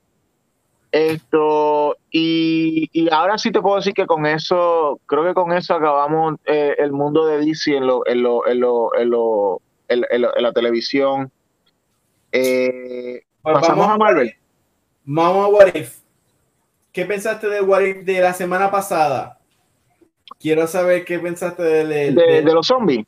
esto, 0.91 1.97
y, 2.11 2.89
y 2.93 3.11
ahora 3.13 3.37
sí 3.37 3.51
te 3.51 3.61
puedo 3.61 3.75
decir 3.77 3.93
que 3.93 4.05
con 4.05 4.25
eso, 4.25 4.99
creo 5.05 5.23
que 5.25 5.33
con 5.33 5.51
eso 5.51 5.73
acabamos 5.75 6.35
eh, 6.45 6.75
el 6.77 6.91
mundo 6.91 7.25
de 7.25 7.39
DC 7.45 7.75
en, 7.75 7.87
lo, 7.87 8.05
en, 8.07 8.23
lo, 8.23 8.47
en, 8.47 8.59
lo, 8.59 8.95
en, 8.95 9.09
lo- 9.09 9.61
en, 9.89 10.05
en 10.11 10.21
la 10.43 10.51
televisión. 10.53 11.31
Eh, 12.31 13.21
Pues 13.41 13.55
pasamos 13.55 13.87
a 13.87 13.97
Marvel. 13.97 14.33
Vamos 15.05 15.45
a 15.45 15.49
What 15.49 15.75
If. 15.75 15.97
¿Qué 16.91 17.05
pensaste 17.05 17.47
del 17.47 17.63
What 17.63 17.81
If 17.81 17.97
de 18.05 18.19
la 18.21 18.33
semana 18.33 18.69
pasada? 18.71 19.39
Quiero 20.39 20.67
saber 20.67 21.05
qué 21.05 21.19
pensaste 21.19 21.63
del, 21.63 21.89
del- 21.89 22.15
de, 22.15 22.23
del- 22.23 22.45
de 22.45 22.53
los 22.53 22.67
zombies. 22.67 23.05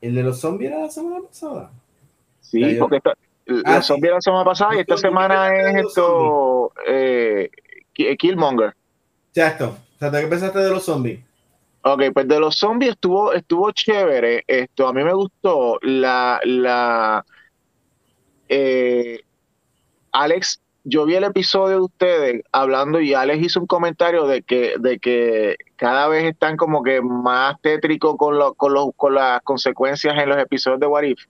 el 0.00 0.14
de 0.14 0.22
los 0.22 0.40
zombies 0.40 0.70
de 0.70 0.78
la 0.78 0.90
semana 0.90 1.20
pasada. 1.26 1.70
Sí, 2.40 2.76
porque 2.78 2.96
esta- 2.96 3.14
Ah, 3.64 3.76
los 3.76 3.86
sí. 3.86 3.92
zombies 3.92 4.12
la 4.12 4.20
semana 4.20 4.44
pasada 4.44 4.74
y 4.76 4.80
esta 4.80 4.96
semana 4.96 5.50
¿qué 5.50 5.60
es 5.70 5.76
esto, 5.86 6.72
eh, 6.86 7.50
Ki- 7.92 8.16
Killmonger. 8.16 8.74
Exacto. 9.34 9.76
O 9.96 9.98
sea, 9.98 10.10
¿qué 10.10 10.26
pensaste 10.26 10.58
de 10.58 10.70
los 10.70 10.84
zombies? 10.84 11.20
Ok, 11.82 12.02
pues 12.12 12.28
de 12.28 12.38
los 12.40 12.56
zombies 12.56 12.92
estuvo, 12.92 13.32
estuvo 13.32 13.70
chévere. 13.72 14.44
Esto, 14.46 14.86
a 14.88 14.92
mí 14.92 15.02
me 15.02 15.14
gustó 15.14 15.78
la, 15.82 16.38
la 16.44 17.24
eh, 18.48 19.20
Alex, 20.12 20.60
yo 20.84 21.04
vi 21.04 21.14
el 21.14 21.24
episodio 21.24 21.76
de 21.76 21.82
ustedes 21.82 22.42
hablando 22.52 23.00
y 23.00 23.14
Alex 23.14 23.42
hizo 23.44 23.60
un 23.60 23.66
comentario 23.66 24.26
de 24.26 24.42
que, 24.42 24.74
de 24.78 24.98
que 24.98 25.56
cada 25.76 26.08
vez 26.08 26.24
están 26.24 26.56
como 26.56 26.82
que 26.82 27.00
más 27.02 27.60
tétricos 27.62 28.16
con, 28.16 28.38
lo- 28.38 28.54
con, 28.54 28.72
los- 28.74 28.90
con 28.96 29.14
las 29.14 29.40
consecuencias 29.42 30.16
en 30.18 30.28
los 30.28 30.38
episodios 30.38 30.80
de 30.80 30.86
What 30.86 31.02
If. 31.04 31.20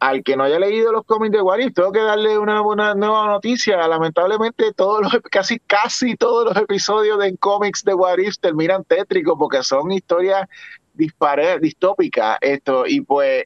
Al 0.00 0.22
que 0.22 0.36
no 0.36 0.44
haya 0.44 0.58
leído 0.58 0.92
los 0.92 1.04
cómics 1.04 1.32
de 1.32 1.42
What 1.42 1.58
If, 1.58 1.74
tengo 1.74 1.90
que 1.90 2.00
darle 2.00 2.38
una, 2.38 2.62
una 2.62 2.94
nueva 2.94 3.26
noticia. 3.26 3.86
Lamentablemente, 3.88 4.72
todos 4.72 5.02
los, 5.02 5.12
casi, 5.30 5.58
casi 5.58 6.14
todos 6.16 6.44
los 6.46 6.56
episodios 6.56 7.18
de 7.18 7.36
cómics 7.36 7.82
de 7.82 7.94
What 7.94 8.18
If 8.18 8.38
terminan 8.38 8.84
tétricos 8.84 9.34
porque 9.38 9.62
son 9.62 9.90
historias 9.90 10.46
distópicas. 10.94 12.38
Esto, 12.40 12.86
y 12.86 13.00
pues 13.00 13.44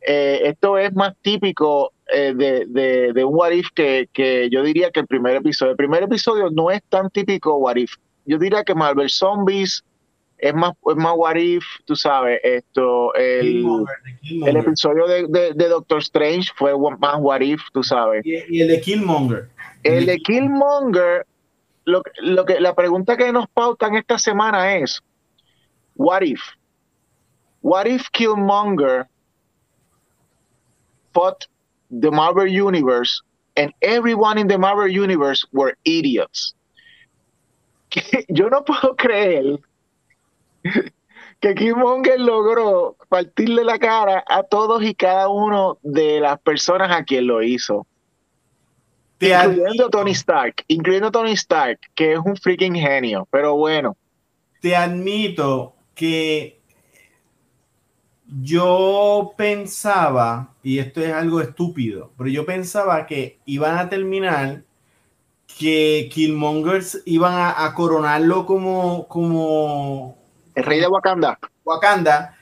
eh, 0.00 0.40
esto 0.44 0.78
es 0.78 0.94
más 0.94 1.14
típico 1.20 1.92
eh, 2.12 2.32
de, 2.34 2.64
de, 2.66 3.12
de 3.12 3.24
un 3.24 3.34
What 3.34 3.50
If 3.50 3.68
que, 3.74 4.08
que 4.12 4.48
yo 4.50 4.62
diría 4.62 4.90
que 4.90 5.00
el 5.00 5.06
primer 5.06 5.36
episodio. 5.36 5.72
El 5.72 5.76
primer 5.76 6.02
episodio 6.02 6.50
no 6.50 6.70
es 6.70 6.82
tan 6.88 7.10
típico 7.10 7.56
What 7.56 7.76
If. 7.76 7.96
Yo 8.24 8.38
diría 8.38 8.64
que 8.64 8.74
Marvel 8.74 9.10
Zombies 9.10 9.84
es 10.40 10.54
más, 10.54 10.72
es 10.90 10.96
más 10.96 11.12
What 11.16 11.36
If, 11.36 11.64
tú 11.84 11.94
sabes, 11.94 12.40
esto, 12.42 13.14
el, 13.14 13.42
Killmonger, 13.42 13.96
el 14.22 14.56
episodio 14.56 15.06
de, 15.06 15.26
de, 15.28 15.52
de 15.54 15.68
Doctor 15.68 15.98
Strange 15.98 16.50
fue 16.56 16.72
más 16.98 17.16
What 17.18 17.40
If, 17.42 17.60
tú 17.72 17.82
sabes. 17.82 18.24
Y, 18.24 18.56
y 18.56 18.62
el 18.62 18.68
de 18.68 18.80
Killmonger. 18.80 19.48
El 19.82 20.06
de 20.06 20.18
Killmonger, 20.18 21.26
lo, 21.84 22.02
lo 22.20 22.44
que, 22.44 22.60
la 22.60 22.74
pregunta 22.74 23.16
que 23.16 23.32
nos 23.32 23.48
pautan 23.48 23.96
esta 23.96 24.18
semana 24.18 24.76
es, 24.76 25.02
What 25.96 26.22
if? 26.22 26.40
What 27.60 27.86
if 27.86 28.10
Killmonger 28.12 29.06
fought 31.12 31.46
the 31.90 32.10
Marvel 32.10 32.46
Universe 32.46 33.22
and 33.56 33.72
everyone 33.82 34.38
in 34.38 34.48
the 34.48 34.56
Marvel 34.56 34.88
Universe 34.88 35.44
were 35.52 35.76
idiots? 35.84 36.54
Yo 38.30 38.48
no 38.48 38.62
puedo 38.62 38.96
creer 38.96 39.58
que 41.40 41.54
Killmonger 41.54 42.20
logró 42.20 42.96
partirle 43.08 43.64
la 43.64 43.78
cara 43.78 44.24
a 44.28 44.42
todos 44.42 44.82
y 44.82 44.94
cada 44.94 45.28
uno 45.28 45.78
de 45.82 46.20
las 46.20 46.38
personas 46.40 46.90
a 46.90 47.04
quien 47.04 47.26
lo 47.26 47.42
hizo. 47.42 47.86
Te 49.18 49.30
Incluyendo 49.30 49.66
admito, 49.66 49.90
Tony 49.90 50.10
Stark, 50.12 50.64
incluyendo 50.68 51.10
Tony 51.10 51.32
Stark, 51.32 51.78
que 51.94 52.14
es 52.14 52.18
un 52.18 52.36
freaking 52.36 52.74
genio, 52.74 53.28
pero 53.30 53.54
bueno, 53.56 53.96
te 54.60 54.76
admito 54.76 55.74
que 55.94 56.60
yo 58.42 59.32
pensaba, 59.36 60.54
y 60.62 60.78
esto 60.78 61.00
es 61.00 61.12
algo 61.12 61.40
estúpido, 61.40 62.12
pero 62.16 62.30
yo 62.30 62.46
pensaba 62.46 63.06
que 63.06 63.38
iban 63.46 63.78
a 63.78 63.88
terminar 63.88 64.62
que 65.58 66.08
Killmongers 66.12 67.02
iban 67.06 67.32
a, 67.34 67.64
a 67.64 67.74
coronarlo 67.74 68.46
como, 68.46 69.08
como 69.08 70.19
el 70.54 70.64
rey 70.64 70.80
de 70.80 70.86
Wakanda, 70.86 71.38
Wakanda. 71.64 72.36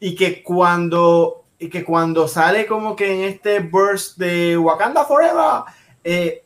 Y 0.00 0.14
que 0.14 0.42
cuando 0.42 1.44
y 1.58 1.68
que 1.68 1.84
cuando 1.84 2.26
sale 2.26 2.66
como 2.66 2.96
que 2.96 3.14
en 3.14 3.28
este 3.28 3.60
burst 3.60 4.18
de 4.18 4.56
Wakanda 4.58 5.04
Forever 5.04 5.62
eh, 6.02 6.44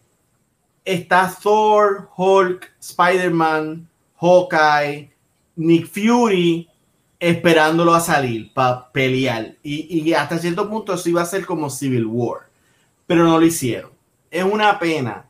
está 0.84 1.34
Thor, 1.42 2.10
Hulk, 2.14 2.74
Spider-Man, 2.78 3.88
Hawkeye, 4.20 5.10
Nick 5.56 5.86
Fury 5.86 6.68
esperándolo 7.18 7.94
a 7.94 8.00
salir 8.00 8.52
para 8.52 8.92
pelear. 8.92 9.54
Y, 9.62 10.02
y 10.02 10.12
hasta 10.12 10.38
cierto 10.38 10.68
punto 10.68 10.92
eso 10.92 11.08
iba 11.08 11.22
a 11.22 11.26
ser 11.26 11.46
como 11.46 11.70
Civil 11.70 12.04
War 12.06 12.46
pero 13.06 13.24
no 13.24 13.38
lo 13.38 13.46
hicieron. 13.46 13.90
Es 14.30 14.44
una 14.44 14.78
pena 14.78 15.25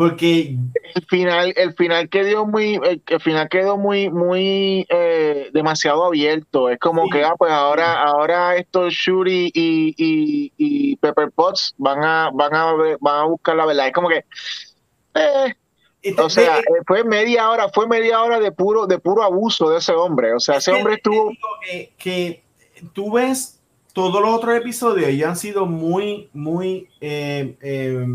porque 0.00 0.56
el 0.94 1.04
final, 1.10 1.52
el 1.56 1.74
final 1.74 2.08
quedó 2.08 2.46
muy, 2.46 2.76
el, 2.76 3.02
el 3.06 3.20
final 3.20 3.50
quedó 3.50 3.76
muy, 3.76 4.08
muy 4.08 4.86
eh, 4.88 5.50
demasiado 5.52 6.06
abierto. 6.06 6.70
Es 6.70 6.78
como 6.78 7.04
Sí. 7.04 7.10
que 7.10 7.24
ah, 7.24 7.34
pues 7.36 7.52
ahora, 7.52 8.02
ahora 8.02 8.56
estos 8.56 8.94
Shuri 8.94 9.50
y, 9.52 9.94
y, 9.98 10.52
y 10.56 10.96
Pepper 10.96 11.30
Potts 11.32 11.74
van 11.76 12.02
a, 12.02 12.30
van 12.32 12.54
a 12.54 12.72
van 12.98 13.18
a 13.18 13.24
buscar 13.24 13.56
la 13.56 13.66
verdad. 13.66 13.88
Es 13.88 13.92
como 13.92 14.08
que 14.08 14.24
eh, 15.14 15.54
o 16.16 16.30
sea, 16.30 16.62
fue 16.86 17.04
media 17.04 17.50
hora, 17.50 17.68
fue 17.68 17.86
media 17.86 18.22
hora 18.22 18.40
de 18.40 18.52
puro, 18.52 18.86
de 18.86 18.98
puro 18.98 19.22
abuso 19.22 19.68
de 19.68 19.80
ese 19.80 19.92
hombre. 19.92 20.32
O 20.32 20.40
sea, 20.40 20.56
ese 20.56 20.72
hombre 20.72 20.94
estuvo. 20.94 21.30
Que, 21.62 21.92
que, 21.98 22.42
tú 22.94 23.12
ves 23.12 23.60
todos 23.92 24.18
los 24.22 24.30
otros 24.30 24.56
episodios, 24.56 25.10
ellos 25.10 25.28
han 25.28 25.36
sido 25.36 25.66
muy, 25.66 26.30
muy. 26.32 26.88
Eh, 27.02 27.54
eh, 27.60 28.06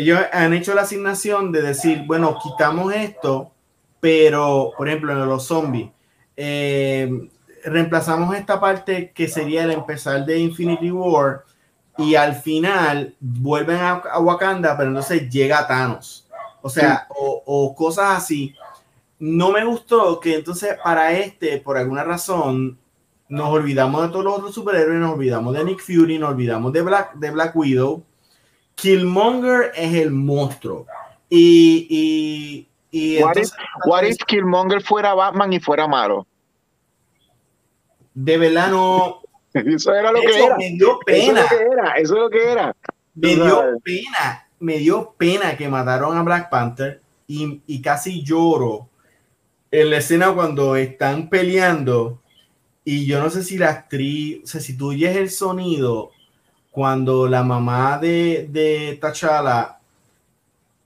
ellos 0.00 0.18
han 0.32 0.52
hecho 0.52 0.74
la 0.74 0.82
asignación 0.82 1.52
de 1.52 1.62
decir, 1.62 2.04
bueno, 2.06 2.38
quitamos 2.42 2.94
esto, 2.94 3.52
pero, 4.00 4.72
por 4.76 4.88
ejemplo, 4.88 5.12
en 5.12 5.28
los 5.28 5.46
zombies, 5.46 5.90
eh, 6.36 7.28
reemplazamos 7.64 8.34
esta 8.34 8.58
parte 8.60 9.12
que 9.12 9.28
sería 9.28 9.64
el 9.64 9.72
empezar 9.72 10.24
de 10.24 10.38
Infinity 10.38 10.90
War 10.90 11.44
y 11.98 12.14
al 12.14 12.34
final 12.34 13.14
vuelven 13.20 13.78
a, 13.78 14.18
Wakanda, 14.20 14.76
pero 14.76 14.88
entonces 14.88 15.28
llega 15.28 15.66
Thanos. 15.66 16.26
O 16.62 16.68
sea, 16.68 17.06
o, 17.10 17.74
cosas 17.74 18.16
así. 18.16 18.54
No 19.18 19.50
me 19.50 19.64
gustó 19.64 20.18
que 20.18 20.36
entonces 20.36 20.76
para 20.82 21.12
este, 21.12 21.58
por 21.58 21.76
alguna 21.76 22.04
razón, 22.04 22.78
nos 23.28 23.48
olvidamos 23.50 24.02
de 24.02 24.08
todos 24.08 24.24
los 24.24 24.38
otros 24.38 24.54
superhéroes, 24.54 24.98
nos 24.98 25.14
olvidamos 25.14 25.54
de 25.54 25.64
Nick 25.64 25.80
Fury, 25.80 26.18
nos 26.18 26.30
olvidamos 26.30 26.72
de 26.72 26.82
Black, 26.82 27.14
de 27.14 27.30
Black 27.30 27.54
Widow. 27.54 28.02
Killmonger 28.80 29.72
es 29.74 29.94
el 29.94 30.10
monstruo. 30.10 30.86
Y, 31.28 31.86
y, 31.90 32.68
y 32.90 33.22
what, 33.22 34.04
if, 34.04 34.16
Killmonger 34.26 34.82
fuera 34.82 35.14
Batman 35.14 35.52
y 35.52 35.60
fuera 35.60 35.86
malo? 35.86 36.26
De 38.14 38.38
verdad 38.38 38.70
no. 38.70 39.20
Eso 39.52 39.94
era 39.94 40.12
lo 40.12 40.20
que 40.20 40.44
era. 40.44 40.56
Me 40.56 40.70
dio 40.70 40.98
pena. 41.00 41.42
Eso 41.96 42.14
es 42.14 42.20
lo 42.20 42.30
que 42.30 42.50
era. 42.50 42.74
Me 43.14 43.34
dio 43.34 43.78
pena. 43.84 44.48
Me 44.58 44.78
dio 44.78 45.14
pena 45.16 45.56
que 45.56 45.68
mataron 45.68 46.16
a 46.16 46.22
Black 46.22 46.50
Panther 46.50 47.02
y, 47.26 47.62
y 47.66 47.82
casi 47.82 48.22
lloro 48.22 48.88
en 49.70 49.90
la 49.90 49.98
escena 49.98 50.32
cuando 50.34 50.76
están 50.76 51.28
peleando 51.28 52.20
y 52.84 53.06
yo 53.06 53.22
no 53.22 53.30
sé 53.30 53.44
si 53.44 53.58
la 53.58 53.70
actriz, 53.70 54.40
o 54.42 54.46
sea, 54.46 54.60
si 54.60 54.76
tú 54.76 54.88
oyes 54.88 55.16
el 55.16 55.30
sonido 55.30 56.10
cuando 56.70 57.26
la 57.26 57.42
mamá 57.42 57.98
de, 57.98 58.46
de 58.48 58.98
T'Challa 59.00 59.78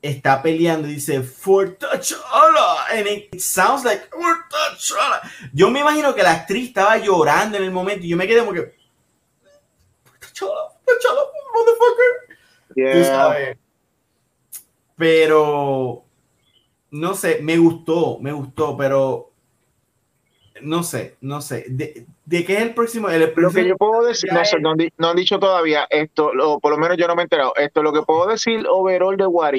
está 0.01 0.43
peleando 0.43 0.89
y 0.89 0.95
dice 0.95 1.23
For 1.23 1.77
T'Challa 1.77 2.87
and 2.91 3.07
it 3.07 3.41
sounds 3.41 3.85
like 3.85 4.09
For 4.11 4.45
T'Challa. 4.49 5.21
Yo 5.53 5.71
me 5.71 5.81
imagino 5.81 6.15
que 6.15 6.23
la 6.23 6.33
actriz 6.33 6.69
estaba 6.69 6.97
llorando 6.99 7.59
en 7.59 7.65
el 7.65 7.71
momento 7.71 8.05
y 8.05 8.09
yo 8.09 8.17
me 8.17 8.27
quedé 8.27 8.41
como 8.41 8.53
que 8.53 8.75
T'Challa, 10.21 10.71
T'Challa, 10.85 11.21
motherfucker. 11.55 12.25
Pero 14.97 16.05
no 16.91 17.15
sé, 17.15 17.41
me 17.43 17.59
gustó, 17.59 18.19
me 18.21 18.33
gustó, 18.33 18.77
pero 18.77 19.33
no 20.63 20.83
sé, 20.83 21.17
no 21.21 21.41
sé. 21.41 21.67
¿De, 21.69 22.07
qué 22.31 22.55
es 22.55 22.63
el 22.63 22.75
próximo? 22.75 23.09
lo 23.09 23.51
que 23.51 23.67
yo 23.67 23.77
puedo 23.77 24.05
decir, 24.05 24.33
no, 24.33 24.45
sé, 24.45 24.59
no, 24.61 25.09
han 25.09 25.17
dicho 25.17 25.39
todavía 25.39 25.87
esto, 25.91 26.33
por 26.61 26.73
lo 26.73 26.79
menos 26.79 26.97
yo 26.97 27.07
no 27.07 27.15
me 27.15 27.23
he 27.23 27.25
enterado. 27.25 27.53
Esto 27.57 27.83
lo 27.83 27.93
que 27.93 28.03
puedo 28.03 28.27
decir 28.27 28.67
overall 28.69 29.17
de 29.17 29.27
What 29.27 29.55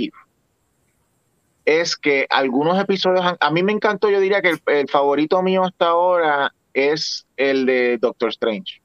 es 1.65 1.95
que 1.95 2.27
algunos 2.29 2.79
episodios, 2.79 3.23
a 3.39 3.51
mí 3.51 3.63
me 3.63 3.71
encantó, 3.71 4.09
yo 4.09 4.19
diría 4.19 4.41
que 4.41 4.55
el, 4.67 4.87
favorito 4.87 5.41
mío 5.41 5.63
hasta 5.63 5.87
ahora 5.87 6.53
es 6.73 7.25
el 7.37 7.65
de 7.65 7.97
Doctor 7.97 8.29
Strange. 8.29 8.81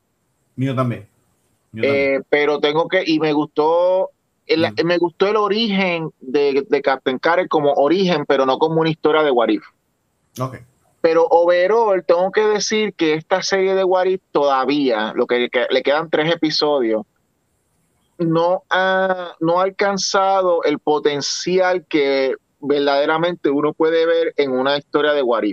Mío 0.57 0.75
también. 0.75 1.07
Eh, 1.77 2.21
pero 2.29 2.59
tengo 2.59 2.89
que, 2.89 3.03
y 3.07 3.21
me 3.21 3.33
gustó, 3.33 4.11
el, 4.47 4.63
mm. 4.63 4.87
me 4.87 4.99
gustó 4.99 5.29
el 5.29 5.37
origen 5.37 6.11
de, 6.21 6.67
de 6.69 6.83
Captain 6.83 7.19
Carter 7.19 7.49
como 7.49 7.73
origen, 7.75 8.25
pero 8.27 8.47
no 8.47 8.59
como 8.59 8.81
una 8.81 8.91
historia 8.91 9.23
de 9.23 9.31
Warif. 9.31 9.63
Okay. 10.39 10.61
Pero 11.01 11.27
overall, 11.31 12.05
tengo 12.05 12.31
que 12.31 12.43
decir 12.43 12.95
que 12.95 13.15
esta 13.15 13.43
serie 13.43 13.75
de 13.75 13.85
What 13.85 14.07
todavía, 14.33 15.13
lo 15.15 15.27
que, 15.27 15.49
le 15.71 15.83
quedan 15.83 16.11
tres 16.11 16.33
episodios, 16.33 17.07
no 18.19 18.65
ha, 18.69 19.35
no 19.41 19.61
ha 19.61 19.65
alcanzado 19.65 20.63
el 20.65 20.79
potencial 20.79 21.87
que 21.89 22.35
verdaderamente 22.61 23.49
uno 23.49 23.73
puede 23.73 24.05
ver 24.05 24.35
en 24.37 24.53
una 24.53 24.77
historia 24.77 25.13
de 25.13 25.23
What 25.23 25.45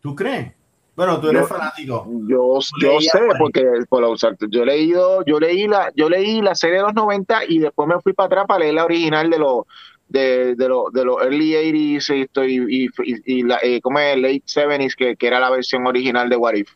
¿Tú 0.00 0.16
crees? 0.16 0.52
Bueno, 0.96 1.18
tú 1.18 1.30
eres 1.30 1.48
fanático. 1.48 2.06
Yo, 2.28 2.58
yo 2.80 3.00
sé, 3.00 3.20
porque 3.38 3.64
por 3.88 4.04
yo 4.50 4.62
he 4.62 4.66
leído, 4.66 5.24
yo 5.24 5.40
leí 5.40 5.66
la, 5.66 5.90
yo 5.94 6.10
leí 6.10 6.42
la 6.42 6.54
serie 6.54 6.76
de 6.76 6.82
los 6.82 6.94
90 6.94 7.44
y 7.48 7.58
después 7.58 7.88
me 7.88 7.98
fui 8.00 8.12
para 8.12 8.26
atrás 8.26 8.44
para 8.46 8.60
leer 8.60 8.74
la 8.74 8.84
original 8.84 9.30
de 9.30 9.38
los 9.38 9.64
de, 10.10 10.56
de, 10.56 10.68
lo, 10.68 10.90
de 10.92 11.04
los 11.04 11.22
early 11.22 11.52
80s 11.52 12.48
y, 12.48 12.88
y, 13.24 13.42
la, 13.44 13.58
eh, 13.62 13.80
como 13.80 14.00
es 14.00 14.16
late 14.16 14.42
70s, 14.44 14.94
que, 14.96 15.16
que, 15.16 15.26
era 15.26 15.38
la 15.38 15.50
versión 15.50 15.86
original 15.86 16.28
de 16.28 16.36
What 16.36 16.54
If. 16.54 16.72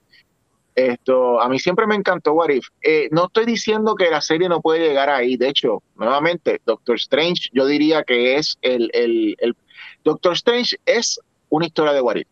Esto, 0.76 1.41
a 1.41 1.49
mí 1.49 1.59
siempre 1.59 1.87
me 1.87 1.97
encantó 1.97 2.32
What 2.32 2.51
If. 2.51 2.68
Eh, 2.82 3.09
no 3.11 3.26
estoy 3.26 3.45
diciendo 3.45 3.97
que 3.97 4.09
la 4.09 4.20
serie 4.20 4.49
no 4.49 4.61
puede 4.61 4.87
llegar 4.87 5.11
ahí. 5.11 5.37
De 5.37 5.49
hecho, 5.49 5.82
nuevamente, 5.97 6.61
Doctor 6.64 6.97
Strange, 6.97 7.51
yo 7.53 7.66
diría 7.66 8.05
que 8.05 8.37
es 8.37 8.57
el, 8.62 8.91
el, 8.95 9.35
el 9.39 9.57
Doctor 10.05 10.35
Strange 10.35 10.76
es 10.87 11.18
una 11.49 11.66
historia 11.66 11.93
de 11.93 12.01
What 12.01 12.16
If. 12.16 12.28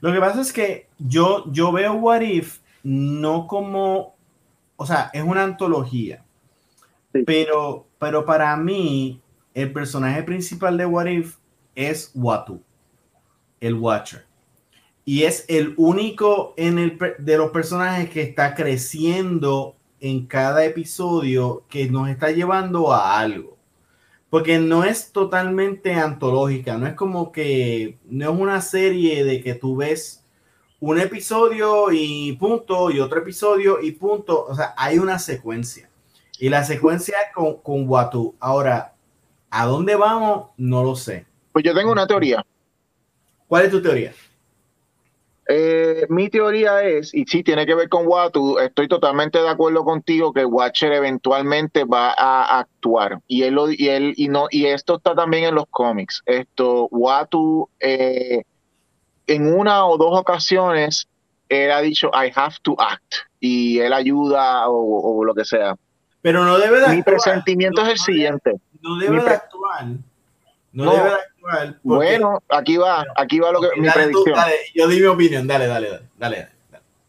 Lo 0.00 0.12
que 0.12 0.20
pasa 0.20 0.40
es 0.40 0.52
que 0.52 0.88
yo, 0.98 1.44
yo 1.50 1.72
veo 1.72 1.94
What 1.94 2.20
If 2.20 2.60
no 2.84 3.48
como, 3.48 4.14
o 4.76 4.86
sea, 4.86 5.10
es 5.12 5.24
una 5.24 5.42
antología, 5.42 6.24
pero, 7.24 7.86
pero 7.98 8.24
para 8.24 8.56
mí 8.56 9.21
el 9.54 9.72
personaje 9.72 10.22
principal 10.22 10.76
de 10.76 10.86
What 10.86 11.06
If 11.06 11.36
es 11.74 12.10
Watu, 12.14 12.62
el 13.60 13.74
Watcher. 13.74 14.26
Y 15.04 15.24
es 15.24 15.44
el 15.48 15.74
único 15.76 16.54
de 16.56 17.36
los 17.36 17.50
personajes 17.50 18.08
que 18.10 18.22
está 18.22 18.54
creciendo 18.54 19.76
en 20.00 20.26
cada 20.26 20.64
episodio 20.64 21.64
que 21.68 21.88
nos 21.88 22.08
está 22.08 22.30
llevando 22.30 22.92
a 22.92 23.18
algo. 23.18 23.58
Porque 24.30 24.58
no 24.58 24.84
es 24.84 25.12
totalmente 25.12 25.94
antológica, 25.94 26.78
no 26.78 26.86
es 26.86 26.94
como 26.94 27.32
que, 27.32 27.98
no 28.04 28.32
es 28.32 28.40
una 28.40 28.60
serie 28.62 29.24
de 29.24 29.42
que 29.42 29.54
tú 29.54 29.76
ves 29.76 30.24
un 30.80 30.98
episodio 30.98 31.92
y 31.92 32.32
punto, 32.32 32.90
y 32.90 32.98
otro 32.98 33.20
episodio 33.20 33.80
y 33.80 33.92
punto. 33.92 34.46
O 34.46 34.54
sea, 34.54 34.74
hay 34.76 34.98
una 34.98 35.18
secuencia. 35.18 35.90
Y 36.38 36.48
la 36.48 36.64
secuencia 36.64 37.16
con, 37.34 37.58
con 37.58 37.88
Watu. 37.88 38.34
Ahora, 38.40 38.91
¿A 39.54 39.66
dónde 39.66 39.96
vamos? 39.96 40.46
No 40.56 40.82
lo 40.82 40.96
sé. 40.96 41.26
Pues 41.52 41.62
yo 41.62 41.74
tengo 41.74 41.92
una 41.92 42.06
teoría. 42.06 42.42
¿Cuál 43.46 43.66
es 43.66 43.70
tu 43.70 43.82
teoría? 43.82 44.14
Eh, 45.46 46.06
mi 46.08 46.30
teoría 46.30 46.82
es, 46.82 47.12
y 47.12 47.26
sí 47.26 47.42
tiene 47.42 47.66
que 47.66 47.74
ver 47.74 47.90
con 47.90 48.06
Watu, 48.06 48.58
estoy 48.58 48.88
totalmente 48.88 49.38
de 49.38 49.50
acuerdo 49.50 49.84
contigo 49.84 50.32
que 50.32 50.46
Watcher 50.46 50.94
eventualmente 50.94 51.84
va 51.84 52.14
a 52.16 52.60
actuar. 52.60 53.18
Y 53.28 53.42
él 53.42 53.58
y 53.76 53.88
él, 53.88 54.14
y 54.16 54.28
no, 54.28 54.46
y 54.50 54.64
esto 54.64 54.96
está 54.96 55.14
también 55.14 55.44
en 55.44 55.54
los 55.54 55.66
cómics. 55.68 56.22
Esto, 56.24 56.88
Watu, 56.90 57.68
eh, 57.78 58.44
en 59.26 59.54
una 59.54 59.84
o 59.84 59.98
dos 59.98 60.18
ocasiones, 60.18 61.08
él 61.50 61.72
ha 61.72 61.82
dicho, 61.82 62.10
I 62.14 62.32
have 62.34 62.54
to 62.62 62.74
act. 62.80 63.16
Y 63.38 63.80
él 63.80 63.92
ayuda 63.92 64.66
o, 64.68 65.22
lo 65.22 65.34
que 65.34 65.44
sea. 65.44 65.76
Pero 66.22 66.42
no 66.42 66.58
debe 66.58 66.88
Mi 66.88 67.02
presentimiento 67.02 67.82
es 67.82 67.88
el 67.88 67.98
siguiente 67.98 68.58
no 68.82 68.98
debe 68.98 69.22
de 69.22 69.30
actuar. 69.30 69.86
No, 70.72 70.92
debe 70.92 71.04
de 71.04 71.14
actuar. 71.14 71.78
Bueno, 71.82 72.42
aquí 72.48 72.76
va, 72.76 73.04
aquí 73.16 73.38
va 73.38 73.52
lo 73.52 73.60
que 73.60 73.80
mi 73.80 73.88
predicción. 73.88 74.38
yo 74.74 74.88
di 74.88 75.00
mi 75.00 75.06
opinión, 75.06 75.46
dale, 75.46 75.66
dale, 75.66 75.90
dale, 75.90 76.08
dale, 76.18 76.48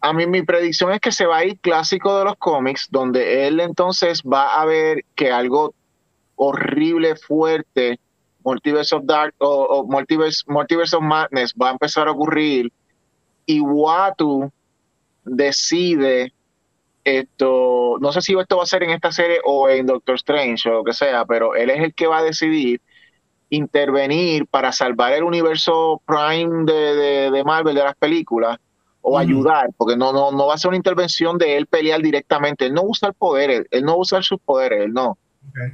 A 0.01 0.13
mí 0.13 0.26
mi 0.28 0.43
predicción 0.43 0.91
es 0.91 0.99
que 0.99 1.11
se 1.11 1.26
va 1.26 1.38
a 1.38 1.45
ir 1.45 1.59
clásico 1.59 2.17
de 2.17 2.26
los 2.26 2.36
cómics, 2.38 2.88
donde 2.89 3.47
él 3.47 3.59
entonces 3.59 4.21
va 4.21 4.61
a 4.61 4.65
ver 4.65 5.03
que 5.15 5.32
algo 5.32 5.74
horrible, 6.36 7.15
fuerte, 7.15 7.99
Multiverse 8.43 8.95
of 8.95 9.05
Dark 9.05 9.34
o, 9.39 9.86
Multiverse, 9.88 10.43
Multiverse 10.47 10.95
of 10.95 11.03
Madness 11.03 11.53
va 11.59 11.69
a 11.69 11.71
empezar 11.71 12.07
a 12.07 12.11
ocurrir 12.11 12.71
y 13.45 13.59
Watu 13.61 14.51
decide 15.24 16.34
esto, 17.04 17.97
no 17.99 18.12
sé 18.12 18.22
si 18.22 18.38
esto 18.38 18.58
va 18.58 18.64
a 18.64 18.68
ser 18.68 18.84
en 18.84 18.91
esta 18.91 19.12
serie 19.12 19.39
o 19.43 19.70
en 19.70 19.86
Doctor 19.86 20.16
Strange 20.16 20.70
o 20.70 20.74
lo 20.74 20.84
que 20.84 20.93
sea, 20.93 21.26
pero 21.26 21.56
él 21.56 21.70
es 21.70 21.82
el 21.82 21.93
que 21.93 22.08
va 22.08 22.20
a 22.20 22.24
decidir 22.24 22.82
intervenir 23.49 24.47
para 24.47 24.72
salvar 24.72 25.14
el 25.14 25.24
universo 25.24 26.01
Prime 26.06 26.66
de, 26.66 27.30
de, 27.32 27.43
Marvel, 27.43 27.76
de 27.76 27.84
las 27.84 27.95
películas, 27.95 28.58
o 29.01 29.18
ayudar, 29.18 29.70
porque 29.78 29.97
no, 29.97 30.14
no, 30.14 30.32
no 30.32 30.47
va 30.47 30.56
a 30.56 30.58
ser 30.58 30.70
una 30.70 30.78
intervención 30.78 31.38
de 31.38 31.58
él 31.58 31.68
pelear 31.68 32.01
directamente, 32.01 32.66
él 32.66 32.74
no 32.74 32.84
usa 32.84 33.10
el 33.10 33.14
poder, 33.14 33.68
él, 33.70 33.84
no 33.84 33.91
va 33.91 33.97
a 33.97 34.01
usar 34.01 34.24
sus 34.24 34.39
poderes, 34.39 34.86
él 34.86 34.93
no. 34.93 35.18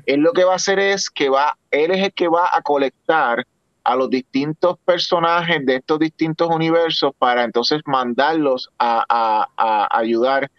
Él 0.08 0.22
lo 0.22 0.34
que 0.34 0.44
va 0.44 0.54
a 0.54 0.56
hacer 0.56 0.80
es 0.80 1.12
que 1.12 1.30
va, 1.30 1.56
él 1.70 1.92
es 1.92 2.04
el 2.04 2.14
que 2.14 2.28
va 2.28 2.50
a 2.52 2.62
colectar 2.64 3.46
a 3.84 3.96
los 3.96 4.10
distintos 4.10 4.78
personajes 4.84 5.64
de 5.64 5.76
estos 5.76 6.00
distintos 6.00 6.50
universos 6.50 7.12
para 7.20 7.44
entonces 7.44 7.82
mandarlos 7.86 8.70
a, 8.80 9.06
a, 9.08 9.48
a 9.56 9.98
ayudar 9.98 10.50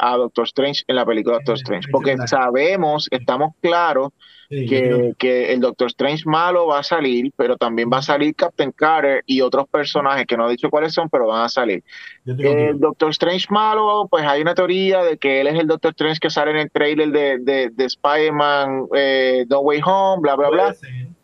a 0.00 0.16
Doctor 0.16 0.44
Strange 0.46 0.82
en 0.86 0.96
la 0.96 1.04
película 1.04 1.36
Doctor 1.36 1.56
Strange, 1.56 1.88
porque 1.92 2.16
sabemos, 2.26 3.06
estamos 3.10 3.52
claros 3.60 4.12
que, 4.48 5.14
que, 5.16 5.52
el 5.52 5.60
Doctor 5.60 5.88
Strange 5.88 6.24
malo 6.26 6.66
va 6.66 6.80
a 6.80 6.82
salir, 6.82 7.32
pero 7.36 7.56
también 7.56 7.88
va 7.92 7.98
a 7.98 8.02
salir 8.02 8.34
Captain 8.34 8.72
Carter 8.72 9.22
y 9.26 9.42
otros 9.42 9.68
personajes 9.68 10.26
que 10.26 10.36
no 10.36 10.48
he 10.48 10.50
dicho 10.50 10.70
cuáles 10.70 10.92
son, 10.92 11.08
pero 11.08 11.28
van 11.28 11.44
a 11.44 11.48
salir. 11.48 11.84
El 12.26 12.80
Doctor 12.80 13.10
Strange 13.10 13.46
malo, 13.50 14.08
pues 14.10 14.24
hay 14.24 14.40
una 14.42 14.54
teoría 14.54 15.04
de 15.04 15.18
que 15.18 15.40
él 15.40 15.46
es 15.46 15.54
el 15.54 15.68
Doctor 15.68 15.90
Strange 15.90 16.18
que 16.18 16.30
sale 16.30 16.50
en 16.50 16.56
el 16.56 16.70
trailer 16.70 17.10
de, 17.10 17.38
de, 17.38 17.70
de 17.70 17.84
Spider-Man 17.84 18.86
eh, 18.94 19.46
No 19.48 19.60
Way 19.60 19.82
Home, 19.84 20.22
bla, 20.22 20.34
bla, 20.34 20.48
bla. 20.48 20.74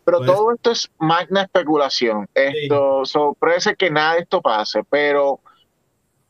pero 0.05 0.21
todo 0.21 0.53
esto 0.53 0.71
es 0.71 0.89
magna 0.99 1.41
especulación. 1.41 2.27
Esto 2.33 3.03
sorprende 3.03 3.75
que 3.75 3.91
nada 3.91 4.13
de 4.13 4.21
esto 4.21 4.41
pase, 4.41 4.83
pero 4.89 5.41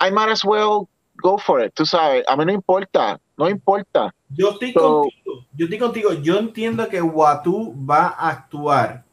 I 0.01 0.09
might 0.11 0.29
as 0.29 0.43
well 0.43 0.87
go 1.21 1.37
for 1.37 1.63
it, 1.63 1.73
tú 1.73 1.85
sabes, 1.85 2.23
a 2.27 2.35
mí 2.35 2.45
no 2.45 2.51
importa, 2.51 3.19
no 3.37 3.49
importa. 3.49 4.13
Yo 4.29 4.51
estoy 4.51 4.73
contigo, 4.73 5.45
yo 5.53 5.65
estoy 5.65 5.79
contigo, 5.79 6.13
yo 6.13 6.37
entiendo 6.39 6.87
que 6.87 7.01
Watu 7.01 7.73
va 7.85 8.07
a 8.07 8.29
actuar, 8.29 9.05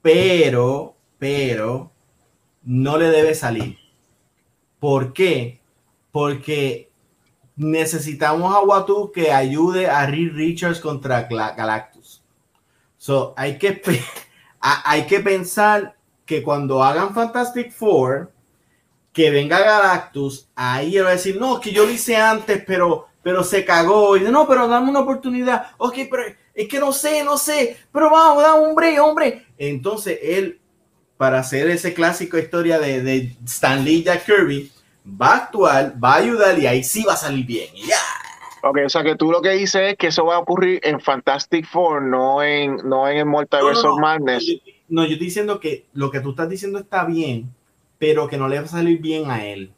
pero, 0.00 0.96
pero, 1.18 1.90
no 2.64 2.96
le 2.96 3.06
debe 3.06 3.34
salir. 3.34 3.78
¿Por 4.78 5.12
qué? 5.12 5.60
Porque 6.10 6.90
necesitamos 7.56 8.54
a 8.54 8.60
Watu 8.60 9.12
que 9.12 9.32
ayude 9.32 9.88
a 9.88 10.06
Reed 10.06 10.32
Richards 10.34 10.80
contra 10.80 11.22
Galactus. 11.22 12.22
So, 12.98 13.34
hay 13.36 13.58
que, 13.58 13.80
hay 14.60 15.06
que 15.06 15.20
pensar 15.20 15.96
que 16.24 16.42
cuando 16.42 16.82
hagan 16.82 17.14
Fantastic 17.14 17.72
Four, 17.72 18.31
que 19.12 19.30
venga 19.30 19.60
Galactus, 19.60 20.48
ahí 20.54 20.96
él 20.96 21.04
va 21.04 21.10
a 21.10 21.12
decir, 21.12 21.38
no, 21.38 21.60
que 21.60 21.72
yo 21.72 21.84
lo 21.84 21.92
hice 21.92 22.16
antes, 22.16 22.62
pero, 22.66 23.08
pero 23.22 23.44
se 23.44 23.64
cagó. 23.64 24.16
Y 24.16 24.20
no, 24.22 24.46
pero 24.48 24.66
dame 24.68 24.90
una 24.90 25.00
oportunidad. 25.00 25.70
Ok, 25.78 25.98
pero 26.10 26.22
es 26.54 26.68
que 26.68 26.78
no 26.78 26.92
sé, 26.92 27.22
no 27.22 27.36
sé, 27.36 27.76
pero 27.92 28.10
vamos, 28.10 28.42
da 28.42 28.54
hombre, 28.54 28.98
hombre. 29.00 29.46
Entonces 29.58 30.18
él, 30.22 30.60
para 31.16 31.40
hacer 31.40 31.68
ese 31.70 31.94
clásico 31.94 32.38
historia 32.38 32.78
de, 32.78 33.02
de 33.02 33.36
Stan 33.44 33.84
Lee 33.84 34.02
Jack 34.02 34.24
Kirby, 34.24 34.72
va 35.06 35.28
a 35.28 35.36
actuar, 35.36 35.94
va 36.02 36.14
a 36.14 36.16
ayudar 36.16 36.58
y 36.58 36.66
ahí 36.66 36.82
sí 36.82 37.04
va 37.04 37.14
a 37.14 37.16
salir 37.16 37.44
bien. 37.46 37.68
ya. 37.74 37.96
Ok, 38.64 38.78
o 38.86 38.88
sea 38.88 39.02
que 39.02 39.16
tú 39.16 39.32
lo 39.32 39.42
que 39.42 39.50
dices 39.50 39.82
es 39.92 39.96
que 39.96 40.06
eso 40.06 40.24
va 40.24 40.36
a 40.36 40.38
ocurrir 40.38 40.78
en 40.84 41.00
Fantastic 41.00 41.66
Four, 41.66 42.02
no 42.02 42.42
en, 42.44 42.76
no 42.88 43.08
en 43.08 43.18
el 43.18 43.26
Multiverse 43.26 43.84
of 43.84 43.98
Madness. 43.98 44.46
No, 44.88 45.04
yo 45.04 45.14
estoy 45.14 45.26
diciendo 45.26 45.58
que 45.58 45.86
lo 45.94 46.12
que 46.12 46.20
tú 46.20 46.30
estás 46.30 46.48
diciendo 46.48 46.78
está 46.78 47.04
bien, 47.04 47.52
pero 48.02 48.26
que 48.26 48.36
no 48.36 48.48
le 48.48 48.58
va 48.58 48.64
a 48.64 48.68
salir 48.68 49.00
bien 49.00 49.30
a 49.30 49.46
él. 49.46 49.72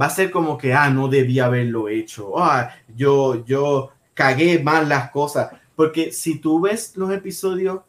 Va 0.00 0.06
a 0.06 0.10
ser 0.10 0.30
como 0.30 0.56
que, 0.56 0.72
ah, 0.72 0.88
no 0.88 1.08
debía 1.08 1.44
haberlo 1.44 1.90
hecho. 1.90 2.38
Ah, 2.38 2.70
yo, 2.96 3.44
yo 3.44 3.90
cagué 4.14 4.58
mal 4.58 4.88
las 4.88 5.10
cosas. 5.10 5.50
Porque 5.76 6.12
si 6.12 6.38
tú 6.38 6.62
ves 6.62 6.96
los 6.96 7.12
episodios 7.12 7.80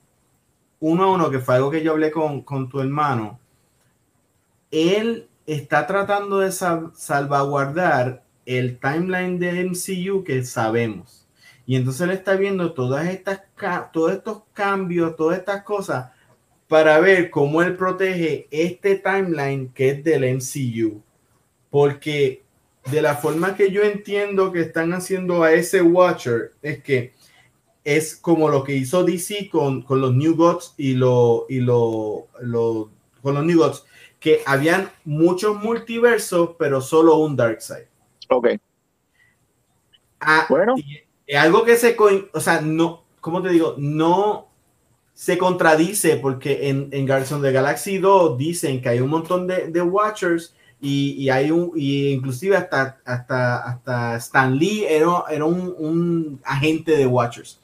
uno 0.82 1.04
a 1.06 1.12
uno, 1.14 1.32
que 1.32 1.40
fue 1.40 1.56
algo 1.56 1.72
que 1.72 1.82
yo 1.82 1.94
hablé 1.94 2.12
con, 2.12 2.42
con 2.42 2.68
tu 2.68 2.82
hermano, 2.82 3.40
él 4.70 5.30
está 5.48 5.88
tratando 5.88 6.40
de 6.40 6.52
salvaguardar 6.52 8.22
el 8.46 8.78
timeline 8.78 9.40
de 9.40 9.64
MCU 9.64 10.26
que 10.26 10.44
sabemos. 10.44 11.26
Y 11.66 11.78
entonces 11.78 12.02
él 12.02 12.12
está 12.12 12.36
viendo 12.36 12.74
todas 12.74 13.08
estas, 13.08 13.44
todos 13.94 14.12
estos 14.12 14.42
cambios, 14.52 15.16
todas 15.16 15.38
estas 15.38 15.64
cosas 15.64 16.12
para 16.74 17.00
ver 17.00 17.30
cómo 17.30 17.62
él 17.62 17.78
protege 17.78 18.48
este 18.50 18.96
timeline 18.96 19.72
que 19.76 19.90
es 19.90 20.04
del 20.04 20.24
MCU. 20.24 21.04
Porque 21.70 22.42
de 22.90 23.00
la 23.00 23.16
forma 23.16 23.56
que 23.56 23.70
yo 23.70 23.84
entiendo 23.84 24.52
que 24.52 24.62
están 24.62 24.92
haciendo 24.94 25.44
a 25.44 25.54
ese 25.54 25.84
Watcher 25.84 26.54
es 26.64 26.82
que 26.82 27.14
es 27.84 28.16
como 28.16 28.50
lo 28.50 28.64
que 28.64 28.76
hizo 28.76 29.04
DC 29.04 29.50
con, 29.52 29.84
con 29.84 30.02
los 30.02 30.16
New 30.16 30.36
Gods 30.36 30.74
y, 30.76 30.94
lo, 30.94 31.46
y 31.48 31.60
lo, 31.60 32.28
con 33.22 33.36
los 33.36 33.46
New 33.46 33.60
Gods, 33.60 33.86
que 34.20 34.42
habían 34.48 34.90
muchos 35.06 35.56
multiversos, 35.62 36.56
pero 36.58 36.82
solo 36.82 37.18
un 37.18 37.36
Darkseid. 37.36 37.86
Ok. 38.30 38.48
Ah, 40.20 40.48
bueno. 40.50 40.74
Es 41.28 41.38
algo 41.38 41.66
que 41.66 41.78
se, 41.78 41.96
o 42.34 42.40
sea, 42.40 42.62
no, 42.62 43.04
¿cómo 43.22 43.44
te 43.44 43.50
digo? 43.50 43.76
No 43.78 44.53
se 45.14 45.38
contradice 45.38 46.18
porque 46.18 46.70
en, 46.70 46.90
en 46.92 47.06
Guardians 47.06 47.32
of 47.32 47.42
the 47.42 47.52
Galaxy 47.52 47.98
2 48.00 48.38
dicen 48.38 48.82
que 48.82 48.90
hay 48.90 49.00
un 49.00 49.10
montón 49.10 49.48
de, 49.48 49.68
de 49.68 49.82
Watchers 49.82 50.56
y, 50.82 51.12
y, 51.18 51.30
hay 51.30 51.50
un, 51.52 51.72
y 51.76 52.10
inclusive 52.10 52.58
hasta, 52.58 53.00
hasta, 53.06 53.58
hasta 53.60 54.18
Stan 54.18 54.58
Lee 54.58 54.84
era, 54.84 55.24
era 55.30 55.46
un, 55.46 55.74
un, 55.78 56.42
agente 56.44 56.98
de 56.98 57.08
Watchers. 57.08 57.62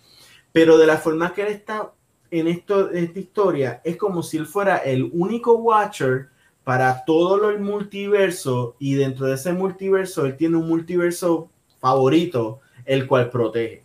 Pero 0.53 0.77
de 0.77 0.87
la 0.87 0.97
forma 0.97 1.33
que 1.33 1.41
él 1.41 1.49
está 1.49 1.91
en, 2.31 2.47
esto, 2.47 2.91
en 2.91 3.05
esta 3.05 3.19
historia, 3.19 3.81
es 3.83 3.97
como 3.97 4.23
si 4.23 4.37
él 4.37 4.45
fuera 4.45 4.77
el 4.77 5.09
único 5.11 5.55
Watcher 5.55 6.29
para 6.63 7.03
todo 7.03 7.49
el 7.49 7.59
multiverso 7.59 8.75
y 8.79 8.93
dentro 8.93 9.25
de 9.25 9.35
ese 9.35 9.51
multiverso 9.53 10.25
él 10.25 10.37
tiene 10.37 10.57
un 10.57 10.67
multiverso 10.67 11.49
favorito, 11.79 12.61
el 12.85 13.07
cual 13.07 13.29
protege. 13.29 13.83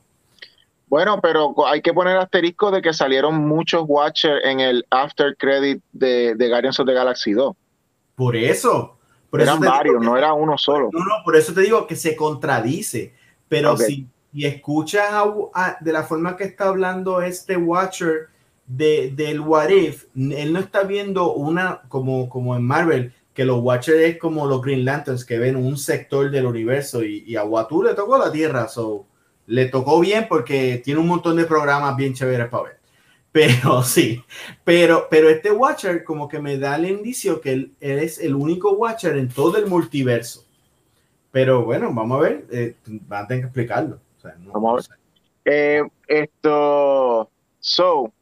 Bueno, 0.95 1.21
pero 1.21 1.57
hay 1.67 1.83
que 1.83 1.93
poner 1.93 2.17
asterisco 2.17 2.71
de 2.71 2.81
que 2.81 2.93
salieron 2.93 3.49
muchos 3.49 3.83
Watchers 3.85 4.45
en 4.45 4.61
el 4.61 4.87
after 4.91 5.37
credit 5.37 5.83
de, 5.91 6.37
de 6.37 6.49
Guardians 6.49 6.79
of 6.79 6.87
the 6.87 6.93
Galaxy 6.93 7.33
2. 7.33 7.53
Por 8.15 8.37
eso. 8.37 8.97
Por 9.29 9.41
Eran 9.41 9.59
varios, 9.59 10.01
no 10.01 10.17
era 10.17 10.33
uno 10.35 10.57
solo. 10.57 10.91
No, 10.93 11.01
no, 11.01 11.15
por 11.25 11.35
eso 11.35 11.53
te 11.53 11.63
digo 11.63 11.89
que 11.89 11.97
se 11.97 12.15
contradice. 12.15 13.13
Pero 13.49 13.77
si 13.77 14.07
y 14.33 14.47
escuchas 14.47 15.13
de 15.81 15.93
la 15.93 16.05
forma 16.05 16.37
que 16.37 16.45
está 16.45 16.69
hablando 16.69 17.21
este 17.23 17.57
Watcher 17.57 18.29
de, 18.65 19.11
del 19.17 19.41
What 19.41 19.71
If, 19.71 20.05
él 20.15 20.53
no 20.53 20.61
está 20.61 20.85
viendo 20.85 21.33
una 21.33 21.83
como, 21.89 22.29
como 22.29 22.55
en 22.55 22.63
Marvel, 22.63 23.13
que 23.35 23.45
los 23.45 23.61
Watchers 23.61 23.99
es 23.99 24.19
como 24.19 24.47
los 24.47 24.63
Green 24.63 24.85
Lanterns 24.85 25.25
que 25.25 25.41
ven 25.41 25.57
un 25.57 25.77
sector 25.77 26.31
del 26.31 26.47
universo 26.47 27.03
y, 27.03 27.25
y 27.27 27.35
a 27.35 27.43
Watu 27.43 27.83
le 27.83 27.95
tocó 27.95 28.17
la 28.17 28.31
Tierra. 28.31 28.69
So, 28.69 29.07
le 29.47 29.67
tocó 29.67 30.01
bien 30.01 30.27
porque 30.29 30.81
tiene 30.85 31.01
un 31.01 31.09
montón 31.09 31.37
de 31.37 31.45
programas 31.45 31.97
bien 31.97 32.15
chéveres 32.15 32.49
para 32.49 32.65
ver. 32.65 32.79
Pero 33.33 33.83
sí, 33.83 34.23
pero, 34.63 35.09
pero 35.11 35.29
este 35.29 35.51
Watcher 35.51 36.05
como 36.05 36.29
que 36.29 36.39
me 36.39 36.59
da 36.59 36.77
el 36.77 36.89
indicio 36.89 37.41
que 37.41 37.53
él, 37.53 37.75
es 37.81 38.19
el 38.19 38.35
único 38.35 38.73
Watcher 38.73 39.17
en 39.17 39.29
todo 39.29 39.57
el 39.59 39.67
multiverso. 39.67 40.45
Pero 41.33 41.65
bueno, 41.65 41.93
vamos 41.93 42.19
a 42.19 42.23
ver, 42.23 42.47
eh, 42.53 42.77
van 42.87 43.25
a 43.25 43.27
tener 43.27 43.43
que 43.43 43.47
explicarlo. 43.47 43.99
vamos 44.53 44.89
a 44.89 44.95
ver. 44.95 45.01
Eh, 45.47 45.83
esto, 46.07 47.29
so, 47.59 48.13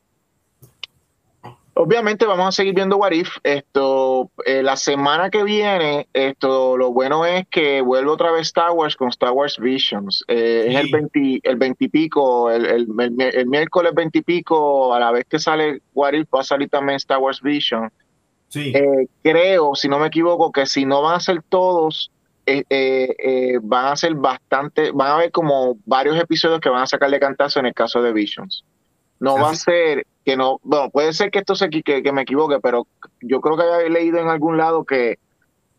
Obviamente 1.83 2.27
vamos 2.27 2.47
a 2.47 2.53
seguir 2.53 2.75
viendo 2.75 2.97
What 2.97 3.11
If. 3.11 3.39
Esto, 3.43 4.31
eh, 4.47 4.63
la 4.63 4.77
semana 4.77 5.31
que 5.31 5.43
viene, 5.43 6.07
esto, 6.13 6.77
lo 6.77 6.93
bueno 6.93 7.27
es 7.27 7.45
que 7.51 7.81
vuelve 7.81 8.09
otra 8.09 8.31
vez 8.31 8.43
Star 8.43 8.71
Wars 8.71 8.95
con 8.95 9.09
Star 9.09 9.33
Wars 9.33 9.59
Visions. 9.59 10.25
Eh, 10.29 10.67
es 10.69 10.77
el 10.77 10.93
20, 10.93 11.41
el 11.43 11.57
20 11.57 11.85
y 11.85 11.89
pico, 11.89 12.53
el, 12.53 12.67
el, 12.67 13.47
miércoles 13.49 13.93
20 13.97 14.17
y 14.17 14.23
pico, 14.23 14.95
a 14.95 15.01
la 15.01 15.11
vez 15.11 15.25
que 15.29 15.41
sale 15.41 15.83
What 15.93 16.13
If, 16.13 16.29
va 16.33 16.43
a 16.43 16.45
salir 16.45 16.69
también 16.69 16.99
Star 16.99 17.19
Wars 17.19 17.43
Vision. 17.43 17.91
Sí. 18.47 18.73
Eh, 18.73 19.09
creo, 19.25 19.75
si 19.75 19.89
no 19.89 19.99
me 19.99 20.07
equivoco, 20.07 20.53
que 20.53 20.67
si 20.67 20.85
no 20.85 21.03
van 21.03 21.17
a 21.17 21.21
ser 21.21 21.43
todos, 21.49 22.13
van 22.47 23.87
a 23.87 23.97
ser 23.97 24.15
bastante, 24.15 24.93
van 24.93 25.09
a 25.09 25.15
haber 25.15 25.33
como 25.33 25.79
varios 25.85 26.17
episodios 26.17 26.61
que 26.61 26.69
van 26.69 26.83
a 26.83 26.87
sacarle 26.87 27.19
cantazo 27.19 27.59
en 27.59 27.67
el 27.67 27.75
caso 27.75 28.01
de 28.01 28.13
Visions. 28.13 28.65
No 29.19 29.35
va 29.35 29.51
a 29.51 29.55
ser 29.57 30.07
que 30.25 30.37
no, 30.37 30.61
bueno, 30.63 30.91
puede 30.91 31.13
ser 31.13 31.31
que 31.31 31.41
esto 31.41 31.55
se 31.55 31.69
que, 31.71 32.03
que 32.03 32.13
me 32.13 32.23
equivoque, 32.23 32.61
pero 32.61 32.87
yo 33.21 33.41
creo 33.41 33.57
que 33.57 33.63
había 33.65 33.89
leído 33.89 34.19
en 34.19 34.29
algún 34.29 34.57
lado 34.57 34.85
que, 34.85 35.19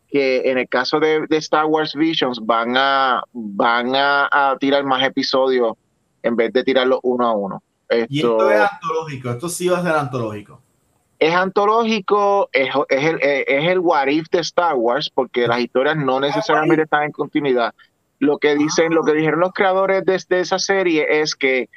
que 0.08 0.50
en 0.50 0.58
el 0.58 0.68
caso 0.68 1.00
de, 1.00 1.26
Star 1.30 1.66
Wars 1.66 1.94
Visions 1.94 2.38
van 2.40 2.76
a 2.76 3.22
van 3.32 3.92
a, 3.96 4.56
tirar 4.60 4.84
más 4.84 5.02
episodios 5.02 5.76
en 6.22 6.36
vez 6.36 6.52
de 6.52 6.62
tirarlos 6.62 7.00
uno 7.02 7.26
a 7.26 7.32
uno. 7.32 7.62
Esto, 7.88 8.06
y 8.10 8.18
esto 8.18 8.50
es 8.50 8.60
antológico, 8.60 9.30
esto 9.30 9.48
sí 9.48 9.68
va 9.68 9.78
a 9.78 9.82
ser 9.82 9.92
antológico. 9.92 10.60
Es 11.18 11.34
antológico, 11.34 12.48
es, 12.52 12.68
es, 12.88 13.04
el, 13.04 13.18
es 13.22 13.68
el 13.68 13.78
what 13.78 14.08
if 14.08 14.26
de 14.30 14.40
Star 14.40 14.74
Wars, 14.74 15.10
porque 15.12 15.46
las 15.46 15.60
historias 15.60 15.96
no 15.96 16.20
necesariamente 16.20 16.82
están 16.82 17.04
en 17.04 17.12
continuidad. 17.12 17.74
Lo 18.18 18.38
que 18.38 18.56
dicen, 18.56 18.94
lo 18.94 19.02
que 19.04 19.14
dijeron 19.14 19.40
los 19.40 19.52
creadores 19.52 20.04
de, 20.04 20.22
de 20.28 20.40
esa 20.40 20.58
serie 20.58 21.06
es 21.22 21.34
que 21.34 21.68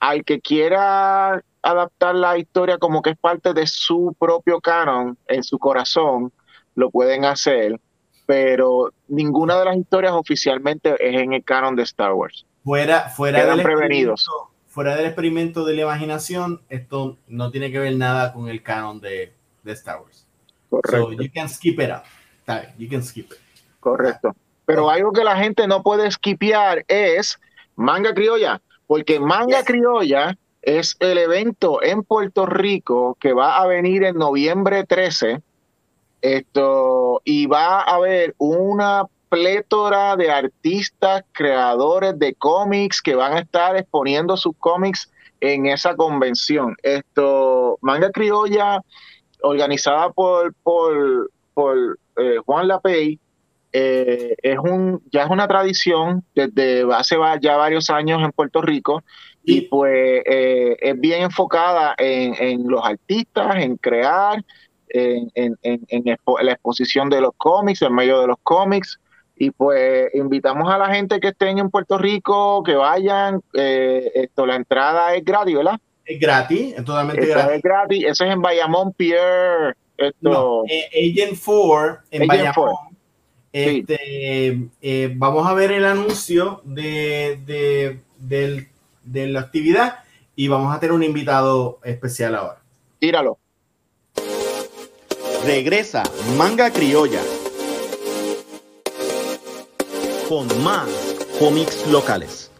al 0.00 0.24
que 0.24 0.40
quiera 0.40 1.42
adaptar 1.62 2.14
la 2.14 2.38
historia 2.38 2.78
como 2.78 3.02
que 3.02 3.10
es 3.10 3.18
parte 3.18 3.52
de 3.52 3.66
su 3.66 4.14
propio 4.18 4.60
canon 4.60 5.16
en 5.26 5.42
su 5.42 5.58
corazón, 5.58 6.32
lo 6.74 6.90
pueden 6.90 7.24
hacer, 7.24 7.80
pero 8.26 8.92
ninguna 9.08 9.58
de 9.58 9.64
las 9.64 9.76
historias 9.76 10.12
oficialmente 10.12 10.94
es 11.00 11.22
en 11.22 11.32
el 11.32 11.44
canon 11.44 11.74
de 11.76 11.82
Star 11.82 12.12
Wars. 12.12 12.46
Fuera, 12.64 13.08
fuera 13.08 13.44
del 13.46 13.62
prevenidos. 13.62 14.28
Fuera 14.66 14.94
del 14.94 15.06
experimento 15.06 15.64
de 15.64 15.74
la 15.74 15.82
imaginación, 15.82 16.60
esto 16.68 17.16
no 17.26 17.50
tiene 17.50 17.72
que 17.72 17.78
ver 17.78 17.96
nada 17.96 18.32
con 18.32 18.48
el 18.48 18.62
canon 18.62 19.00
de, 19.00 19.32
Star 19.64 20.00
Wars. 20.00 20.26
Correcto. 20.70 21.10
So 21.10 21.12
you 21.12 21.30
can 21.32 21.48
skip 21.48 21.80
it 21.80 21.90
out. 21.90 22.04
You 22.78 22.88
can 22.88 23.02
skip 23.02 23.32
it. 23.32 23.38
Correcto. 23.80 24.34
Pero 24.64 24.90
algo 24.90 25.12
que 25.12 25.24
la 25.24 25.36
gente 25.36 25.66
no 25.66 25.82
puede 25.82 26.06
esquipear 26.06 26.84
es 26.88 27.40
Manga 27.74 28.12
Criolla, 28.12 28.60
porque 28.86 29.18
Manga 29.18 29.62
Criolla 29.64 30.36
es 30.62 30.96
el 31.00 31.18
evento 31.18 31.82
en 31.82 32.02
Puerto 32.02 32.46
Rico 32.46 33.16
que 33.20 33.32
va 33.32 33.58
a 33.58 33.66
venir 33.66 34.04
en 34.04 34.16
noviembre 34.16 34.84
13. 34.84 35.40
Esto, 36.20 37.22
y 37.24 37.46
va 37.46 37.80
a 37.80 37.94
haber 37.94 38.34
una 38.38 39.04
plétora 39.28 40.16
de 40.16 40.30
artistas, 40.30 41.24
creadores 41.32 42.18
de 42.18 42.34
cómics 42.34 43.00
que 43.02 43.14
van 43.14 43.34
a 43.34 43.40
estar 43.40 43.76
exponiendo 43.76 44.36
sus 44.36 44.56
cómics 44.58 45.10
en 45.40 45.66
esa 45.66 45.94
convención. 45.94 46.76
Esto, 46.82 47.78
Manga 47.80 48.10
Criolla, 48.10 48.82
organizada 49.42 50.10
por, 50.10 50.54
por, 50.62 51.30
por 51.54 51.98
eh, 52.16 52.38
Juan 52.44 52.68
Lapey, 52.68 53.20
eh, 53.72 54.34
es 54.42 54.58
un, 54.58 55.02
ya 55.12 55.24
es 55.24 55.30
una 55.30 55.46
tradición 55.46 56.24
desde 56.34 56.84
hace 56.92 57.16
ya 57.40 57.56
varios 57.56 57.90
años 57.90 58.22
en 58.22 58.32
Puerto 58.32 58.62
Rico 58.62 59.04
y 59.48 59.62
pues 59.62 60.22
eh, 60.26 60.76
es 60.78 61.00
bien 61.00 61.22
enfocada 61.22 61.94
en, 61.96 62.68
los 62.68 62.84
artistas, 62.84 63.56
en 63.56 63.78
crear, 63.78 64.44
en, 64.90 65.56
la 66.42 66.52
exposición 66.52 67.08
de 67.08 67.22
los 67.22 67.30
cómics, 67.38 67.80
en 67.80 67.94
medio 67.94 68.20
de 68.20 68.26
los 68.26 68.36
cómics. 68.42 69.00
Y 69.36 69.50
pues 69.50 70.10
invitamos 70.14 70.70
a 70.70 70.76
la 70.76 70.92
gente 70.94 71.18
que 71.18 71.28
estén 71.28 71.58
en 71.58 71.70
Puerto 71.70 71.96
Rico, 71.96 72.62
que 72.62 72.74
vayan. 72.74 73.40
Eh, 73.54 74.10
esto, 74.14 74.44
la 74.44 74.56
entrada 74.56 75.14
es 75.14 75.24
gratis, 75.24 75.56
¿verdad? 75.56 75.78
Es 76.04 76.20
gratis, 76.20 76.74
es 76.76 76.84
totalmente 76.84 77.24
gratis. 77.24 77.56
Es 77.56 77.62
gratis, 77.62 78.04
eso 78.06 78.24
es 78.24 78.30
en 78.30 78.42
Bayamón 78.42 78.92
Pier. 78.92 79.76
Esto, 79.96 80.64
Agent 80.92 81.38
4 81.42 81.98
en 82.10 82.26
Bayamón. 82.26 82.74
Este, 83.50 84.68
eh, 84.82 85.12
vamos 85.16 85.46
a 85.46 85.54
ver 85.54 85.72
el 85.72 85.86
anuncio 85.86 86.60
de, 86.64 87.40
de, 88.18 88.68
la 89.12 89.40
actividad 89.40 90.00
y 90.36 90.48
vamos 90.48 90.74
a 90.74 90.80
tener 90.80 90.92
un 90.92 91.02
invitado 91.02 91.80
especial 91.82 92.34
ahora. 92.34 92.60
Tíralo. 92.98 93.38
Regresa 95.44 96.02
Manga 96.36 96.70
Criolla 96.70 97.22
con 100.28 100.46
más 100.62 100.88
cómics 101.38 101.86
locales. 101.88 102.50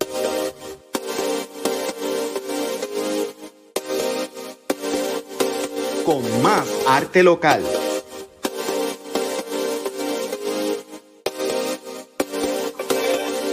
Con 6.04 6.42
más 6.42 6.66
arte 6.86 7.22
local 7.22 7.62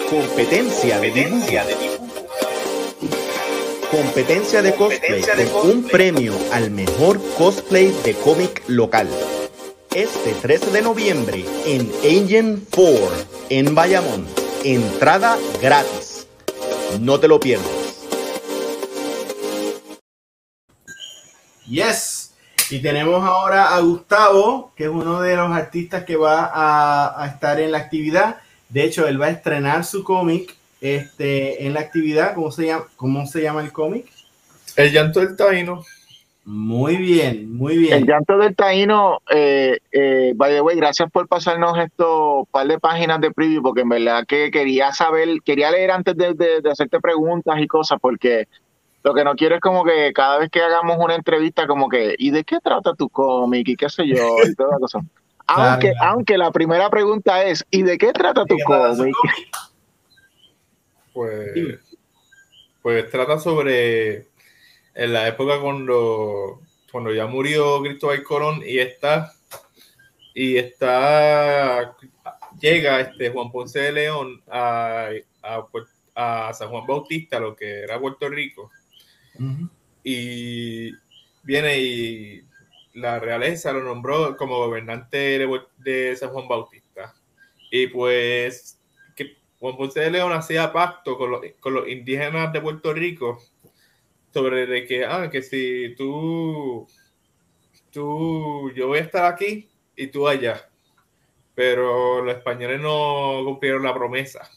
Competencia 0.09 0.99
de 0.99 1.11
dibujo. 1.11 1.94
Competencia 3.95 4.61
de 4.61 4.75
cosplay 4.75 5.23
con 5.53 5.69
un 5.69 5.83
premio 5.87 6.33
al 6.51 6.69
mejor 6.69 7.17
cosplay 7.37 7.95
de 8.03 8.13
cómic 8.13 8.61
local. 8.67 9.07
Este 9.93 10.33
13 10.33 10.71
de 10.71 10.81
noviembre 10.81 11.45
en 11.65 11.89
Agent 12.03 12.67
4 12.75 13.15
en 13.47 13.73
Bayamón. 13.73 14.27
Entrada 14.65 15.37
gratis. 15.61 16.27
No 16.99 17.21
te 17.21 17.29
lo 17.29 17.39
pierdas. 17.39 17.65
Yes. 21.65 22.33
Y 22.69 22.81
tenemos 22.81 23.23
ahora 23.23 23.77
a 23.77 23.79
Gustavo, 23.79 24.73
que 24.75 24.83
es 24.83 24.89
uno 24.89 25.21
de 25.21 25.37
los 25.37 25.49
artistas 25.51 26.03
que 26.03 26.17
va 26.17 26.51
a, 26.53 27.23
a 27.23 27.27
estar 27.27 27.61
en 27.61 27.71
la 27.71 27.77
actividad. 27.77 28.41
De 28.67 28.83
hecho, 28.83 29.07
él 29.07 29.21
va 29.21 29.27
a 29.27 29.31
estrenar 29.31 29.85
su 29.85 30.03
cómic 30.03 30.53
este, 30.85 31.65
en 31.65 31.73
la 31.73 31.79
actividad. 31.79 32.35
¿Cómo 32.35 32.51
se 32.51 32.67
llama, 32.67 32.85
cómo 32.95 33.25
se 33.25 33.41
llama 33.41 33.61
el 33.61 33.71
cómic? 33.71 34.05
El 34.75 34.91
llanto 34.91 35.19
del 35.19 35.35
taíno. 35.35 35.83
Muy 36.43 36.97
bien, 36.97 37.51
muy 37.57 37.75
bien. 37.75 37.93
El 37.93 38.05
llanto 38.05 38.37
del 38.37 38.55
taíno, 38.55 39.19
eh, 39.31 39.79
eh, 39.91 40.33
by 40.35 40.53
the 40.53 40.61
way, 40.61 40.77
gracias 40.77 41.09
por 41.11 41.27
pasarnos 41.27 41.75
estos 41.79 42.47
par 42.51 42.67
de 42.67 42.79
páginas 42.79 43.19
de 43.19 43.31
preview, 43.31 43.63
porque 43.63 43.81
en 43.81 43.89
verdad 43.89 44.25
que 44.27 44.51
quería 44.51 44.91
saber, 44.91 45.27
quería 45.43 45.71
leer 45.71 45.89
antes 45.89 46.15
de, 46.15 46.61
hacerte 46.71 46.99
preguntas 46.99 47.55
y 47.59 47.65
cosas, 47.65 47.97
porque 47.99 48.47
lo 49.03 49.15
que 49.15 49.23
no 49.23 49.33
quiero 49.33 49.55
es 49.55 49.61
como 49.61 49.83
que 49.83 50.13
cada 50.13 50.37
vez 50.37 50.51
que 50.51 50.61
hagamos 50.61 50.97
una 50.99 51.15
entrevista, 51.15 51.65
como 51.65 51.89
que, 51.89 52.13
¿y 52.19 52.29
de 52.29 52.43
qué 52.43 52.59
trata 52.63 52.93
tu 52.93 53.09
cómic? 53.09 53.67
Y 53.67 53.75
qué 53.75 53.89
sé 53.89 54.07
yo, 54.07 54.37
y 54.47 54.53
toda 54.53 54.73
la 54.73 54.79
cosa. 54.79 54.99
Aunque, 55.47 55.93
aunque 56.01 56.39
la 56.39 56.49
primera 56.49 56.89
pregunta 56.89 57.43
es, 57.43 57.63
¿y 57.69 57.83
de 57.83 57.99
qué 57.99 58.11
trata 58.13 58.45
tu 58.45 58.55
cómic? 58.65 59.13
Pues, 61.15 61.79
pues 62.81 63.09
trata 63.09 63.39
sobre 63.39 64.27
en 64.93 65.13
la 65.13 65.29
época 65.29 65.61
cuando, 65.61 66.61
cuando 66.91 67.13
ya 67.13 67.25
murió 67.25 67.81
Cristóbal 67.81 68.21
Colón 68.21 68.61
y 68.65 68.79
está 68.79 69.33
y 70.33 70.57
está 70.57 71.95
llega 72.59 72.99
este 72.99 73.29
Juan 73.29 73.49
Ponce 73.49 73.79
de 73.79 73.91
León 73.93 74.43
a, 74.49 75.09
a, 76.15 76.53
San 76.53 76.69
Juan 76.69 76.85
Bautista, 76.85 77.39
lo 77.39 77.55
que 77.55 77.83
era 77.83 77.99
Puerto 77.99 78.27
Rico, 78.27 78.69
y 80.03 80.91
viene 81.43 81.79
y 81.79 82.45
la 82.93 83.19
realeza 83.19 83.71
lo 83.71 83.83
nombró 83.83 84.35
como 84.35 84.57
gobernante 84.57 85.47
de, 85.77 86.15
San 86.17 86.29
Juan 86.29 86.47
Bautista. 86.47 87.13
Y 87.71 87.87
pues 87.87 88.74
Juan 89.65 89.77
Ponce 89.77 89.99
de 89.99 90.11
León 90.11 90.31
hacía 90.31 90.71
pacto 90.71 91.17
con 91.17 91.31
los, 91.73 91.87
indígenas 91.87 92.53
de 92.53 92.61
Puerto 92.61 92.93
Rico 92.93 93.41
sobre 94.31 94.67
de 94.67 94.85
que, 94.85 95.03
ah, 95.03 95.27
que 95.31 95.41
si 95.41 95.95
tú, 95.95 96.87
tú, 97.89 98.71
yo 98.75 98.87
voy 98.89 98.99
a 98.99 99.01
estar 99.01 99.25
aquí 99.25 99.67
y 99.95 100.05
tú 100.07 100.27
allá. 100.27 100.69
Pero 101.55 102.21
los 102.21 102.35
españoles 102.35 102.79
no 102.79 103.41
cumplieron 103.43 103.81
la 103.81 103.93
promesa. 103.95 104.47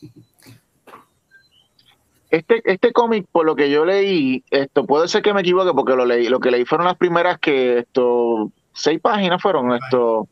Este, 2.29 2.61
este 2.67 2.93
cómic, 2.93 3.27
por 3.33 3.47
lo 3.47 3.57
que 3.57 3.71
yo 3.71 3.87
leí, 3.87 4.45
esto 4.51 4.85
puede 4.85 5.09
ser 5.09 5.23
que 5.23 5.33
me 5.33 5.41
equivoque 5.41 5.73
porque 5.73 5.97
lo 5.97 6.05
leí, 6.05 6.29
lo 6.29 6.39
que 6.39 6.51
leí 6.51 6.67
fueron 6.67 6.87
las 6.87 6.99
primeras 6.99 7.39
que 7.39 7.79
esto, 7.79 8.53
seis 8.75 9.01
páginas 9.01 9.41
fueron 9.41 9.73
esto. 9.73 10.29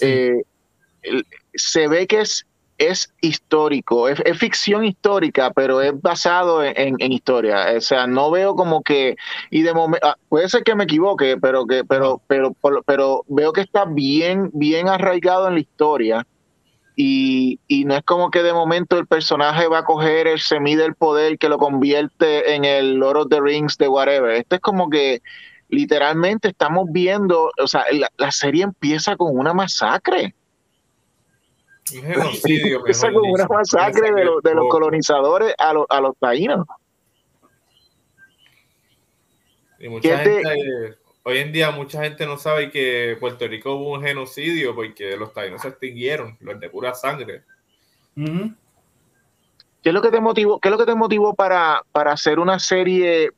Eh, 0.00 0.42
se 1.54 1.86
ve 1.86 2.08
que 2.08 2.22
es, 2.22 2.44
es 2.90 3.12
histórico, 3.20 4.08
es, 4.08 4.20
ficción 4.38 4.84
histórica, 4.84 5.50
pero 5.50 5.80
es 5.80 5.92
basado 6.00 6.62
en, 6.64 6.96
historia. 7.12 7.74
O 7.76 7.80
sea, 7.80 8.06
no 8.06 8.30
veo 8.30 8.54
como 8.54 8.82
que, 8.82 9.16
y 9.50 9.62
de 9.62 9.74
momento, 9.74 10.06
ah, 10.06 10.16
puede 10.28 10.48
ser 10.48 10.62
que 10.62 10.74
me 10.74 10.84
equivoque, 10.84 11.36
pero 11.36 11.66
que, 11.66 11.84
pero, 11.84 12.20
pero, 12.26 12.54
pero 12.84 13.24
veo 13.28 13.52
que 13.52 13.62
está 13.62 13.84
bien, 13.84 14.50
bien 14.52 14.88
arraigado 14.88 15.48
en 15.48 15.54
la 15.54 15.60
historia 15.60 16.26
y, 16.94 17.84
no 17.86 17.96
es 17.96 18.02
como 18.02 18.30
que 18.30 18.42
de 18.42 18.52
momento 18.52 18.98
el 18.98 19.06
personaje 19.06 19.66
va 19.66 19.78
a 19.78 19.84
coger 19.84 20.26
el 20.26 20.40
semí 20.40 20.76
del 20.76 20.94
poder 20.94 21.38
que 21.38 21.48
lo 21.48 21.58
convierte 21.58 22.54
en 22.54 22.64
el 22.64 22.94
Lord 22.94 23.16
of 23.16 23.28
the 23.30 23.40
Rings 23.40 23.78
de 23.78 23.88
whatever. 23.88 24.30
Esto 24.30 24.56
es 24.56 24.60
como 24.60 24.90
que 24.90 25.22
literalmente 25.68 26.48
estamos 26.48 26.86
viendo, 26.90 27.50
o 27.58 27.66
sea, 27.66 27.84
la, 28.18 28.30
serie 28.30 28.64
empieza 28.64 29.16
con 29.16 29.36
una 29.36 29.54
masacre. 29.54 30.34
Un 31.94 32.02
genocidio. 32.02 32.76
empieza 32.78 33.12
con 33.12 33.28
una 33.28 33.46
masacre 33.46 34.12
de, 34.12 34.30
de 34.42 34.54
los 34.54 34.68
colonizadores 34.68 35.54
a, 35.58 35.72
los, 35.72 35.86
a 35.88 36.00
los 36.00 36.16
taínos. 36.18 36.66
Y 39.78 39.88
mucha 39.88 40.18
gente, 40.18 40.96
hoy 41.24 41.38
en 41.38 41.52
día 41.52 41.72
mucha 41.72 42.04
gente 42.04 42.24
no 42.24 42.36
sabe 42.36 42.70
que 42.70 43.16
Puerto 43.18 43.48
Rico 43.48 43.74
hubo 43.74 43.94
un 43.94 44.02
genocidio 44.02 44.76
porque 44.76 45.16
los 45.16 45.32
taínos 45.32 45.62
se 45.62 45.68
extinguieron, 45.68 46.36
los 46.40 46.60
de 46.60 46.70
pura 46.70 46.94
sangre. 46.94 47.42
¿Qué 48.14 49.88
es 49.88 49.92
lo 49.92 50.00
que 50.00 50.10
te 50.10 50.20
motivó, 50.20 50.60
qué 50.60 50.68
es 50.68 50.72
lo 50.72 50.78
que 50.78 50.86
te 50.86 50.94
motivó 50.94 51.34
para, 51.34 51.82
para 51.90 52.12
hacer 52.12 52.38
una 52.38 52.60
serie 52.60 53.30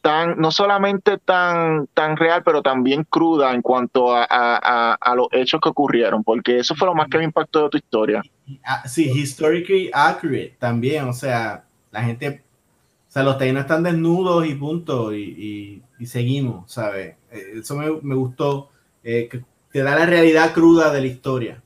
tan, 0.00 0.38
no 0.38 0.50
solamente 0.50 1.18
tan, 1.18 1.86
tan 1.94 2.16
real, 2.16 2.42
pero 2.44 2.62
también 2.62 3.04
cruda 3.04 3.52
en 3.54 3.62
cuanto 3.62 4.14
a, 4.14 4.24
a, 4.24 5.14
los 5.14 5.28
hechos 5.32 5.60
que 5.60 5.68
ocurrieron? 5.68 6.24
Porque 6.24 6.58
eso 6.58 6.74
fue 6.74 6.86
lo 6.86 6.94
más 6.94 7.08
que 7.08 7.18
me 7.18 7.24
impactó 7.24 7.64
de 7.64 7.70
tu 7.70 7.76
historia. 7.76 8.22
Ah, 8.64 8.86
sí, 8.88 9.10
historically 9.10 9.90
accurate 9.92 10.56
también, 10.58 11.04
o 11.04 11.12
sea, 11.12 11.64
la 11.90 12.02
gente, 12.02 12.42
o 13.08 13.10
sea, 13.10 13.22
los 13.22 13.38
taínos 13.38 13.62
están 13.62 13.82
desnudos 13.82 14.46
y 14.46 14.54
punto, 14.54 15.14
y, 15.14 15.82
y 16.00 16.06
seguimos, 16.06 16.72
¿sabes? 16.72 17.14
Eh, 17.30 17.58
eso 17.60 17.76
me, 17.76 18.14
gustó, 18.14 18.70
eh, 19.04 19.28
que 19.30 19.44
te 19.70 19.82
da 19.82 19.96
la 19.96 20.06
realidad 20.06 20.52
cruda 20.52 20.90
de 20.90 21.00
la 21.02 21.06
historia. 21.06 21.62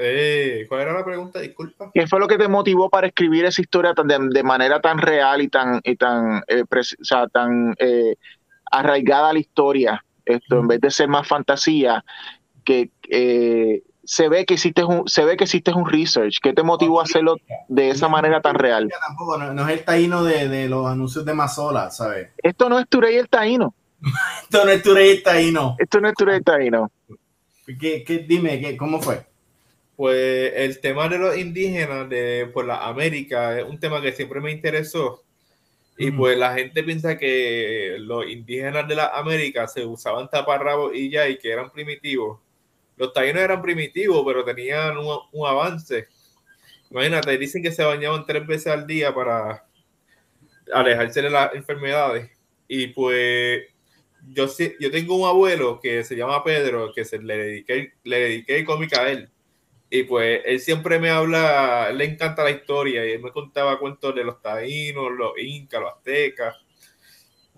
Eh, 0.00 0.66
¿Cuál 0.68 0.82
era 0.82 0.92
la 0.92 1.04
pregunta? 1.04 1.40
Disculpa. 1.40 1.90
¿Qué 1.92 2.06
fue 2.06 2.18
lo 2.18 2.26
que 2.26 2.38
te 2.38 2.48
motivó 2.48 2.88
para 2.88 3.08
escribir 3.08 3.44
esa 3.44 3.60
historia 3.60 3.92
de, 3.94 4.42
manera 4.42 4.80
tan 4.80 4.98
real 4.98 5.42
y 5.42 5.48
tan, 5.48 5.80
y 5.84 5.96
tan, 5.96 6.42
tan 7.32 7.76
arraigada 8.70 9.30
a 9.30 9.32
la 9.32 9.38
historia? 9.38 10.04
Esto, 10.24 10.60
en 10.60 10.68
vez 10.68 10.80
de 10.80 10.90
ser 10.90 11.08
más 11.08 11.26
fantasía, 11.26 12.04
que 12.64 12.90
se 14.10 14.28
ve 14.28 14.44
que 14.44 14.54
hiciste 14.54 14.82
un, 14.82 15.06
se 15.06 15.24
ve 15.24 15.36
que 15.36 15.44
hiciste 15.44 15.72
un 15.72 15.88
research. 15.88 16.38
¿Qué 16.42 16.52
te 16.52 16.64
motivó 16.64 16.98
a 16.98 17.04
hacerlo 17.04 17.36
de 17.68 17.90
esa 17.90 18.08
manera 18.08 18.40
tan 18.40 18.56
real? 18.56 18.88
Tampoco, 19.06 19.38
no, 19.38 19.68
es 19.68 19.78
el 19.78 19.84
taíno 19.84 20.24
de, 20.24 20.48
de, 20.48 20.68
los 20.68 20.84
anuncios 20.88 21.24
de 21.24 21.32
Mazola, 21.32 21.90
¿sabes? 21.90 22.30
Esto 22.38 22.68
no 22.68 22.80
es 22.80 22.88
Turey 22.88 23.16
el 23.18 23.28
taíno. 23.28 23.72
Esto 24.42 24.64
no 24.64 24.70
es 24.72 24.82
Turey 24.82 25.10
el 25.10 25.22
taíno. 25.22 25.76
Esto 25.78 26.00
no 26.00 26.08
es 26.08 26.14
Turey 26.14 26.36
el 26.38 26.44
taíno. 26.44 26.90
¿Qué, 27.78 28.02
qué, 28.04 28.18
dime, 28.26 28.60
qué, 28.60 28.76
¿cómo 28.76 29.00
fue? 29.00 29.24
Pues 30.00 30.54
el 30.56 30.80
tema 30.80 31.10
de 31.10 31.18
los 31.18 31.36
indígenas 31.36 32.08
de 32.08 32.48
por 32.54 32.64
la 32.64 32.88
América 32.88 33.58
es 33.60 33.66
un 33.66 33.78
tema 33.78 34.00
que 34.00 34.12
siempre 34.12 34.40
me 34.40 34.50
interesó. 34.50 35.22
Y 35.98 36.10
pues 36.10 36.38
la 36.38 36.54
gente 36.54 36.82
piensa 36.82 37.18
que 37.18 37.96
los 37.98 38.26
indígenas 38.26 38.88
de 38.88 38.94
la 38.94 39.08
América 39.08 39.68
se 39.68 39.84
usaban 39.84 40.30
taparrabos 40.30 40.94
y 40.94 41.10
ya, 41.10 41.28
y 41.28 41.36
que 41.36 41.52
eran 41.52 41.70
primitivos. 41.70 42.40
Los 42.96 43.12
taínos 43.12 43.42
eran 43.42 43.60
primitivos, 43.60 44.24
pero 44.26 44.42
tenían 44.42 44.96
un, 44.96 45.18
un 45.32 45.46
avance. 45.46 46.08
Imagínate, 46.90 47.36
dicen 47.36 47.62
que 47.62 47.70
se 47.70 47.84
bañaban 47.84 48.24
tres 48.24 48.46
veces 48.46 48.68
al 48.68 48.86
día 48.86 49.14
para 49.14 49.66
alejarse 50.72 51.20
de 51.20 51.28
las 51.28 51.54
enfermedades. 51.54 52.30
Y 52.66 52.86
pues 52.86 53.64
yo, 54.32 54.46
yo 54.78 54.90
tengo 54.90 55.16
un 55.16 55.28
abuelo 55.28 55.78
que 55.78 56.04
se 56.04 56.16
llama 56.16 56.42
Pedro, 56.42 56.90
que 56.94 57.04
se, 57.04 57.18
le, 57.18 57.36
dediqué, 57.36 57.92
le 58.04 58.18
dediqué 58.18 58.60
el 58.60 58.64
cómic 58.64 58.96
a 58.96 59.10
él. 59.10 59.28
Y 59.90 60.04
pues 60.04 60.42
él 60.44 60.60
siempre 60.60 61.00
me 61.00 61.10
habla, 61.10 61.90
le 61.92 62.04
encanta 62.04 62.44
la 62.44 62.50
historia 62.50 63.04
y 63.04 63.12
él 63.12 63.20
me 63.20 63.32
contaba 63.32 63.80
cuentos 63.80 64.14
de 64.14 64.22
los 64.22 64.40
taínos, 64.40 65.10
los 65.10 65.32
incas, 65.36 65.80
los 65.80 65.92
aztecas. 65.94 66.56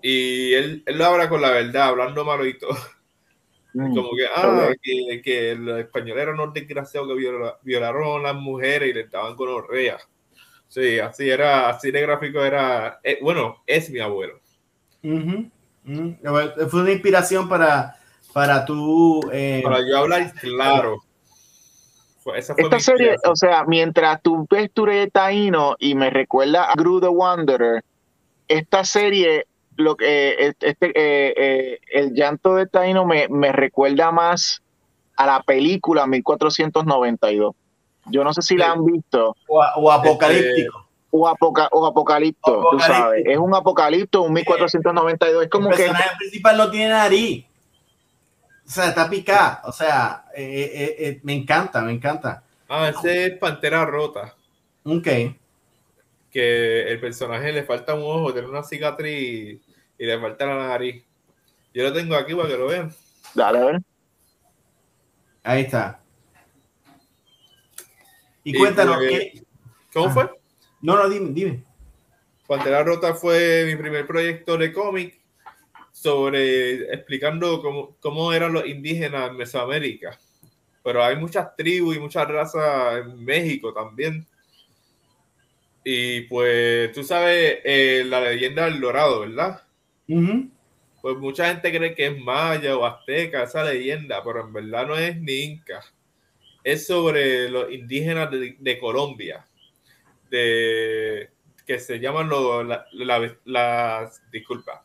Y 0.01 0.53
él, 0.53 0.83
él 0.85 0.97
lo 0.97 1.05
habla 1.05 1.29
con 1.29 1.41
la 1.41 1.51
verdad, 1.51 1.89
hablando 1.89 2.25
malo 2.25 2.45
y 2.45 2.57
todo. 2.57 2.75
Mm. 3.75 3.95
Como 3.95 4.09
que, 4.15 4.27
ah, 4.27 4.69
que, 4.83 5.21
que 5.23 5.55
los 5.55 5.79
españoles 5.79 6.21
eran 6.21 6.39
unos 6.39 6.53
desgraciados 6.53 7.09
que 7.09 7.15
violaron 7.63 8.19
a 8.19 8.31
las 8.31 8.35
mujeres 8.35 8.87
y 8.87 8.93
le 8.93 9.01
estaban 9.01 9.35
con 9.35 9.49
orrea. 9.49 9.97
Sí, 10.67 10.99
así 10.99 11.29
era, 11.29 11.69
así 11.69 11.89
de 11.89 12.01
gráfico 12.01 12.43
era. 12.43 12.99
Eh, 13.03 13.17
bueno, 13.21 13.63
es 13.65 13.89
mi 13.89 13.99
abuelo. 13.99 14.39
Fue 16.69 16.81
una 16.81 16.91
inspiración 16.91 17.49
para, 17.49 17.95
para 18.31 18.63
tú. 18.65 19.21
Eh, 19.31 19.61
para 19.63 19.79
yo 19.87 19.97
hablar 19.97 20.33
claro. 20.33 21.03
Esta 22.35 22.79
serie, 22.79 23.15
o 23.29 23.35
sea, 23.35 23.65
mientras 23.65 24.21
tú 24.21 24.47
ves 24.49 24.71
Ture 24.71 25.09
Taino 25.09 25.75
y 25.79 25.95
me 25.95 26.09
recuerda 26.09 26.65
a 26.65 26.73
Gru 26.75 27.01
the 27.01 27.07
Wanderer, 27.07 27.83
esta 28.47 28.83
serie, 28.83 29.47
lo 29.75 29.95
que 29.95 30.29
eh, 30.29 30.53
este, 30.59 30.87
eh, 30.87 31.33
eh, 31.35 31.79
el 31.91 32.13
llanto 32.13 32.55
de 32.55 32.67
Taino 32.67 33.05
me, 33.05 33.27
me, 33.29 33.51
recuerda 33.51 34.11
más 34.11 34.61
a 35.15 35.25
la 35.25 35.41
película 35.41 36.07
1492. 36.07 37.55
Yo 38.07 38.23
no 38.23 38.33
sé 38.33 38.41
si 38.41 38.57
la 38.57 38.71
han 38.71 38.85
visto. 38.85 39.35
O, 39.47 39.91
apocalíptico. 39.91 40.77
Este, 40.77 40.93
o, 41.11 41.27
apoca, 41.27 41.69
o 41.71 41.85
apocalipto, 41.85 42.67
tú 42.71 42.79
sabes. 42.79 43.23
Es 43.25 43.37
un 43.37 43.55
apocalipto, 43.55 44.23
un 44.23 44.33
1492. 44.33 45.43
Es 45.43 45.49
como 45.49 45.69
el 45.69 45.75
personaje 45.75 46.09
que. 46.09 46.17
principal 46.17 46.57
no 46.57 46.69
tiene 46.69 46.89
nariz. 46.89 47.45
O 48.73 48.75
sea, 48.75 48.89
está 48.89 49.07
picada. 49.07 49.61
O 49.65 49.71
sea, 49.71 50.25
eh, 50.35 50.71
eh, 50.73 50.95
eh, 50.97 51.19
me 51.21 51.33
encanta, 51.33 51.79
me 51.81 51.91
encanta. 51.91 52.43
Ah, 52.67 52.89
ese 52.89 53.27
es 53.27 53.37
Pantera 53.37 53.85
Rota. 53.85 54.33
Ok. 54.83 55.07
Que 56.31 56.91
el 56.91 56.99
personaje 56.99 57.51
le 57.51 57.65
falta 57.65 57.93
un 57.93 58.01
ojo, 58.01 58.33
tiene 58.33 58.47
una 58.47 58.63
cicatriz 58.63 59.61
y 59.99 60.05
le 60.07 60.19
falta 60.19 60.47
la 60.47 60.69
nariz. 60.69 61.03
Yo 61.71 61.83
lo 61.83 61.93
tengo 61.93 62.15
aquí 62.15 62.33
para 62.33 62.49
que 62.49 62.57
lo 62.57 62.65
vean. 62.65 62.91
Dale, 63.35 63.59
a 63.59 63.65
ver. 63.65 63.81
Ahí 65.43 65.61
está. 65.61 65.99
Y, 68.43 68.57
cuéntanos, 68.57 68.97
¿qué? 68.97 69.43
¿cómo 69.93 70.09
fue? 70.09 70.31
No, 70.81 70.95
no, 70.95 71.07
dime, 71.09 71.29
dime. 71.31 71.63
Pantera 72.47 72.83
Rota 72.83 73.13
fue 73.13 73.65
mi 73.67 73.75
primer 73.75 74.07
proyecto 74.07 74.57
de 74.57 74.73
cómic 74.73 75.22
sobre 75.93 76.91
explicando 76.93 77.61
cómo, 77.61 77.95
cómo, 78.01 78.33
eran 78.33 78.51
los 78.51 78.67
indígenas 78.67 79.29
en 79.29 79.37
Mesoamérica. 79.37 80.17
Pero 80.83 81.03
hay 81.03 81.15
muchas 81.15 81.55
tribus 81.55 81.95
y 81.95 81.99
muchas 81.99 82.27
razas 82.27 82.97
en 83.05 83.23
México 83.23 83.71
también. 83.71 84.25
Y 85.85 86.21
pues 86.21 86.91
tú 86.93 87.03
sabes 87.03 87.59
eh, 87.63 88.03
la 88.05 88.19
leyenda 88.21 88.65
del 88.65 88.81
dorado, 88.81 89.21
¿verdad? 89.21 89.61
Pues 91.01 91.17
mucha 91.17 91.47
gente 91.47 91.75
cree 91.75 91.95
que 91.95 92.07
es 92.07 92.17
maya 92.17 92.75
o 92.75 92.85
azteca 92.85 93.43
esa 93.43 93.63
leyenda, 93.63 94.23
pero 94.23 94.41
en 94.41 94.53
verdad 94.53 94.87
no 94.87 94.97
es 94.97 95.15
ni 95.21 95.43
inca. 95.43 95.81
Es 96.63 96.87
sobre 96.87 97.49
los 97.49 97.71
indígenas 97.71 98.31
de, 98.31 98.55
de 98.57 98.79
Colombia, 98.79 99.45
de, 100.29 101.29
que 101.67 101.79
se 101.79 101.99
llaman 101.99 102.29
los, 102.29 102.65
la, 102.65 102.85
la, 102.93 103.37
las, 103.45 104.21
disculpa, 104.31 104.82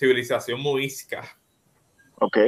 civilización 0.00 0.60
muisca. 0.60 1.36
Ok. 2.16 2.38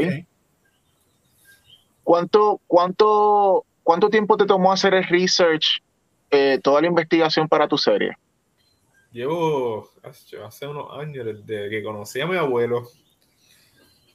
¿Cuánto, 2.02 2.60
cuánto, 2.66 3.66
¿Cuánto 3.82 4.08
tiempo 4.08 4.38
te 4.38 4.46
tomó 4.46 4.72
hacer 4.72 4.94
el 4.94 5.04
research, 5.04 5.82
eh, 6.30 6.58
toda 6.62 6.80
la 6.80 6.86
investigación 6.86 7.46
para 7.46 7.68
tu 7.68 7.76
serie? 7.76 8.16
Llevo 9.12 9.90
hace 10.02 10.66
unos 10.66 10.98
años, 10.98 11.26
desde 11.26 11.68
que 11.68 11.82
conocí 11.82 12.22
a 12.22 12.26
mi 12.26 12.36
abuelo, 12.36 12.88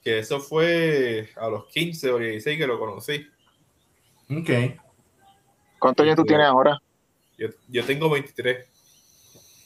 que 0.03 0.17
eso 0.17 0.39
fue 0.39 1.29
a 1.35 1.47
los 1.47 1.67
15 1.67 2.11
o 2.11 2.17
16 2.17 2.57
que 2.57 2.65
lo 2.65 2.79
conocí. 2.79 3.27
Ok. 4.31 4.49
¿Cuántos 5.77 6.03
años 6.03 6.15
tú 6.15 6.23
tienes 6.23 6.47
ahora? 6.47 6.81
Yo, 7.37 7.49
yo 7.67 7.85
tengo 7.85 8.09
23. 8.09 8.76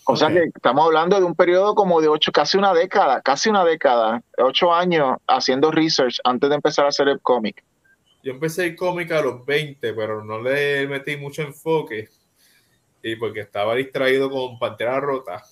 O 0.05 0.15
sea 0.15 0.29
que 0.29 0.49
estamos 0.53 0.85
hablando 0.85 1.19
de 1.19 1.25
un 1.25 1.35
periodo 1.35 1.75
como 1.75 2.01
de 2.01 2.07
ocho, 2.07 2.31
casi 2.31 2.57
una 2.57 2.73
década, 2.73 3.21
casi 3.21 3.49
una 3.49 3.63
década, 3.63 4.21
ocho 4.37 4.73
años 4.73 5.17
haciendo 5.27 5.71
research 5.71 6.19
antes 6.23 6.49
de 6.49 6.55
empezar 6.55 6.85
a 6.85 6.89
hacer 6.89 7.07
el 7.07 7.21
cómic. 7.21 7.63
Yo 8.23 8.33
empecé 8.33 8.65
el 8.65 8.75
cómic 8.75 9.11
a 9.11 9.21
los 9.21 9.45
20, 9.45 9.93
pero 9.93 10.23
no 10.23 10.41
le 10.41 10.87
metí 10.87 11.17
mucho 11.17 11.41
enfoque. 11.41 12.09
Y 13.03 13.15
porque 13.15 13.41
estaba 13.41 13.75
distraído 13.75 14.29
con 14.29 14.59
Pantera 14.59 14.99
Rota. 14.99 15.43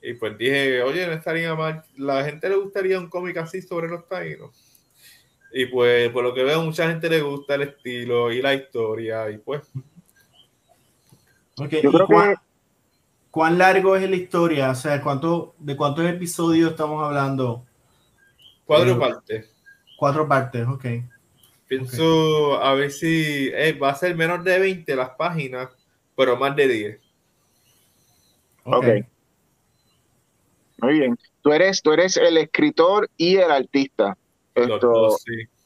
Y 0.00 0.14
pues 0.14 0.36
dije, 0.36 0.82
oye, 0.82 1.06
no 1.06 1.12
estaría 1.12 1.54
mal. 1.54 1.84
La 1.96 2.24
gente 2.24 2.48
le 2.48 2.56
gustaría 2.56 2.98
un 2.98 3.08
cómic 3.08 3.36
así 3.38 3.62
sobre 3.62 3.88
los 3.88 4.06
taínos. 4.06 4.50
Y 5.52 5.66
pues, 5.66 6.10
por 6.10 6.24
lo 6.24 6.32
que 6.32 6.44
veo, 6.44 6.62
mucha 6.62 6.88
gente 6.88 7.08
le 7.08 7.20
gusta 7.20 7.56
el 7.56 7.62
estilo 7.62 8.32
y 8.32 8.40
la 8.40 8.54
historia. 8.54 9.30
Y 9.30 9.38
pues. 9.38 9.62
Okay. 11.56 11.82
Yo 11.82 11.92
creo 11.92 12.06
que 12.06 12.34
¿Cuán 13.32 13.56
largo 13.56 13.96
es 13.96 14.08
la 14.10 14.14
historia? 14.16 14.70
O 14.70 14.74
sea, 14.74 15.00
¿cuánto, 15.00 15.54
¿de 15.58 15.74
cuántos 15.74 16.04
episodios 16.04 16.72
estamos 16.72 17.02
hablando? 17.02 17.64
Cuatro 18.66 18.92
eh, 18.92 18.96
partes. 18.96 19.50
Cuatro 19.96 20.28
partes, 20.28 20.68
ok. 20.68 20.84
Pienso 21.66 22.62
a 22.62 22.74
ver 22.74 22.90
si 22.90 23.48
eh, 23.54 23.72
va 23.72 23.88
a 23.88 23.94
ser 23.94 24.14
menos 24.16 24.44
de 24.44 24.58
20 24.58 24.94
las 24.94 25.10
páginas, 25.16 25.70
pero 26.14 26.36
más 26.36 26.54
de 26.54 26.68
10. 26.68 27.00
Ok. 28.64 28.86
Muy 30.82 30.98
bien. 30.98 31.18
Tú 31.40 31.52
eres, 31.54 31.80
tú 31.80 31.94
eres 31.94 32.18
el 32.18 32.36
escritor 32.36 33.08
y 33.16 33.36
el 33.36 33.50
artista 33.50 34.14
esto, 34.54 35.16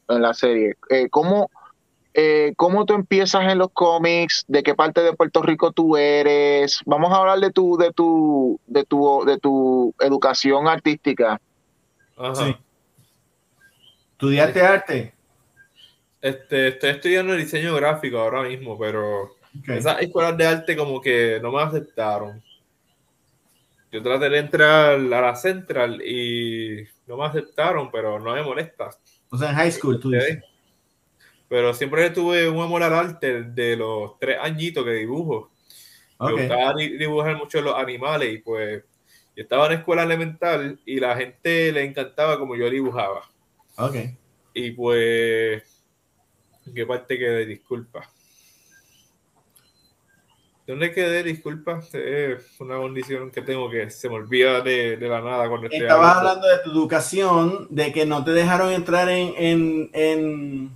en 0.09 0.23
la 0.23 0.35
serie. 0.35 0.77
Eh, 0.89 1.09
¿cómo, 1.11 1.51
eh, 2.19 2.55
cómo 2.57 2.87
tú 2.87 2.95
empiezas 2.95 3.43
en 3.53 3.59
los 3.59 3.71
cómics, 3.73 4.47
de 4.49 4.63
qué 4.63 4.75
parte 4.75 5.03
de 5.03 5.13
Puerto 5.13 5.43
Rico 5.43 5.73
tú 5.73 5.99
eres. 5.99 6.81
Vamos 6.87 7.13
a 7.13 7.17
hablar 7.17 7.41
de 7.41 7.51
tu, 7.51 7.77
de 7.77 7.93
tu, 7.93 8.59
de 8.67 8.85
tu, 8.85 9.23
de 9.27 9.39
tu 9.39 9.95
educación 10.01 10.67
artística. 10.67 11.39
Ajá. 12.17 12.59
¿Estudiaste 14.13 14.63
arte? 14.63 15.15
Este, 16.23 16.69
estoy 16.69 16.91
estudiando 16.91 17.35
diseño 17.35 17.75
gráfico 17.75 18.19
ahora 18.19 18.45
mismo, 18.45 18.79
pero 18.79 19.37
esas 19.69 20.01
escuelas 20.01 20.39
de 20.39 20.47
arte 20.47 20.75
como 20.75 21.03
que 21.03 21.39
no 21.43 21.53
me 21.53 21.61
aceptaron. 21.61 22.43
Yo 23.93 24.03
traté 24.03 24.31
de 24.31 24.39
entrar 24.39 24.95
a 24.95 24.97
la 24.97 25.37
central 25.37 26.01
y 26.01 26.83
no 27.07 27.19
me 27.19 27.27
aceptaron, 27.27 27.91
pero 27.91 28.19
no 28.19 28.33
me 28.33 28.43
molesta. 28.43 28.89
O 29.29 29.37
sea, 29.37 29.51
en 29.51 29.57
high 29.57 29.71
school 29.71 30.01
tú 30.01 30.13
dices. 30.13 30.43
Pero 31.49 31.75
siempre 31.75 32.11
tuve 32.11 32.49
un 32.49 32.63
amor 32.63 32.83
al 32.83 32.95
arte 32.95 33.43
de 33.43 33.77
los 33.77 34.19
tres 34.19 34.39
añitos 34.41 34.85
que 34.85 34.93
dibujo. 34.93 35.51
Me 36.19 36.33
gustaba 36.33 36.75
dibujar 36.75 37.37
mucho 37.37 37.61
los 37.61 37.75
animales 37.75 38.35
y 38.35 38.39
pues 38.39 38.83
yo 39.37 39.43
estaba 39.43 39.67
en 39.67 39.73
escuela 39.73 40.03
elemental 40.03 40.81
y 40.87 40.99
la 40.99 41.15
gente 41.17 41.71
le 41.73 41.85
encantaba 41.85 42.39
como 42.39 42.57
yo 42.57 42.71
dibujaba. 42.71 43.23
Ok. 43.77 43.97
Y 44.55 44.71
pues, 44.71 45.63
qué 46.75 46.87
parte 46.87 47.19
quedé? 47.19 47.45
Disculpa. 47.45 48.11
¿Dónde 50.67 50.91
quedé? 50.91 51.23
Disculpa. 51.23 51.81
Es 51.93 52.59
una 52.61 52.79
condición 52.79 53.31
que 53.31 53.43
tengo 53.43 53.71
que 53.71 53.91
se 53.91 54.09
me 54.09 54.17
olvida 54.17 54.63
de, 54.63 54.97
la 54.99 55.21
nada 55.21 55.49
cuando 55.49 55.69
Estabas 55.69 56.17
hablando 56.17 56.49
de 56.49 56.59
tu 56.65 56.71
educación, 56.73 57.69
de 57.71 57.93
que 57.93 58.07
no 58.07 58.25
te 58.25 58.33
dejaron 58.33 58.73
entrar 58.73 59.11
en 59.11 60.71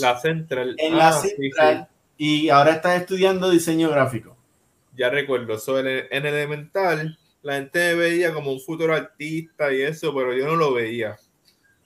La 0.00 0.18
Central. 0.20 0.74
En 0.78 0.96
la 0.96 1.08
Ah, 1.08 1.12
sí, 1.12 1.28
Central. 1.30 1.88
Y 2.16 2.48
ahora 2.48 2.72
estás 2.72 3.00
estudiando 3.00 3.50
diseño 3.50 3.90
gráfico. 3.90 4.36
Ya 4.96 5.10
recuerdo. 5.10 5.58
So, 5.58 5.78
en, 5.80 6.06
en 6.10 6.26
Elemental, 6.26 7.18
la 7.42 7.54
gente 7.54 7.78
me 7.90 7.94
veía 7.94 8.32
como 8.32 8.52
un 8.52 8.60
futuro 8.60 8.94
artista 8.94 9.72
y 9.72 9.82
eso, 9.82 10.14
pero 10.14 10.32
yo 10.34 10.46
no 10.46 10.56
lo 10.56 10.72
veía. 10.72 11.16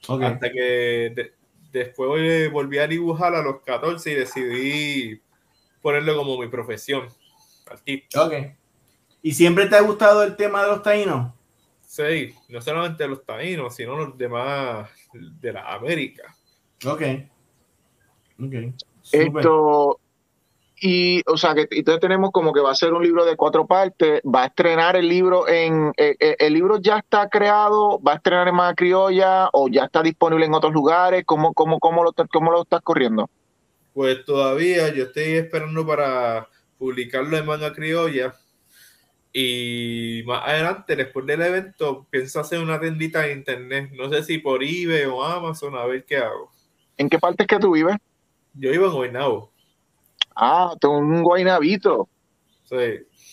Hasta 0.09 0.53
que 0.53 1.13
de- 1.15 1.33
después 1.73 2.51
volví 2.53 2.79
a 2.79 2.87
dibujar 2.87 3.35
a 3.35 3.43
los 3.43 3.63
14 3.63 4.13
y 4.13 4.15
decidí 4.15 5.21
ponerlo 5.83 6.17
como 6.17 6.39
mi 6.39 6.49
profesión. 6.49 7.09
Artista. 7.67 8.25
Ok. 8.25 8.35
¿Y 9.23 9.33
siempre 9.33 9.67
te 9.67 9.77
ha 9.77 9.81
gustado 9.81 10.23
el 10.23 10.37
tema 10.37 10.63
de 10.63 10.69
los 10.69 10.83
taínos? 10.83 11.33
Sí, 11.87 12.35
no 12.49 12.61
solamente 12.63 13.07
los 13.09 13.25
taínos, 13.25 13.75
sino 13.75 13.97
los 13.97 14.17
demás 14.17 14.89
de 15.13 15.53
la 15.53 15.73
América. 15.75 16.35
Ok. 16.87 17.03
Esto, 19.13 20.01
y, 20.81 21.23
o 21.27 21.37
sea, 21.37 21.55
que 21.55 21.67
entonces 21.71 22.01
tenemos 22.01 22.31
como 22.31 22.53
que 22.53 22.61
va 22.61 22.71
a 22.71 22.75
ser 22.75 22.93
un 22.93 23.03
libro 23.03 23.25
de 23.25 23.37
cuatro 23.37 23.67
partes, 23.67 24.23
va 24.23 24.45
a 24.45 24.47
estrenar 24.47 24.95
el 24.95 25.09
libro 25.09 25.49
en, 25.49 25.93
eh, 25.97 26.15
eh, 26.21 26.37
el 26.39 26.53
libro 26.53 26.79
ya 26.79 26.99
está 26.99 27.29
creado, 27.29 28.01
va 28.01 28.13
a 28.13 28.17
estrenar 28.17 28.47
en 28.47 28.55
Manga 28.55 28.75
Criolla 28.75 29.49
o 29.53 29.69
ya 29.69 29.85
está 29.85 30.03
disponible 30.03 30.47
en 30.47 30.55
otros 30.55 30.73
lugares, 30.73 31.25
¿cómo, 31.27 31.53
cómo, 31.53 31.81
cómo, 31.81 32.05
lo, 32.05 32.13
cómo 32.33 32.53
lo 32.53 32.63
estás 32.63 32.81
corriendo? 32.83 33.29
Pues 33.93 34.25
todavía 34.25 34.95
yo 34.95 35.05
estoy 35.05 35.35
esperando 35.35 35.85
para 35.85 36.47
publicarlo 36.79 37.37
en 37.37 37.47
manga 37.47 37.73
criolla. 37.73 38.35
Y 39.33 40.23
más 40.27 40.43
adelante, 40.47 40.95
después 40.95 41.27
del 41.27 41.43
evento, 41.43 42.07
pienso 42.09 42.41
hacer 42.41 42.61
una 42.61 42.79
tendita 42.79 43.27
en 43.27 43.39
internet. 43.39 43.91
No 43.95 44.09
sé 44.09 44.23
si 44.23 44.39
por 44.39 44.63
eBay 44.63 45.05
o 45.05 45.23
Amazon, 45.23 45.77
a 45.77 45.85
ver 45.85 46.05
qué 46.05 46.19
hago. 46.19 46.51
¿En 46.97 47.09
qué 47.09 47.19
parte 47.19 47.43
es 47.43 47.47
que 47.49 47.59
tú 47.59 47.73
vives? 47.73 47.97
Yo 48.55 48.73
iba 48.73 48.87
en 48.87 48.93
Guaynabo. 48.93 49.51
Ah, 50.35 50.75
tú 50.81 50.91
un 50.91 51.23
guainabito, 51.23 52.09
Sí. 52.65 52.77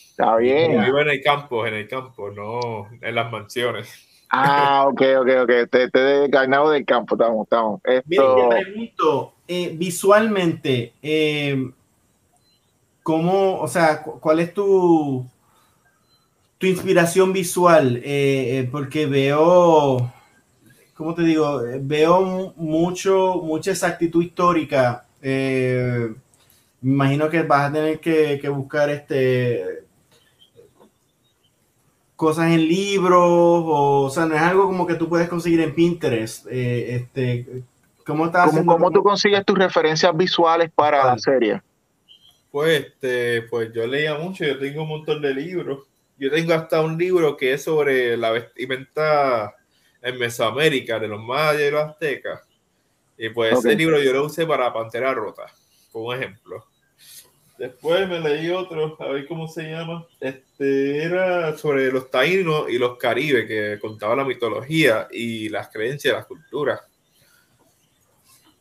está 0.10 0.34
Yo 0.34 0.40
bien. 0.40 0.84
iba 0.86 1.02
en 1.02 1.10
el 1.10 1.22
campo, 1.22 1.66
en 1.68 1.74
el 1.76 1.88
campo, 1.88 2.32
no 2.32 2.90
en 3.02 3.16
las 3.16 3.32
mansiones. 3.32 3.90
Ah, 4.30 4.86
ok, 4.88 5.02
ok, 5.22 5.30
ok, 5.44 5.70
te, 5.70 5.90
te 5.90 6.00
de 6.00 6.28
ganado 6.30 6.72
del 6.72 6.86
campo, 6.86 7.16
estamos, 7.16 7.44
estamos. 7.44 7.82
Mire, 8.06 8.24
Esto, 8.24 8.50
te 8.50 8.64
pregunto, 8.64 9.34
eh, 9.48 9.72
visualmente, 9.78 10.94
eh, 11.02 11.70
¿cómo, 13.04 13.60
o 13.60 13.68
sea, 13.68 14.02
cu- 14.02 14.20
cuál 14.20 14.40
es 14.40 14.54
tu, 14.54 15.26
tu 16.58 16.68
inspiración 16.68 17.34
visual? 17.34 18.02
Eh, 18.04 18.68
porque 18.72 19.06
veo, 19.06 20.12
¿cómo 20.96 21.14
te 21.16 21.24
digo? 21.24 21.62
Veo 21.82 22.22
mu- 22.22 22.54
mucho, 22.58 23.42
mucha 23.44 23.72
exactitud 23.72 24.24
histórica. 24.24 25.05
Eh, 25.28 26.14
me 26.82 26.92
imagino 26.92 27.28
que 27.32 27.42
vas 27.42 27.70
a 27.70 27.74
tener 27.74 28.00
que, 28.00 28.38
que 28.40 28.48
buscar 28.48 28.92
este 28.92 29.84
cosas 32.16 32.52
en 32.52 32.68
libros, 32.68 33.24
o, 33.24 34.04
o 34.04 34.10
sea, 34.12 34.28
no 34.28 34.36
es 34.36 34.42
algo 34.42 34.66
como 34.68 34.86
que 34.86 34.94
tú 34.94 35.10
puedes 35.10 35.28
conseguir 35.28 35.62
en 35.62 35.74
Pinterest. 35.74 36.46
Eh, 36.52 36.96
este, 36.96 37.64
¿Cómo 38.06 38.28
estás 38.28 38.42
¿cómo, 38.46 38.52
haciendo? 38.52 38.74
cómo 38.74 38.92
tú 38.92 39.02
consigues 39.02 39.44
tus 39.44 39.58
referencias 39.58 40.16
visuales 40.16 40.70
para 40.76 41.04
la 41.04 41.18
serie? 41.18 41.60
Pues, 42.52 42.86
este, 42.86 43.42
pues 43.50 43.74
yo 43.74 43.88
leía 43.88 44.20
mucho, 44.20 44.46
yo 44.46 44.60
tengo 44.60 44.84
un 44.84 44.90
montón 44.90 45.24
de 45.24 45.34
libros. 45.34 45.80
Yo 46.20 46.30
tengo 46.30 46.54
hasta 46.54 46.82
un 46.82 47.00
libro 47.00 47.36
que 47.36 47.54
es 47.54 47.64
sobre 47.64 48.16
la 48.16 48.30
vestimenta 48.30 49.56
en 50.04 50.20
Mesoamérica 50.20 51.00
de 51.00 51.08
los 51.08 51.22
mayas 51.22 51.64
y 51.64 51.72
los 51.72 51.82
aztecas. 51.82 52.42
Y 53.18 53.30
pues 53.30 53.58
ese 53.58 53.76
libro 53.76 54.02
yo 54.02 54.12
lo 54.14 54.26
usé 54.26 54.46
para 54.46 54.74
Pantera 54.74 55.14
Rota, 55.14 55.46
como 55.92 56.14
ejemplo. 56.14 56.66
Después 57.58 58.10
me 58.10 58.20
leí 58.20 58.50
otro, 58.50 58.98
a 59.00 59.08
ver 59.08 59.26
cómo 59.28 59.48
se 59.48 59.64
llama. 59.64 60.06
Este 60.20 61.04
era 61.04 61.58
sobre 61.58 61.90
los 61.92 62.12
taínos 62.12 62.70
y 62.70 62.78
los 62.78 62.98
caribes, 62.98 63.48
que 63.48 63.80
contaba 63.80 64.16
la 64.16 64.26
mitología 64.26 65.08
y 65.10 65.48
las 65.48 65.70
creencias, 65.70 66.14
las 66.16 66.26
culturas. 66.26 66.82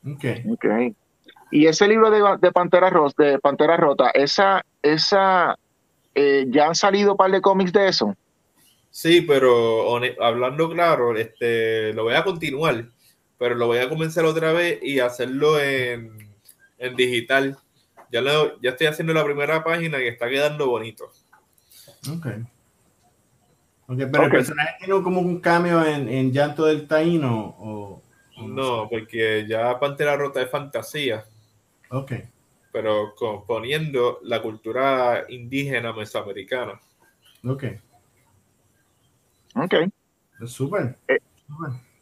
Ok. 0.07 0.25
Ok. 0.53 0.65
Y 1.51 1.67
ese 1.67 1.89
libro 1.89 2.11
de, 2.11 2.23
de 2.41 2.53
Pantera, 2.53 2.91
Ros- 2.91 3.17
de 3.17 3.39
Pantera 3.41 3.77
Rota, 3.77 4.11
esa, 4.11 4.65
esa, 4.83 5.59
eh, 6.15 6.45
ya 6.49 6.67
han 6.69 6.75
salido 6.75 7.13
un 7.13 7.17
par 7.17 7.31
de 7.33 7.41
cómics 7.41 7.73
de 7.73 7.89
eso. 7.89 8.17
Sí, 8.91 9.23
pero 9.23 9.97
hablando 10.21 10.71
claro, 10.71 11.17
este, 11.17 11.93
lo 11.95 12.05
voy 12.05 12.15
a 12.15 12.23
continuar, 12.23 12.85
pero 13.45 13.57
lo 13.57 13.67
voy 13.67 13.77
a 13.77 13.91
comenzar 13.91 14.25
otra 14.25 14.53
vez 14.53 14.79
y 14.83 15.01
hacerlo 15.01 15.61
en, 15.61 16.17
en 16.79 16.97
digital. 16.97 17.59
Ya, 18.11 18.23
lo- 18.23 18.59
ya 18.63 18.71
estoy 18.71 18.87
haciendo 18.87 19.13
la 19.13 19.23
primera 19.23 19.63
página 19.63 20.01
y 20.03 20.07
está 20.07 20.31
quedando 20.31 20.67
bonito. 20.67 21.11
Ok. 22.11 22.27
Ok, 23.87 23.99
pero 24.11 24.25
el 24.25 24.31
personaje 24.31 24.77
tiene 24.79 25.03
como 25.03 25.21
un 25.21 25.41
cameo 25.43 25.85
en, 25.85 26.09
en 26.09 26.33
Llanto 26.33 26.65
del 26.65 26.89
Taíno 26.89 27.55
o, 27.59 28.03
o 28.39 28.49
No, 28.49 28.89
porque 28.89 29.45
ya 29.47 29.79
Pantera 29.79 30.17
Rota 30.17 30.41
es 30.41 30.49
fantasía, 30.49 31.27
Ok. 31.91 32.13
pero 32.73 33.15
con- 33.15 33.45
poniendo 33.45 34.21
la 34.23 34.41
cultura 34.41 35.27
indígena 35.29 35.93
mesoamericana. 35.93 36.81
Ok. 37.47 37.65
Ok. 39.57 39.75
Súper. 40.47 40.97
Eh. 41.09 41.19
Súper. 41.47 41.94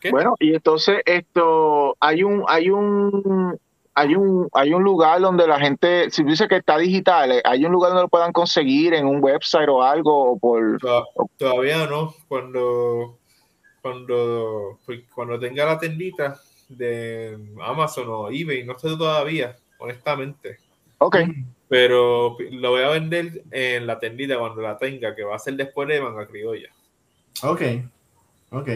¿Qué? 0.00 0.10
Bueno, 0.10 0.34
y 0.40 0.54
entonces 0.54 1.00
esto, 1.04 1.96
hay 2.00 2.22
un, 2.22 2.44
hay 2.48 2.70
un, 2.70 3.58
hay 3.94 4.14
un, 4.14 4.48
hay 4.54 4.72
un 4.72 4.82
lugar 4.82 5.20
donde 5.20 5.46
la 5.46 5.58
gente, 5.60 6.10
si 6.10 6.24
dice 6.24 6.48
que 6.48 6.56
está 6.56 6.78
digital, 6.78 7.32
eh, 7.32 7.42
hay 7.44 7.64
un 7.66 7.72
lugar 7.72 7.90
donde 7.90 8.04
lo 8.04 8.08
puedan 8.08 8.32
conseguir 8.32 8.94
en 8.94 9.06
un 9.06 9.22
website 9.22 9.68
o 9.68 9.82
algo 9.82 10.32
o 10.32 10.38
por, 10.38 10.78
Toda- 10.78 11.04
Todavía 11.36 11.86
no, 11.86 12.14
cuando, 12.28 13.18
cuando, 13.82 14.78
pues, 14.86 15.00
cuando 15.14 15.38
tenga 15.38 15.66
la 15.66 15.78
tendita 15.78 16.40
de 16.68 17.36
Amazon 17.60 18.06
o 18.08 18.28
eBay, 18.30 18.64
no 18.64 18.78
sé 18.78 18.88
todavía, 18.96 19.56
honestamente. 19.78 20.58
ok, 20.98 21.16
Pero 21.68 22.36
lo 22.52 22.70
voy 22.70 22.82
a 22.82 22.88
vender 22.90 23.42
en 23.50 23.86
la 23.86 23.98
tendita 23.98 24.38
cuando 24.38 24.62
la 24.62 24.78
tenga, 24.78 25.14
que 25.14 25.24
va 25.24 25.36
a 25.36 25.38
ser 25.38 25.54
después 25.54 25.88
de 25.88 26.00
manga 26.00 26.26
criolla. 26.26 26.68
Ok. 27.42 27.62
Ok. 28.52 28.68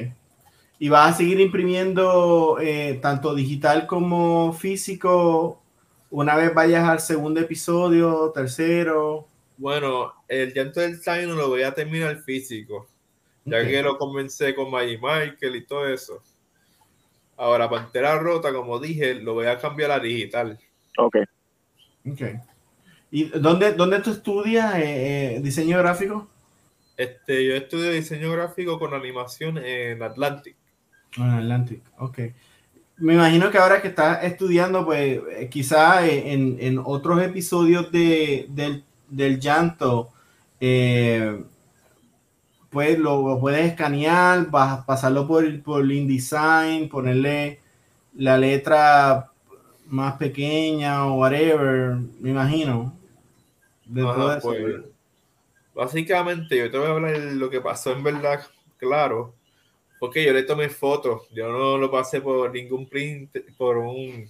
¿Y 0.85 0.91
vas 0.91 1.15
a 1.15 1.17
seguir 1.17 1.41
imprimiendo 1.41 2.59
eh, 2.61 2.99
tanto 3.01 3.35
digital 3.35 3.87
como 3.87 4.53
físico 4.53 5.63
una 6.11 6.37
vez 6.37 6.53
vayas 6.53 6.87
al 6.87 7.01
segundo 7.01 7.41
episodio, 7.41 8.31
tercero? 8.35 9.27
Bueno, 9.57 10.13
el 10.29 10.53
llanto 10.53 10.81
del 10.81 11.03
Taino 11.03 11.37
lo 11.37 11.49
voy 11.49 11.63
a 11.63 11.73
terminar 11.73 12.19
físico, 12.19 12.87
ya 13.47 13.61
Ok. 13.61 13.65
que 13.65 13.83
lo 13.83 13.97
comencé 13.97 14.55
con 14.55 14.71
Maggie 14.71 14.99
Michael 14.99 15.57
y 15.57 15.65
todo 15.65 15.89
eso. 15.89 16.23
Ahora, 17.39 17.71
Pantera 17.71 18.19
Rota, 18.19 18.53
como 18.53 18.79
dije, 18.79 19.15
lo 19.15 19.33
voy 19.33 19.47
a 19.47 19.57
cambiar 19.57 19.91
a 19.91 19.99
digital. 19.99 20.59
ok. 20.99 21.17
Ok. 22.13 22.21
¿Y 23.11 23.25
dónde, 23.31 23.73
dónde 23.73 24.01
tú 24.01 24.11
estudias 24.11 24.75
eh, 24.75 25.37
eh, 25.37 25.41
diseño 25.41 25.79
gráfico? 25.79 26.29
Este, 26.99 27.43
yo 27.43 27.55
estudio 27.55 27.91
diseño 27.91 28.31
gráfico 28.33 28.79
con 28.79 28.93
animación 28.93 29.57
en 29.57 30.03
Atlantic. 30.03 30.57
Ah, 31.19 31.39
Atlantic, 31.39 31.83
ok. 31.99 32.19
Me 32.99 33.15
imagino 33.15 33.51
que 33.51 33.59
ahora 33.59 33.83
que 33.83 33.89
estás 33.89 34.25
estudiando, 34.25 34.85
pues 34.85 35.21
eh, 35.31 35.49
quizá 35.51 36.07
en, 36.07 36.57
en 36.61 36.79
otros 36.79 37.23
episodios 37.23 37.91
de, 37.91 38.47
del, 38.51 38.85
del 39.09 39.41
llanto, 39.41 40.11
eh, 40.61 41.45
pues 42.71 42.99
lo, 42.99 43.29
lo 43.29 43.41
puedes 43.41 43.67
escanear, 43.67 44.51
vas, 44.51 44.85
pasarlo 44.85 45.27
por, 45.27 45.63
por 45.63 45.91
InDesign, 45.91 46.89
ponerle 46.89 47.61
la 48.17 48.39
letra 48.39 49.31
más 49.87 50.15
pequeña 50.15 51.07
o 51.07 51.15
whatever, 51.19 51.97
me 52.21 52.31
imagino. 52.31 52.93
De 53.87 54.03
Ajá, 54.03 54.41
pues, 54.41 54.83
básicamente, 55.75 56.57
yo 56.57 56.71
te 56.71 56.79
voy 56.79 56.87
a 56.87 56.91
hablar 56.91 57.21
de 57.21 57.35
lo 57.35 57.51
que 57.51 57.61
pasó 57.61 57.93
en 57.93 58.03
verdad, 58.03 58.41
claro, 58.79 59.35
porque 60.05 60.25
yo 60.25 60.33
le 60.35 60.43
tomé 60.43 60.69
fotos, 60.69 61.23
yo 61.31 61.49
no 61.51 61.79
lo 61.79 61.91
pasé 61.91 62.21
por 62.21 62.53
ningún 62.53 62.87
print, 62.87 63.35
por 63.57 63.79
un, 63.79 64.29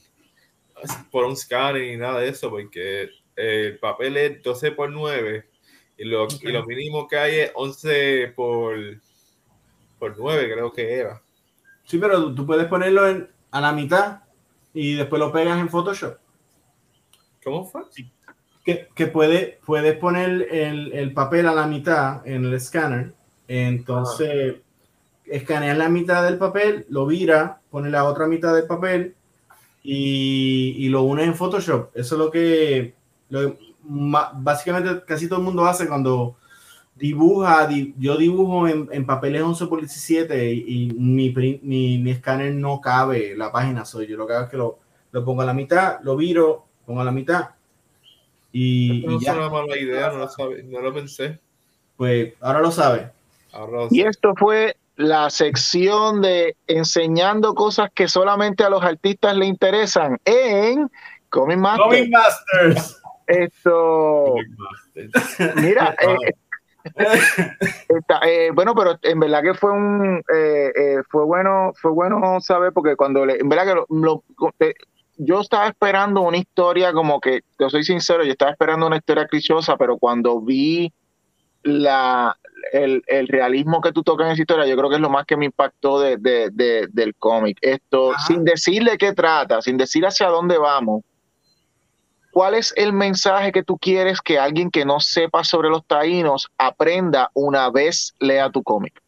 por 1.10 1.24
un 1.24 1.36
scanner 1.36 1.82
ni 1.82 1.96
nada 1.96 2.20
de 2.20 2.28
eso, 2.28 2.48
porque 2.48 3.08
el 3.34 3.78
papel 3.80 4.16
es 4.16 4.42
12 4.42 4.70
por 4.72 4.88
9 4.90 5.48
y 5.98 6.04
lo, 6.04 6.28
y 6.40 6.52
lo 6.52 6.64
mínimo 6.64 7.08
que 7.08 7.16
hay 7.16 7.34
es 7.40 7.52
11 7.54 8.32
por, 8.36 8.76
por 9.98 10.16
9, 10.16 10.52
creo 10.52 10.72
que 10.72 10.92
era. 10.94 11.20
Sí, 11.84 11.98
pero 11.98 12.32
tú- 12.34 12.46
puedes 12.46 12.66
ponerlo 12.66 13.08
en- 13.08 13.28
a 13.50 13.60
la 13.60 13.72
mitad 13.72 14.20
y 14.72 14.94
después 14.94 15.18
lo 15.18 15.32
pegas 15.32 15.58
en 15.58 15.68
Photoshop. 15.68 16.18
¿Cómo 17.42 17.64
fue? 17.64 17.82
que, 18.64 18.88
que 18.94 19.06
puede, 19.08 19.58
puedes 19.66 19.96
poner 19.98 20.46
el, 20.50 20.92
el 20.92 21.12
papel 21.12 21.46
a 21.48 21.54
la 21.54 21.66
mitad 21.66 22.26
en 22.26 22.44
el 22.46 22.54
escáner. 22.54 23.12
Entonces, 23.46 24.56
escaneas 25.36 25.76
la 25.76 25.88
mitad 25.88 26.24
del 26.24 26.38
papel, 26.38 26.86
lo 26.88 27.06
vira, 27.06 27.60
pone 27.70 27.90
la 27.90 28.04
otra 28.04 28.26
mitad 28.26 28.54
del 28.54 28.66
papel 28.66 29.14
y, 29.82 30.74
y 30.78 30.88
lo 30.88 31.02
unes 31.02 31.26
en 31.26 31.34
Photoshop. 31.34 31.90
Eso 31.94 32.14
es 32.14 32.18
lo 32.18 32.30
que 32.30 32.94
lo, 33.28 33.56
básicamente 33.82 35.04
casi 35.06 35.28
todo 35.28 35.40
el 35.40 35.44
mundo 35.44 35.64
hace 35.64 35.88
cuando 35.88 36.36
dibuja, 36.94 37.68
yo 37.98 38.16
dibujo 38.16 38.68
en, 38.68 38.88
en, 38.92 39.04
papeles 39.04 39.42
11 39.42 39.66
por 39.66 39.80
17 39.80 40.52
y, 40.52 40.92
mi, 40.92 41.34
mi, 41.62 41.98
mi, 41.98 42.10
escáner 42.10 42.54
no 42.54 42.80
cabe 42.80 43.34
la 43.36 43.50
página, 43.50 43.84
soy 43.84 44.06
yo 44.06 44.16
lo 44.16 44.28
que 44.28 44.34
hago 44.34 44.44
es 44.44 44.50
que 44.50 44.56
lo, 44.56 44.78
lo 45.10 45.24
pongo 45.24 45.42
a 45.42 45.46
la 45.46 45.54
mitad, 45.54 45.98
lo 46.02 46.16
viro, 46.16 46.66
pongo 46.86 47.00
a 47.00 47.04
la 47.04 47.10
mitad 47.10 47.50
y, 48.52 49.02
no 49.04 49.20
y 49.20 49.24
es 49.26 49.34
una 49.34 49.50
mala 49.50 49.76
idea, 49.76 50.12
no 50.12 50.18
lo, 50.18 50.28
sabe, 50.28 50.62
no 50.62 50.80
lo 50.80 50.94
pensé. 50.94 51.40
Pues 51.96 52.34
ahora 52.40 52.60
lo 52.60 52.70
sabe. 52.70 53.10
Ahora 53.52 53.72
lo 53.72 53.88
Y 53.90 54.02
esto 54.02 54.32
fue 54.36 54.76
la 54.96 55.30
sección 55.30 56.22
de 56.22 56.56
enseñando 56.66 57.54
cosas 57.54 57.90
que 57.94 58.08
solamente 58.08 58.64
a 58.64 58.70
los 58.70 58.82
artistas 58.82 59.36
le 59.36 59.46
interesan 59.46 60.18
en 60.24 60.90
Comic 61.28 61.58
Master. 61.58 61.84
Comic 61.84 62.10
Masters. 62.10 63.00
Esto, 63.26 64.34
mira, 65.56 65.96
eh, 66.00 66.34
eh, 68.26 68.50
bueno, 68.52 68.74
pero 68.74 68.98
en 69.02 69.20
verdad 69.20 69.42
que 69.42 69.54
fue 69.54 69.72
un, 69.72 70.22
eh, 70.34 70.72
eh, 70.74 71.02
fue 71.08 71.24
bueno, 71.24 71.72
fue 71.74 71.92
bueno 71.92 72.40
saber 72.40 72.72
porque 72.72 72.96
cuando, 72.96 73.24
le, 73.24 73.38
en 73.38 73.48
verdad 73.48 73.64
que 73.64 73.74
lo, 73.74 73.86
lo, 73.88 74.22
te, 74.58 74.74
yo 75.16 75.40
estaba 75.40 75.68
esperando 75.68 76.20
una 76.20 76.36
historia 76.36 76.92
como 76.92 77.20
que, 77.20 77.40
te 77.56 77.70
soy 77.70 77.84
sincero, 77.84 78.24
yo 78.24 78.32
estaba 78.32 78.50
esperando 78.50 78.86
una 78.86 78.96
historia 78.96 79.26
clichosa, 79.26 79.76
pero 79.76 79.96
cuando 79.96 80.40
vi 80.40 80.92
la, 81.64 82.38
el, 82.72 83.02
el, 83.06 83.28
realismo 83.28 83.80
que 83.80 83.92
tú 83.92 84.02
tocas 84.02 84.26
en 84.26 84.32
esa 84.32 84.42
historia, 84.42 84.66
yo 84.66 84.76
creo 84.76 84.90
que 84.90 84.96
es 84.96 85.02
lo 85.02 85.10
más 85.10 85.26
que 85.26 85.36
me 85.36 85.46
impactó 85.46 85.98
de, 85.98 86.16
de, 86.18 86.50
de 86.52 86.86
del 86.92 87.14
cómic. 87.16 87.58
Esto, 87.60 88.12
Ajá. 88.12 88.26
sin 88.26 88.44
decirle 88.44 88.98
qué 88.98 89.12
trata, 89.12 89.60
sin 89.62 89.76
decir 89.76 90.04
hacia 90.06 90.28
dónde 90.28 90.58
vamos, 90.58 91.02
¿cuál 92.30 92.54
es 92.54 92.72
el 92.76 92.92
mensaje 92.92 93.50
que 93.50 93.62
tú 93.62 93.78
quieres 93.78 94.20
que 94.20 94.38
alguien 94.38 94.70
que 94.70 94.84
no 94.84 95.00
sepa 95.00 95.42
sobre 95.42 95.70
los 95.70 95.84
taínos 95.86 96.50
aprenda 96.58 97.30
una 97.34 97.70
vez 97.70 98.14
lea 98.18 98.50
tu 98.50 98.62
cómic? 98.62 99.00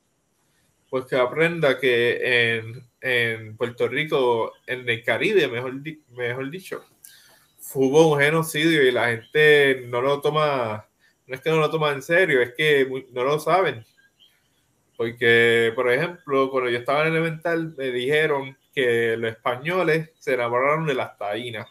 Pues 0.88 1.04
que 1.04 1.16
aprenda 1.16 1.78
que 1.78 2.56
en, 2.56 2.82
en, 3.00 3.56
Puerto 3.56 3.86
Rico, 3.86 4.52
en 4.66 4.88
el 4.88 5.04
Caribe, 5.04 5.48
mejor, 5.48 5.74
mejor 6.10 6.50
dicho, 6.50 6.84
hubo 7.74 8.12
un 8.14 8.20
genocidio 8.20 8.82
y 8.82 8.92
la 8.92 9.08
gente 9.08 9.84
no 9.88 10.00
lo 10.00 10.20
toma 10.20 10.86
no 11.26 11.34
es 11.34 11.40
que 11.40 11.50
no 11.50 11.58
lo 11.58 11.70
toman 11.70 11.94
en 11.94 12.02
serio, 12.02 12.40
es 12.40 12.54
que 12.54 12.88
no 13.12 13.24
lo 13.24 13.38
saben. 13.38 13.84
Porque, 14.96 15.72
por 15.74 15.90
ejemplo, 15.92 16.50
cuando 16.50 16.70
yo 16.70 16.78
estaba 16.78 17.02
en 17.02 17.08
elemental, 17.08 17.74
me 17.76 17.90
dijeron 17.90 18.56
que 18.74 19.16
los 19.16 19.30
españoles 19.30 20.10
se 20.18 20.34
enamoraron 20.34 20.86
de 20.86 20.94
las 20.94 21.18
taínas. 21.18 21.66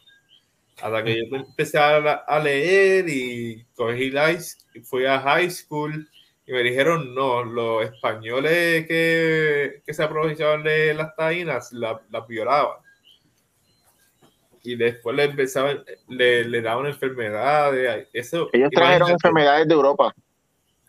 Hasta 0.82 1.04
que 1.04 1.16
yo 1.16 1.36
empecé 1.38 1.78
a, 1.78 2.40
leer 2.44 3.06
y 3.08 3.66
cogí 3.76 4.12
la, 4.12 4.38
fui 4.84 5.06
a 5.06 5.20
high 5.22 5.50
school 5.50 6.08
y 6.46 6.52
me 6.52 6.62
dijeron, 6.64 7.16
no, 7.16 7.44
los 7.44 7.86
españoles 7.86 8.86
que, 8.88 9.82
que 9.86 9.94
se 9.94 10.04
aprovechaban 10.04 10.64
de 10.64 10.94
las 10.94 11.16
taínas 11.16 11.72
las 11.72 12.02
la 12.12 12.22
violaban 12.22 12.85
y 14.66 14.76
después 14.76 15.16
le 15.16 15.24
empezaban, 15.26 15.84
le, 16.10 16.44
le 16.46 16.62
daban 16.62 16.88
enfermedades. 16.88 18.08
Eso, 18.14 18.50
Ellos 18.54 18.70
trajeron 18.72 19.12
enfermedades 19.12 19.68
de 19.68 19.74
Europa. 19.74 20.14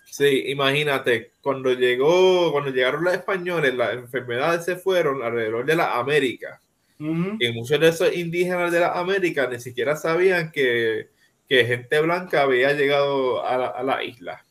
Sí, 0.04 0.44
imagínate, 0.46 1.32
cuando 1.42 1.72
llegó, 1.72 2.50
cuando 2.52 2.70
llegaron 2.70 3.04
los 3.04 3.12
españoles, 3.12 3.74
las 3.74 3.92
enfermedades 3.94 4.64
se 4.64 4.76
fueron 4.76 5.22
alrededor 5.22 5.66
de 5.66 5.76
la 5.76 5.98
América. 5.98 6.60
Uh 6.98 7.04
-huh. 7.04 7.36
Y 7.38 7.52
muchos 7.52 7.78
de 7.78 7.88
esos 7.88 8.16
indígenas 8.16 8.72
de 8.72 8.80
la 8.80 8.92
América 8.92 9.46
ni 9.46 9.60
siquiera 9.60 9.94
sabían 9.96 10.50
que, 10.50 11.10
que 11.48 11.66
gente 11.66 12.00
blanca 12.00 12.42
había 12.42 12.72
llegado 12.72 13.44
a 13.44 13.58
la, 13.58 13.66
a 13.66 13.82
la 13.82 14.02
isla. 14.02 14.42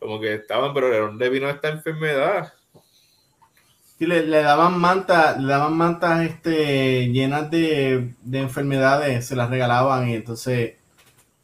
Como 0.00 0.18
que 0.20 0.34
estaban, 0.34 0.74
pero 0.74 0.88
¿de 0.88 0.98
dónde 0.98 1.28
vino 1.28 1.48
esta 1.48 1.68
enfermedad? 1.68 2.52
Sí, 4.00 4.06
le, 4.06 4.26
le, 4.26 4.40
daban 4.40 4.80
mantas, 4.80 5.38
le 5.38 5.48
daban 5.48 5.76
mantas 5.76 6.22
este, 6.22 7.08
llenas 7.08 7.50
de, 7.50 8.14
de, 8.22 8.38
enfermedades, 8.40 9.26
se 9.26 9.36
las 9.36 9.50
regalaban 9.50 10.08
y 10.08 10.14
entonces 10.14 10.76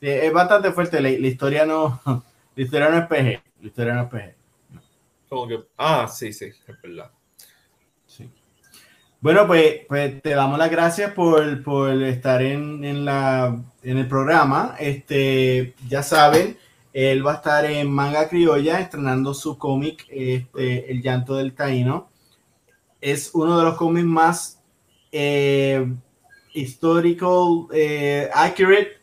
es 0.01 0.33
bastante 0.33 0.73
fuerte. 0.73 1.03
La, 1.03 1.11
la, 1.11 1.27
historia 1.27 1.67
no, 1.67 2.01
la 2.07 2.63
historia 2.63 2.89
no 2.89 2.97
es 2.97 3.07
PG, 3.09 3.43
la 3.61 3.67
historia 3.67 3.93
no 3.93 4.03
es 4.05 4.09
PG. 4.09 4.35
Como 5.29 5.49
que, 5.49 5.67
ah, 5.77 6.09
sí, 6.09 6.33
sí, 6.33 6.47
es 6.47 6.83
verdad. 6.83 7.11
Sí. 8.07 8.31
Bueno, 9.21 9.47
pues, 9.47 9.81
pues 9.87 10.23
te 10.23 10.31
damos 10.31 10.59
las 10.59 10.71
gracias 10.71 11.13
por, 11.13 11.63
por 11.63 11.91
estar 12.05 12.41
en, 12.41 12.83
en, 12.85 13.05
la, 13.05 13.55
en 13.83 13.99
el 13.99 14.09
programa. 14.09 14.77
Este, 14.79 15.75
ya 15.87 16.03
saben, 16.03 16.57
él 16.95 17.27
va 17.27 17.33
a 17.33 17.37
estar 17.37 17.67
en 17.67 17.91
Manga 17.91 18.31
Criolla 18.31 18.81
estrenando 18.81 19.35
su 19.35 19.59
cómic, 19.59 20.07
este, 20.09 20.91
El 20.91 21.03
llanto 21.03 21.37
del 21.37 21.55
Taíno 21.55 22.16
es 23.07 23.31
uno 23.35 23.57
de 23.57 23.65
los 23.65 23.77
cómics 23.77 24.05
más 24.05 24.61
eh, 25.13 25.87
histórico, 26.55 27.69
eh, 27.73 28.29
accurate 28.35 28.99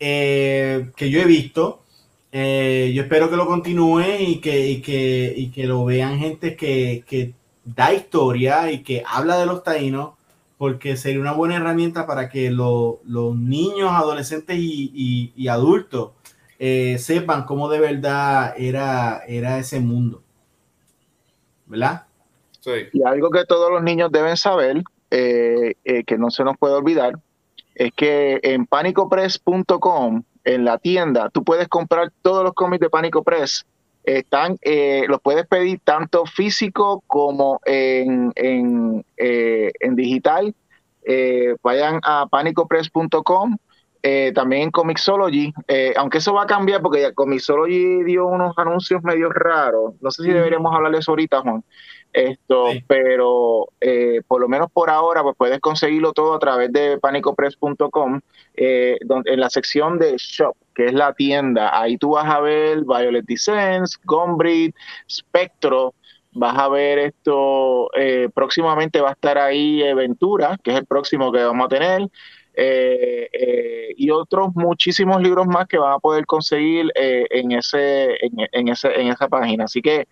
eh, 0.00 0.90
que 0.96 1.10
yo 1.10 1.20
he 1.20 1.26
visto. 1.26 1.82
Eh, 2.32 2.92
yo 2.92 3.04
espero 3.04 3.30
que 3.30 3.36
lo 3.36 3.46
continúe 3.46 4.02
y 4.18 4.40
que, 4.40 4.68
y 4.68 4.82
que, 4.82 5.32
y 5.36 5.50
que 5.50 5.64
lo 5.66 5.84
vean 5.84 6.18
gente 6.18 6.56
que, 6.56 7.04
que, 7.06 7.34
da 7.64 7.92
historia 7.92 8.70
y 8.70 8.82
que 8.82 9.02
habla 9.06 9.38
de 9.38 9.46
los 9.46 9.62
taínos, 9.62 10.14
porque 10.58 10.96
sería 10.96 11.20
una 11.20 11.32
buena 11.32 11.56
herramienta 11.56 12.06
para 12.06 12.28
que 12.28 12.50
lo, 12.50 13.00
los 13.04 13.36
niños, 13.36 13.90
adolescentes 13.92 14.56
y, 14.58 15.32
y, 15.36 15.48
adultos 15.48 16.12
sepan 16.58 17.44
cómo 17.44 17.68
de 17.68 17.80
verdad 17.80 18.54
era, 18.56 19.22
era 19.26 19.58
ese 19.58 19.80
mundo. 19.80 20.22
¿Verdad? 21.66 22.05
Sí. 22.66 22.88
Y 22.92 23.02
algo 23.04 23.30
que 23.30 23.44
todos 23.44 23.70
los 23.70 23.82
niños 23.82 24.10
deben 24.10 24.36
saber, 24.36 24.82
eh, 25.12 25.74
eh, 25.84 26.02
que 26.02 26.18
no 26.18 26.30
se 26.30 26.42
nos 26.42 26.56
puede 26.56 26.74
olvidar, 26.74 27.14
es 27.76 27.92
que 27.92 28.40
en 28.42 28.66
panicopress.com, 28.66 30.24
en 30.42 30.64
la 30.64 30.78
tienda, 30.78 31.30
tú 31.30 31.44
puedes 31.44 31.68
comprar 31.68 32.10
todos 32.22 32.42
los 32.42 32.54
cómics 32.54 32.80
de 32.80 32.90
Pánico 32.90 33.22
Press. 33.22 33.64
Están, 34.02 34.56
eh, 34.62 35.04
los 35.08 35.20
puedes 35.20 35.46
pedir 35.46 35.80
tanto 35.84 36.26
físico 36.26 37.04
como 37.06 37.60
en, 37.66 38.32
en, 38.34 39.04
en 39.16 39.96
digital. 39.96 40.52
vayan 41.62 42.00
a 42.02 42.26
panicopress.com. 42.28 43.56
también 44.34 44.62
en 44.62 44.70
Comixology, 44.70 45.52
aunque 45.96 46.18
eso 46.18 46.32
va 46.34 46.44
a 46.44 46.46
cambiar 46.46 46.82
porque 46.82 47.12
Comixology 47.14 48.04
dio 48.04 48.26
unos 48.26 48.56
anuncios 48.58 49.02
medio 49.02 49.30
raros. 49.30 49.94
No 50.00 50.10
sé 50.10 50.24
si 50.24 50.30
deberíamos 50.30 50.74
hablar 50.74 50.92
de 50.92 50.98
eso 50.98 51.12
ahorita, 51.12 51.42
Juan 51.42 51.62
esto, 52.16 52.72
sí. 52.72 52.82
pero 52.86 53.68
eh, 53.80 54.22
por 54.26 54.40
lo 54.40 54.48
menos 54.48 54.70
por 54.72 54.88
ahora 54.88 55.22
pues 55.22 55.36
puedes 55.36 55.60
conseguirlo 55.60 56.12
todo 56.12 56.34
a 56.34 56.38
través 56.38 56.72
de 56.72 56.98
panicopress.com 56.98 58.20
eh, 58.54 58.96
en 59.24 59.40
la 59.40 59.50
sección 59.50 59.98
de 59.98 60.16
shop, 60.16 60.56
que 60.74 60.86
es 60.86 60.94
la 60.94 61.12
tienda. 61.12 61.78
Ahí 61.78 61.98
tú 61.98 62.10
vas 62.10 62.26
a 62.26 62.40
ver 62.40 62.84
Violet 62.84 63.24
Descents, 63.26 64.00
Gombrid, 64.04 64.72
Spectro, 65.10 65.94
vas 66.32 66.56
a 66.58 66.68
ver 66.68 66.98
esto, 66.98 67.90
eh, 67.94 68.30
próximamente 68.34 69.00
va 69.00 69.10
a 69.10 69.12
estar 69.12 69.36
ahí 69.36 69.82
Ventura, 69.94 70.58
que 70.62 70.70
es 70.70 70.78
el 70.78 70.86
próximo 70.86 71.30
que 71.30 71.44
vamos 71.44 71.66
a 71.66 71.68
tener. 71.68 72.08
Eh, 72.58 73.28
eh, 73.32 73.94
y 73.98 74.08
otros 74.08 74.48
muchísimos 74.54 75.20
libros 75.20 75.46
más 75.46 75.66
que 75.66 75.76
van 75.76 75.92
a 75.92 75.98
poder 75.98 76.24
conseguir 76.24 76.90
eh, 76.94 77.26
en, 77.28 77.52
ese, 77.52 78.16
en, 78.24 78.68
ese, 78.68 78.98
en 78.98 79.08
esa 79.08 79.28
página. 79.28 79.64
Así 79.64 79.82
que 79.82 80.08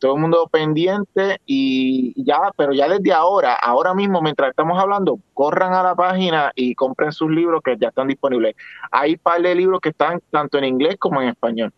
todo 0.00 0.14
el 0.14 0.20
mundo 0.20 0.48
pendiente 0.50 1.38
y 1.46 2.14
ya, 2.24 2.50
pero 2.56 2.72
ya 2.72 2.88
desde 2.88 3.12
ahora, 3.12 3.54
ahora 3.54 3.94
mismo, 3.94 4.20
mientras 4.22 4.50
estamos 4.50 4.80
hablando, 4.80 5.20
corran 5.34 5.74
a 5.74 5.82
la 5.82 5.94
página 5.94 6.50
y 6.56 6.74
compren 6.74 7.12
sus 7.12 7.30
libros 7.30 7.62
que 7.62 7.76
ya 7.78 7.88
están 7.88 8.08
disponibles. 8.08 8.56
Hay 8.90 9.12
un 9.12 9.18
par 9.18 9.42
de 9.42 9.54
libros 9.54 9.80
que 9.80 9.90
están 9.90 10.20
tanto 10.30 10.58
en 10.58 10.64
inglés 10.64 10.96
como 10.98 11.22
en 11.22 11.28
español. 11.28 11.72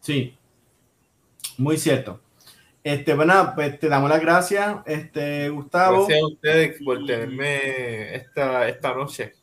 Sí, 0.00 0.36
muy 1.56 1.78
cierto. 1.78 2.20
Este, 2.82 3.14
bueno, 3.14 3.52
pues 3.54 3.78
te 3.78 3.88
damos 3.88 4.08
las 4.08 4.20
gracias, 4.20 4.78
este, 4.86 5.50
Gustavo. 5.50 6.06
Gracias 6.06 6.22
a 6.22 6.26
ustedes 6.26 6.82
por 6.82 7.04
tenerme 7.04 8.14
esta, 8.14 8.68
esta 8.68 8.94
noche. 8.94 9.34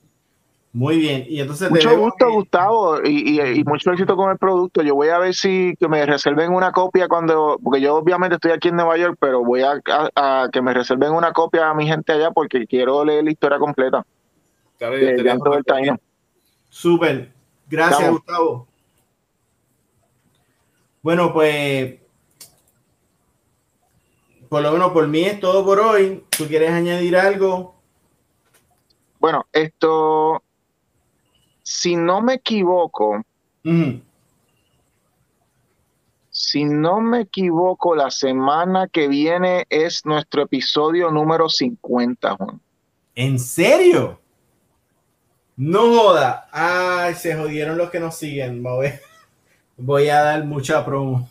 Muy 0.74 0.98
bien, 0.98 1.26
y 1.28 1.40
entonces 1.40 1.72
mucho 1.72 1.98
gusto, 1.98 2.28
que... 2.28 2.34
Gustavo, 2.34 3.00
y, 3.04 3.40
y, 3.40 3.42
y, 3.42 3.64
mucho 3.64 3.92
éxito 3.92 4.16
con 4.16 4.32
el 4.32 4.38
producto. 4.38 4.82
Yo 4.82 4.96
voy 4.96 5.10
a 5.10 5.18
ver 5.18 5.34
si 5.34 5.76
que 5.80 5.88
me 5.88 6.06
reserven 6.06 6.54
una 6.54 6.72
copia 6.72 7.08
cuando, 7.08 7.60
porque 7.64 7.82
yo 7.82 7.96
obviamente 7.96 8.36
estoy 8.36 8.52
aquí 8.52 8.68
en 8.68 8.76
Nueva 8.76 8.98
York, 8.98 9.18
pero 9.20 9.44
voy 9.44 9.62
a, 9.62 9.82
a, 9.86 10.44
a 10.44 10.50
que 10.50 10.62
me 10.62 10.74
reserven 10.74 11.14
una 11.14 11.32
copia 11.32 11.70
a 11.70 11.74
mi 11.74 11.88
gente 11.88 12.12
allá 12.12 12.32
porque 12.32 12.68
quiero 12.68 13.04
leer 13.06 13.24
la 13.24 13.32
historia 13.32 13.58
completa. 13.58 14.06
Claro, 14.78 14.96
de 14.96 15.24
Llanto 15.24 15.50
del 15.52 15.64
Taino. 15.64 15.98
Súper, 16.70 17.32
gracias. 17.68 18.12
Gustavo. 18.12 18.68
Bueno, 21.02 21.34
pues 21.34 21.96
por 24.50 24.62
lo 24.62 24.72
menos 24.72 24.92
por 24.92 25.08
mí 25.08 25.24
es 25.24 25.40
todo 25.40 25.66
por 25.66 25.80
hoy. 25.80 26.24
¿Tú 26.38 26.46
quieres 26.48 26.72
añadir 26.72 27.16
algo? 27.18 27.76
Bueno, 29.20 29.46
esto, 29.52 30.44
si 31.64 31.96
no 31.96 32.22
me 32.22 32.36
equivoco, 32.36 33.24
si 36.30 36.66
no 36.66 37.02
me 37.02 37.22
equivoco, 37.22 37.96
la 37.96 38.12
semana 38.12 38.88
que 38.88 39.08
viene 39.08 39.66
es 39.70 40.06
nuestro 40.06 40.44
episodio 40.44 41.10
número 41.12 41.50
50, 41.50 42.36
Juan. 42.36 42.62
¿En 43.16 43.40
serio? 43.40 44.22
No 45.56 45.80
joda. 45.80 46.48
Ay, 46.52 47.16
se 47.16 47.36
jodieron 47.36 47.78
los 47.78 47.90
que 47.90 48.00
nos 48.00 48.16
siguen. 48.16 48.64
Voy 49.76 50.10
a 50.10 50.22
dar 50.22 50.46
mucha 50.46 50.86
promo. 50.86 51.28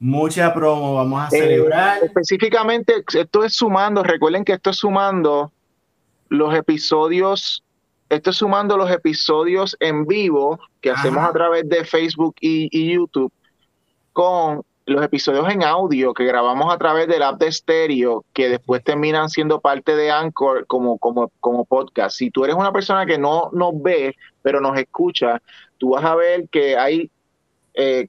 Mucha 0.00 0.52
promo. 0.52 0.94
Vamos 0.94 1.22
a 1.22 1.26
eh, 1.28 1.40
celebrar. 1.40 2.02
específicamente, 2.02 3.04
esto 3.14 3.44
es 3.44 3.54
sumando. 3.54 4.02
Recuerden 4.02 4.44
que 4.44 4.54
esto 4.54 4.70
es 4.70 4.76
sumando 4.76 5.52
los 6.28 6.54
episodios. 6.54 7.62
Esto 8.08 8.30
es 8.30 8.36
sumando 8.36 8.76
los 8.76 8.90
episodios 8.90 9.76
en 9.78 10.04
vivo 10.06 10.58
que 10.80 10.90
hacemos 10.90 11.22
a 11.22 11.32
través 11.32 11.68
de 11.68 11.84
Facebook 11.84 12.34
y 12.40 12.92
YouTube 12.92 13.32
con 14.12 14.64
los 14.90 15.04
episodios 15.04 15.48
en 15.48 15.62
audio 15.62 16.12
que 16.12 16.24
grabamos 16.24 16.72
a 16.72 16.78
través 16.78 17.06
del 17.06 17.22
app 17.22 17.38
de 17.38 17.52
Stereo, 17.52 18.24
que 18.32 18.48
después 18.48 18.82
terminan 18.82 19.28
siendo 19.28 19.60
parte 19.60 19.94
de 19.94 20.10
Anchor 20.10 20.66
como, 20.66 20.98
como, 20.98 21.30
como 21.40 21.64
podcast. 21.64 22.16
Si 22.16 22.30
tú 22.30 22.44
eres 22.44 22.56
una 22.56 22.72
persona 22.72 23.06
que 23.06 23.18
no 23.18 23.50
nos 23.52 23.80
ve, 23.80 24.16
pero 24.42 24.60
nos 24.60 24.76
escucha, 24.78 25.40
tú 25.78 25.90
vas 25.90 26.04
a 26.04 26.16
ver 26.16 26.48
que 26.48 26.76
hay 26.76 27.10
eh, 27.74 28.08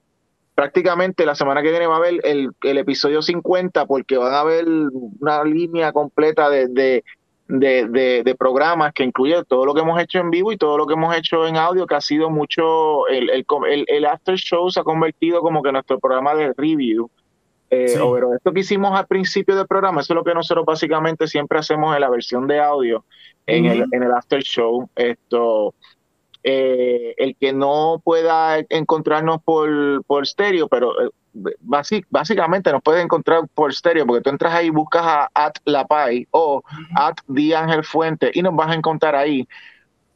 prácticamente 0.54 1.26
la 1.26 1.34
semana 1.34 1.62
que 1.62 1.70
viene 1.70 1.86
va 1.86 1.94
a 1.94 1.98
haber 1.98 2.20
el, 2.24 2.50
el, 2.62 2.78
episodio 2.78 3.22
50 3.22 3.86
porque 3.86 4.18
van 4.18 4.34
a 4.34 4.40
haber 4.40 4.66
una 4.68 5.44
línea 5.44 5.92
completa 5.92 6.50
de, 6.50 6.68
de, 6.68 8.22
de, 8.24 8.34
programas 8.34 8.92
que 8.92 9.04
incluye 9.04 9.42
todo 9.44 9.66
lo 9.66 9.74
que 9.74 9.80
hemos 9.80 10.00
hecho 10.00 10.18
en 10.18 10.30
vivo 10.30 10.52
y 10.52 10.56
todo 10.56 10.78
lo 10.78 10.86
que 10.86 10.94
hemos 10.94 11.14
hecho 11.16 11.46
en 11.46 11.56
audio, 11.56 11.86
que 11.86 11.94
ha 11.94 12.00
sido 12.00 12.30
mucho, 12.30 13.06
el, 13.08 13.30
el, 13.30 13.44
el, 13.88 14.06
after 14.06 14.36
show 14.36 14.70
se 14.70 14.80
ha 14.80 14.84
convertido 14.84 15.40
como 15.40 15.62
que 15.62 15.72
nuestro 15.72 15.98
programa 15.98 16.34
de 16.34 16.52
review. 16.56 17.10
Eh, 17.70 17.94
pero 17.96 18.34
esto 18.34 18.52
que 18.52 18.60
hicimos 18.60 18.98
al 18.98 19.06
principio 19.06 19.56
del 19.56 19.66
programa, 19.66 20.02
eso 20.02 20.12
es 20.12 20.16
lo 20.16 20.24
que 20.24 20.34
nosotros 20.34 20.66
básicamente 20.66 21.26
siempre 21.26 21.58
hacemos 21.58 21.94
en 21.94 22.02
la 22.02 22.10
versión 22.10 22.46
de 22.46 22.60
audio, 22.60 23.04
en, 23.46 23.64
el, 23.64 23.86
en 23.90 24.02
el 24.02 24.12
after 24.12 24.42
show. 24.42 24.90
Esto, 24.94 25.74
eh, 26.44 27.14
el 27.18 27.36
que 27.36 27.52
no 27.52 28.00
pueda 28.04 28.58
encontrarnos 28.68 29.42
por, 29.42 30.04
por 30.04 30.24
estéreo, 30.24 30.68
pero 30.68 30.92
eh, 31.00 31.10
básicamente 32.10 32.72
nos 32.72 32.82
puedes 32.82 33.04
encontrar 33.04 33.48
por 33.54 33.70
estéreo, 33.70 34.06
porque 34.06 34.22
tú 34.22 34.30
entras 34.30 34.54
ahí, 34.54 34.70
buscas 34.70 35.02
a 35.04 35.30
at 35.34 35.54
Lapay 35.64 36.26
o 36.30 36.62
at 36.96 37.16
Ángel 37.28 37.84
Fuente 37.84 38.30
y 38.34 38.42
nos 38.42 38.54
vas 38.54 38.70
a 38.70 38.74
encontrar 38.74 39.14
ahí. 39.14 39.46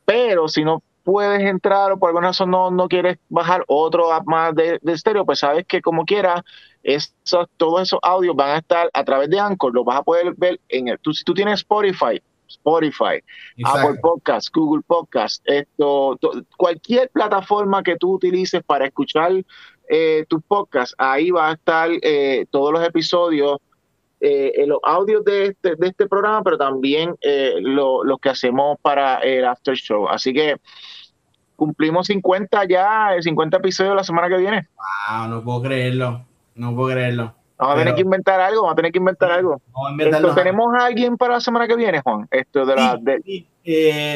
Pero 0.05 0.49
si 0.49 0.65
no 0.65 0.83
puedes 1.07 1.41
entrar 1.43 1.93
o 1.93 1.99
por 1.99 2.09
alguna 2.09 2.29
razón 2.29 2.51
no, 2.51 2.73
no 2.73 2.89
quieres 2.89 3.19
bajar 3.29 3.65
otro 3.69 4.13
app 4.13 4.27
más 4.27 4.53
de, 4.57 4.81
estéreo, 4.87 5.25
pues 5.25 5.39
sabes 5.39 5.65
que 5.65 5.81
como 5.81 6.05
quieras, 6.05 6.43
esos, 6.83 7.47
todos 7.57 7.83
esos 7.83 8.01
audios 8.03 8.35
van 8.35 8.51
a 8.51 8.59
estar 8.59 8.91
a 8.93 9.05
través 9.05 9.31
de 9.31 9.39
Anchor, 9.39 9.73
los 9.73 9.85
vas 9.85 10.01
a 10.01 10.03
poder 10.03 10.35
ver 10.37 10.61
en 10.69 10.89
el, 10.89 10.99
tú, 10.99 11.13
si 11.13 11.23
tú 11.23 11.33
tienes 11.33 11.61
Spotify, 11.61 12.21
Spotify, 12.49 13.23
Apple 13.65 13.99
Podcast, 14.01 14.49
Google 14.55 14.83
Podcast, 14.87 15.43
esto, 15.47 16.19
cualquier 16.57 17.11
plataforma 17.11 17.83
que 17.83 17.97
tú 17.97 18.15
utilices 18.15 18.63
para 18.63 18.87
escuchar 18.87 19.33
eh, 19.89 20.25
tu 20.29 20.41
podcast, 20.41 20.95
ahí 20.99 21.31
va 21.31 21.51
a 21.51 21.53
estar 21.53 21.91
eh, 22.03 22.47
todos 22.51 22.73
los 22.73 22.85
episodios, 22.85 23.59
eh, 24.21 24.65
los 24.67 24.79
audios 24.83 25.25
de 25.25 25.47
este, 25.47 25.77
de 25.77 25.89
este 25.89 26.07
programa, 26.07 26.43
pero 26.43 26.59
también 26.59 27.15
los 27.61 28.19
que 28.21 28.31
hacemos 28.31 28.79
para 28.83 29.19
el 29.19 29.45
after 29.45 29.75
show. 29.75 30.09
Así 30.09 30.33
que 30.33 30.57
cumplimos 31.55 32.07
50 32.07 32.65
ya, 32.69 33.11
50 33.21 33.57
episodios 33.59 33.95
la 33.95 34.05
semana 34.05 34.29
que 34.29 34.39
viene. 34.39 34.69
Wow, 34.77 35.29
no 35.29 35.45
puedo 35.45 35.63
creerlo, 35.63 36.25
no 36.55 36.75
puedo 36.75 36.91
creerlo. 36.91 37.35
Vamos 37.59 37.75
a 37.75 37.79
tener 37.79 37.95
que 37.95 38.03
inventar 38.03 38.41
algo, 38.41 38.63
vamos 38.63 38.73
a 38.73 38.77
tener 38.77 38.93
que 38.93 38.99
inventar 38.99 39.31
algo. 39.31 39.61
¿Tenemos 40.35 40.75
a 40.75 40.87
alguien 40.87 41.17
para 41.17 41.35
la 41.35 41.41
semana 41.41 41.67
que 41.67 41.77
viene, 41.77 42.01
Juan? 42.03 42.29
Esto 42.31 42.67
de 42.67 42.77
la, 42.77 43.01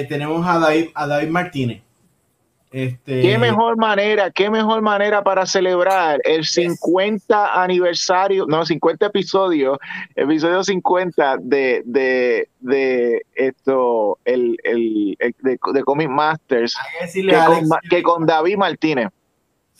tenemos 0.08 0.46
a 0.46 0.58
David, 0.58 0.88
a 0.94 1.06
David 1.06 1.28
Martínez. 1.28 1.82
Este... 2.70 3.22
Qué 3.22 3.36
mejor 3.36 3.76
manera, 3.76 4.30
qué 4.30 4.48
mejor 4.48 4.80
manera 4.80 5.24
para 5.24 5.44
celebrar 5.44 6.20
el 6.22 6.44
50 6.44 7.60
aniversario, 7.60 8.46
no, 8.46 8.64
50 8.64 9.06
episodios, 9.06 9.76
episodio 10.14 10.62
50 10.62 11.38
de, 11.40 11.82
de, 11.84 12.48
de 12.60 13.22
esto, 13.34 14.18
el, 14.24 14.56
el, 14.62 15.16
de, 15.18 15.58
de, 15.72 15.82
Comic 15.82 16.08
Masters, 16.08 16.76
que, 17.90 18.02
con, 18.04 18.24
David 18.24 18.56
Martínez. 18.56 19.08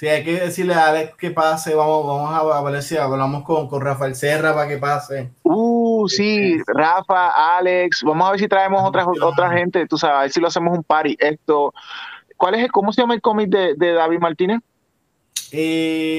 Sí, 0.01 0.09
hay 0.09 0.25
que 0.25 0.41
decirle 0.41 0.73
a 0.73 0.87
Alex 0.87 1.15
que 1.15 1.31
pase, 1.31 1.75
vamos, 1.75 2.07
vamos 2.07 2.55
a, 2.55 2.63
ver 2.63 2.83
si 2.83 2.97
hablamos 2.97 3.45
con, 3.45 3.69
con 3.69 3.83
Rafael 3.83 4.15
Serra 4.15 4.55
para 4.55 4.67
que 4.67 4.79
pase. 4.79 5.31
Uh, 5.43 6.09
sí, 6.09 6.57
Rafa, 6.69 7.59
Alex, 7.59 8.03
vamos 8.03 8.27
a 8.27 8.31
ver 8.31 8.41
si 8.41 8.49
traemos 8.49 8.83
otra, 8.83 9.05
otra 9.05 9.53
gente, 9.53 9.87
tú 9.87 9.99
sabes, 9.99 10.17
a 10.17 10.21
ver 10.23 10.31
si 10.31 10.41
lo 10.41 10.47
hacemos 10.49 10.75
un 10.75 10.83
party. 10.85 11.19
Esto, 11.19 11.75
¿Cuál 12.39 12.55
es 12.55 12.73
cómo 12.73 12.95
se 12.95 13.03
llama 13.03 13.13
el 13.13 13.21
cómic 13.21 13.51
de, 13.51 13.75
David 13.93 14.21
Martínez? 14.21 14.61
Eh, 15.53 16.17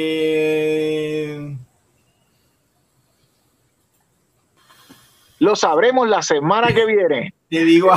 Lo 5.39 5.55
sabremos 5.55 6.07
la 6.07 6.21
semana 6.21 6.67
que 6.67 6.85
viene. 6.85 7.33
Te 7.49 7.65
digo, 7.65 7.89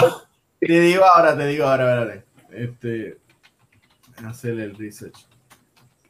te 0.60 0.80
digo 0.80 1.04
ahora, 1.04 1.36
te 1.36 1.46
digo 1.46 1.66
ahora, 1.66 2.00
espérate. 2.00 2.24
Este, 2.52 3.18
hacer 4.26 4.58
el 4.58 4.74
research. 4.78 5.26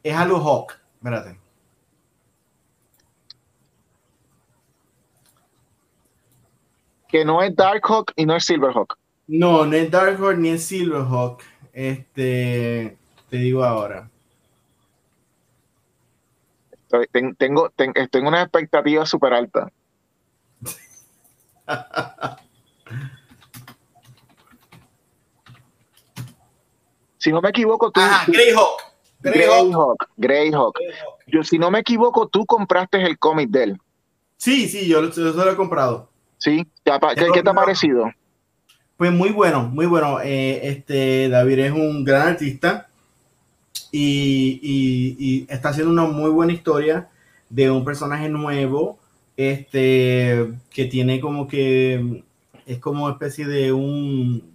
Es 0.05 0.15
Alu 0.15 0.37
Hawk, 0.37 0.79
espérate. 0.97 1.37
Que 7.07 7.25
no 7.25 7.41
es 7.41 7.55
Darkhawk 7.55 8.13
y 8.15 8.27
no 8.27 8.35
es 8.35 8.45
Silverhawk. 8.45 8.99
No, 9.25 9.65
no 9.65 9.75
es 9.75 9.89
Darkhawk 9.89 10.37
ni 10.37 10.49
es 10.49 10.63
Silverhawk. 10.67 11.41
Este, 11.73 12.95
te 13.31 13.37
digo 13.37 13.63
ahora. 13.63 14.11
tengo, 17.39 17.71
tengo 17.71 18.27
una 18.27 18.43
expectativa 18.43 19.07
súper 19.07 19.33
alta. 19.33 19.71
si 27.17 27.31
no 27.31 27.41
me 27.41 27.49
equivoco, 27.49 27.89
tú. 27.89 28.01
Ah, 28.03 28.23
Greyhawk. 28.27 28.94
Greyhawk. 29.31 30.07
Greyhawk. 30.17 30.79
Yo, 31.27 31.43
si 31.43 31.57
no 31.57 31.71
me 31.71 31.79
equivoco, 31.79 32.27
tú 32.27 32.45
compraste 32.45 33.01
el 33.01 33.17
cómic 33.17 33.49
de 33.49 33.63
él. 33.63 33.77
Sí, 34.37 34.67
sí, 34.67 34.87
yo, 34.87 35.01
lo 35.01 35.51
he 35.51 35.55
comprado. 35.55 36.09
Sí, 36.37 36.67
¿qué, 36.83 36.91
te 37.41 37.49
ha 37.49 37.53
parecido? 37.53 38.11
Pues 38.97 39.11
muy 39.11 39.29
bueno, 39.29 39.63
muy 39.63 39.85
bueno. 39.85 40.19
Eh, 40.21 40.67
este 40.67 41.29
David 41.29 41.59
es 41.59 41.71
un 41.71 42.03
gran 42.03 42.29
artista 42.29 42.87
y, 43.91 45.45
está 45.49 45.69
haciendo 45.69 45.91
una 45.91 46.05
muy 46.05 46.29
buena 46.29 46.53
historia 46.53 47.09
de 47.49 47.71
un 47.71 47.85
personaje 47.85 48.29
nuevo, 48.29 48.99
este, 49.37 50.53
que 50.69 50.85
tiene 50.85 51.19
como 51.19 51.47
que 51.47 52.23
es 52.65 52.79
como 52.79 53.09
especie 53.09 53.45
de 53.45 53.71
un 53.71 54.53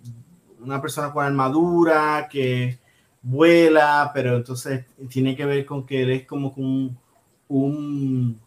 una 0.62 0.80
persona 0.82 1.12
con 1.12 1.24
armadura 1.24 2.28
que 2.30 2.78
vuela, 3.22 4.10
pero 4.14 4.36
entonces 4.36 4.86
tiene 5.08 5.36
que 5.36 5.44
ver 5.44 5.66
con 5.66 5.86
que 5.86 6.02
él 6.02 6.10
es 6.10 6.26
como 6.26 6.52
un, 6.56 6.98
un 7.48 8.40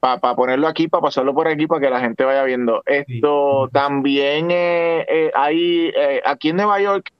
para 0.00 0.34
ponerlo 0.34 0.68
aquí, 0.68 0.88
para 0.88 1.02
pasarlo 1.02 1.34
por 1.34 1.48
aquí, 1.48 1.66
para 1.66 1.80
que 1.80 1.90
la 1.90 2.00
gente 2.00 2.24
vaya 2.24 2.44
viendo. 2.44 2.82
Esto 2.86 3.68
también 3.72 4.50
eh, 4.50 5.06
eh, 5.08 5.30
hay, 5.34 5.92
aquí 6.24 6.50
en 6.50 6.56
Nueva 6.56 6.80
York, 6.80 7.10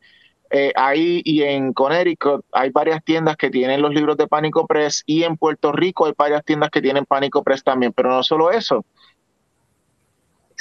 hay 0.75 1.23
y 1.25 1.43
en 1.45 1.73
Connecticut 1.73 2.45
hay 2.53 2.69
varias 2.69 3.03
tiendas 3.03 3.39
que 3.39 3.49
tienen 3.49 3.81
los 3.81 3.95
libros 3.95 4.19
de 4.19 4.27
Pánico 4.27 4.67
Press, 4.67 5.03
y 5.07 5.23
en 5.23 5.37
Puerto 5.37 5.73
Rico 5.73 6.07
hay 6.07 6.13
varias 6.17 6.45
tiendas 6.45 6.71
que 6.71 6.83
tienen 6.83 7.07
Pánico 7.07 7.43
Press 7.43 7.63
también, 7.63 7.93
pero 7.95 8.11
no 8.11 8.23
solo 8.23 8.51
eso 8.51 8.85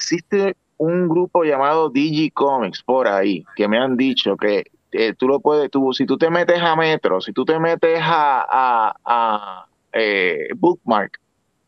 existe 0.01 0.55
un 0.77 1.07
grupo 1.07 1.43
llamado 1.43 1.89
DigiComics 1.89 2.81
por 2.81 3.07
ahí 3.07 3.45
que 3.55 3.67
me 3.67 3.77
han 3.77 3.95
dicho 3.95 4.35
que 4.35 4.65
eh, 4.91 5.13
tú 5.13 5.27
lo 5.27 5.39
puedes, 5.39 5.69
tú, 5.69 5.93
si 5.93 6.05
tú 6.05 6.17
te 6.17 6.29
metes 6.29 6.59
a 6.59 6.75
Metro, 6.75 7.21
si 7.21 7.31
tú 7.31 7.45
te 7.45 7.59
metes 7.59 7.99
a, 8.01 8.93
a, 9.05 9.65
eh, 9.93 10.49
Bookmark, 10.55 11.19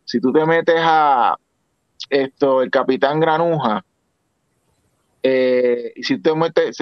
si 0.04 0.20
tú 0.20 0.34
te 0.34 0.46
metes 0.46 0.80
a 0.80 1.38
esto, 2.10 2.62
el 2.64 2.70
Capitán 2.70 3.20
Granuja, 3.20 3.86
eh, 5.22 5.94
si 6.02 6.20
te 6.20 6.36
metes, 6.36 6.78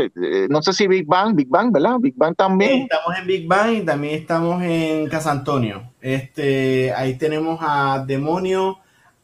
no 0.49 0.63
sé 0.63 0.73
si 0.73 0.87
Big 0.87 1.05
Bang, 1.05 1.35
Big 1.35 1.47
Bang, 1.47 1.71
¿verdad? 1.71 1.97
Big 1.99 2.15
Bang 2.15 2.35
también. 2.35 2.83
Estamos 2.83 3.19
en 3.19 3.27
Big 3.27 3.47
Bang 3.47 3.73
y 3.73 3.85
también 3.85 4.15
estamos 4.15 4.63
en 4.63 5.07
Casa 5.09 5.31
Antonio. 5.31 5.91
Este, 6.01 6.91
ahí 6.93 7.19
tenemos 7.19 7.59
a 7.61 8.03
Demonio, 8.07 8.79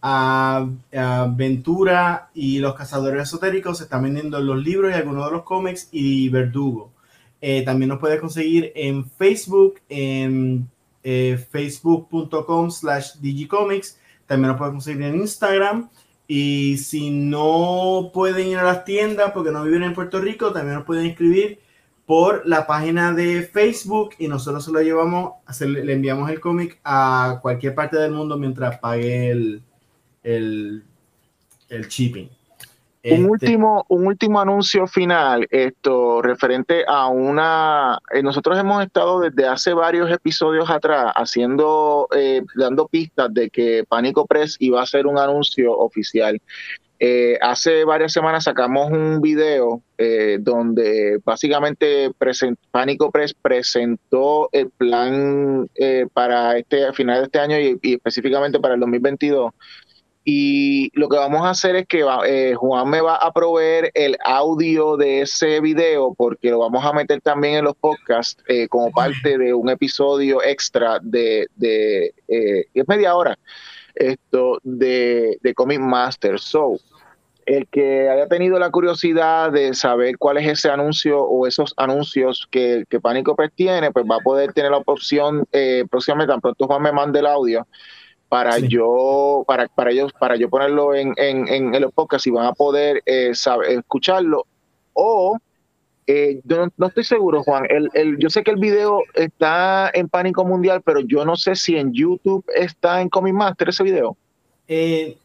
a, 0.08 1.28
Ventura 1.36 2.30
y 2.34 2.60
los 2.60 2.76
cazadores 2.76 3.24
esotéricos 3.24 3.78
se 3.78 3.84
están 3.84 4.04
vendiendo 4.04 4.40
los 4.40 4.64
libros 4.64 4.92
y 4.92 4.94
algunos 4.96 5.26
de 5.26 5.32
los 5.32 5.44
cómics 5.44 5.90
y 5.92 6.30
Verdugo. 6.30 6.92
Eh, 7.42 7.64
también 7.64 7.90
nos 7.90 8.00
puedes 8.00 8.20
conseguir 8.20 8.72
en 8.76 9.06
Facebook, 9.06 9.82
en 9.90 10.70
eh, 11.04 11.46
facebook.com 11.52 12.72
slash 12.72 13.16
digicomics. 13.20 14.00
También 14.26 14.50
nos 14.50 14.58
puedes 14.58 14.74
conseguir 14.74 15.04
en 15.04 15.16
Instagram. 15.16 15.90
Y 16.28 16.78
si 16.78 17.10
no 17.10 18.10
pueden 18.14 18.48
ir 18.48 18.58
a 18.58 18.64
las 18.64 18.86
tiendas 18.86 19.32
porque 19.32 19.52
no 19.52 19.64
viven 19.64 19.84
en 19.84 19.94
Puerto 19.94 20.20
Rico, 20.20 20.52
también 20.52 20.76
nos 20.76 20.86
pueden 20.86 21.06
escribir 21.06 21.60
por 22.06 22.48
la 22.48 22.66
página 22.66 23.14
de 23.14 23.44
Facebook 23.44 24.12
y 24.18 24.28
nosotros 24.28 24.64
se 24.64 24.72
lo 24.72 24.82
llevamos, 24.82 25.34
le 25.60 25.94
enviamos 25.94 26.30
el 26.30 26.40
cómic 26.40 26.80
a 26.84 27.40
cualquier 27.42 27.76
parte 27.76 27.98
del 27.98 28.12
mundo 28.12 28.38
mientras 28.38 28.80
pague 28.80 29.30
el, 29.30 29.64
el, 30.28 30.84
el 31.70 31.88
shipping. 31.88 32.30
Un, 33.04 33.12
este 33.12 33.30
último, 33.30 33.86
un 33.88 34.08
último 34.08 34.42
anuncio 34.42 34.86
final, 34.86 35.48
esto 35.50 36.22
referente 36.22 36.84
a 36.86 37.08
una. 37.08 38.00
Eh, 38.14 38.22
nosotros 38.22 38.60
hemos 38.60 38.84
estado 38.84 39.22
desde 39.22 39.48
hace 39.48 39.74
varios 39.74 40.12
episodios 40.12 40.70
atrás 40.70 41.14
haciendo, 41.16 42.10
eh, 42.14 42.42
dando 42.56 42.88
pistas 42.88 43.34
de 43.34 43.50
que 43.50 43.86
Pánico 43.88 44.26
Press 44.26 44.58
iba 44.60 44.82
a 44.82 44.86
ser 44.86 45.08
un 45.08 45.18
anuncio 45.18 45.72
oficial. 45.78 46.42
Eh, 47.00 47.38
hace 47.42 47.86
varias 47.86 48.12
semanas 48.12 48.46
sacamos 48.46 48.90
un 48.92 49.22
video 49.22 49.82
donde 50.40 51.20
básicamente 51.24 52.12
Pánico 52.72 53.12
Press 53.12 53.34
presentó 53.34 54.50
el 54.52 54.70
plan 54.72 55.70
para 56.14 56.58
este 56.58 56.92
final 56.94 57.20
de 57.20 57.24
este 57.26 57.40
año 57.40 57.60
y, 57.60 57.80
y 57.82 57.94
específicamente 57.96 58.60
para 58.60 58.74
el 58.76 58.80
2022 58.80 59.54
y 60.30 60.92
lo 60.92 61.08
que 61.08 61.16
vamos 61.16 61.44
a 61.44 61.52
hacer 61.52 61.78
es 61.78 61.88
que 61.88 62.06
eh, 62.26 62.54
Juan 62.54 62.90
me 62.90 63.00
va 63.00 63.16
a 63.16 63.32
proveer 63.32 63.92
el 63.94 64.18
audio 64.26 64.98
de 64.98 65.22
ese 65.22 65.62
video 65.62 66.14
porque 66.18 66.50
lo 66.50 66.60
vamos 66.60 66.84
a 66.84 66.92
meter 66.92 67.22
también 67.22 67.60
en 67.60 67.64
los 67.64 67.78
podcasts 67.78 68.44
eh, 68.50 68.68
como 68.68 68.92
parte 68.92 69.38
de 69.38 69.54
un 69.54 69.70
episodio 69.70 70.44
extra 70.44 71.00
de, 71.02 71.48
de 71.56 72.14
eh, 72.28 72.66
es 72.74 72.88
media 72.90 73.16
hora, 73.16 73.40
esto 73.96 74.60
de, 74.64 75.38
de 75.42 75.54
Comic 75.54 75.80
Master. 75.80 76.38
So, 76.42 76.78
el 77.46 77.66
que 77.70 78.10
haya 78.10 78.28
tenido 78.28 78.60
la 78.60 78.70
curiosidad 78.70 79.54
de 79.54 79.74
saber 79.76 80.18
cuál 80.18 80.40
es 80.40 80.48
ese 80.50 80.70
anuncio 80.70 81.22
o 81.22 81.48
esos 81.48 81.74
anuncios 81.78 82.50
que, 82.52 82.84
que 82.90 83.00
Pánico 83.00 83.34
tiene, 83.56 83.94
pues 83.94 84.04
va 84.04 84.18
a 84.18 84.20
poder 84.20 84.52
tener 84.52 84.72
la 84.72 84.84
opción 84.86 85.48
próximamente, 85.90 86.34
tan 86.34 86.42
pronto 86.42 86.68
Juan 86.68 86.82
me 86.82 86.92
mande 86.92 87.20
el 87.20 87.28
audio 87.28 87.66
para 88.30 88.60
yo 88.60 89.44
para, 89.48 89.68
para 89.68 89.92
ellos 89.92 90.12
para 90.14 90.36
yo 90.36 90.50
ponerlo 90.50 90.94
en, 90.94 91.14
en, 91.18 91.48
en, 91.48 91.82
los 91.82 91.94
podcasts 91.94 92.28
y 92.28 92.32
van 92.32 92.46
a 92.46 92.54
poder 92.54 93.02
eh, 93.06 93.32
escucharlo. 93.70 94.46
O 94.94 95.38
eh, 96.06 96.42
yo 96.44 96.68
no, 96.78 96.88
estoy 96.88 97.04
seguro 97.04 97.44
Juan 97.44 97.66
el, 97.70 97.90
el, 97.94 98.18
yo 98.18 98.30
sé 98.30 98.44
que 98.44 98.52
el 98.52 98.58
video 98.58 99.02
está 99.14 99.92
en 99.94 100.08
Pánico 100.08 100.46
Mundial 100.46 100.82
pero 100.82 101.02
yo 101.02 101.26
no 101.26 101.36
sé 101.36 101.56
si 101.56 101.76
en 101.76 101.94
YouTube 101.94 102.46
está 102.56 103.02
en 103.02 103.10
Comic 103.10 103.34
Master 103.34 103.70
ese 103.70 103.84
video. 103.84 104.18
Eh, 104.68 105.18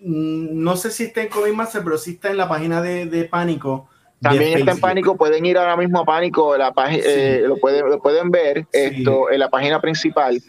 no 0.00 0.76
sé 0.76 0.90
si 0.90 1.04
está 1.04 1.22
en 1.22 1.28
Comic 1.28 1.54
Master 1.54 1.82
pero 1.84 1.98
sí 1.98 2.12
está 2.12 2.30
en 2.30 2.36
la 2.36 2.48
página 2.48 2.82
de, 2.82 3.06
de 3.06 3.24
Pánico 3.24 3.88
también 4.24 4.58
está 4.58 4.72
en 4.72 4.80
Pánico, 4.80 5.16
pueden 5.16 5.44
ir 5.44 5.58
ahora 5.58 5.76
mismo 5.76 6.00
a 6.00 6.04
Pánico, 6.04 6.56
la 6.56 6.68
lo, 6.68 7.56
pueden, 7.58 7.90
lo 7.90 8.00
pueden 8.00 8.30
ver 8.30 8.66
esto 8.72 9.30
en 9.30 9.38
la 9.38 9.50
página 9.50 9.80
principal. 9.80 10.40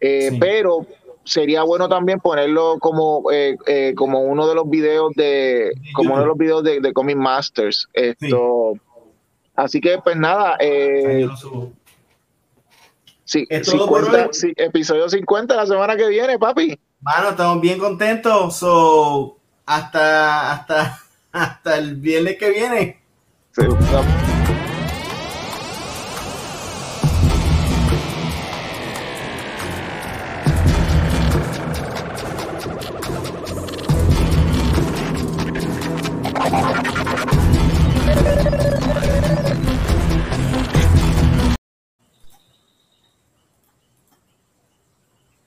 Eh, 0.00 0.36
pero 0.38 0.86
sería 1.24 1.62
bueno 1.62 1.88
también 1.88 2.20
ponerlo 2.20 2.78
como 2.78 3.30
eh, 3.32 3.56
eh, 3.66 3.94
como 3.96 4.20
uno 4.20 4.46
de 4.46 4.54
los 4.54 4.68
videos 4.68 5.12
de 5.16 5.72
como 5.94 6.14
uno 6.14 6.22
de 6.22 6.28
los 6.28 6.38
videos 6.38 6.62
de, 6.62 6.92
Comic 6.92 7.16
Masters. 7.16 7.88
Esto 7.92 8.74
así 9.54 9.80
que 9.80 9.98
pues 10.04 10.16
nada 10.16 10.56
sí, 13.24 13.46
episodio 14.56 15.08
50 15.08 15.56
la 15.56 15.66
semana 15.66 15.96
que 15.96 16.08
viene 16.08 16.38
papi. 16.38 16.78
Bueno 17.00 17.30
estamos 17.30 17.60
bien 17.60 17.78
contentos. 17.78 18.56
So, 18.56 19.38
hasta 19.64 20.52
hasta 20.52 21.00
hasta 21.32 21.78
el 21.78 21.96
viernes 21.96 22.36
que 22.36 22.50
viene 22.50 23.06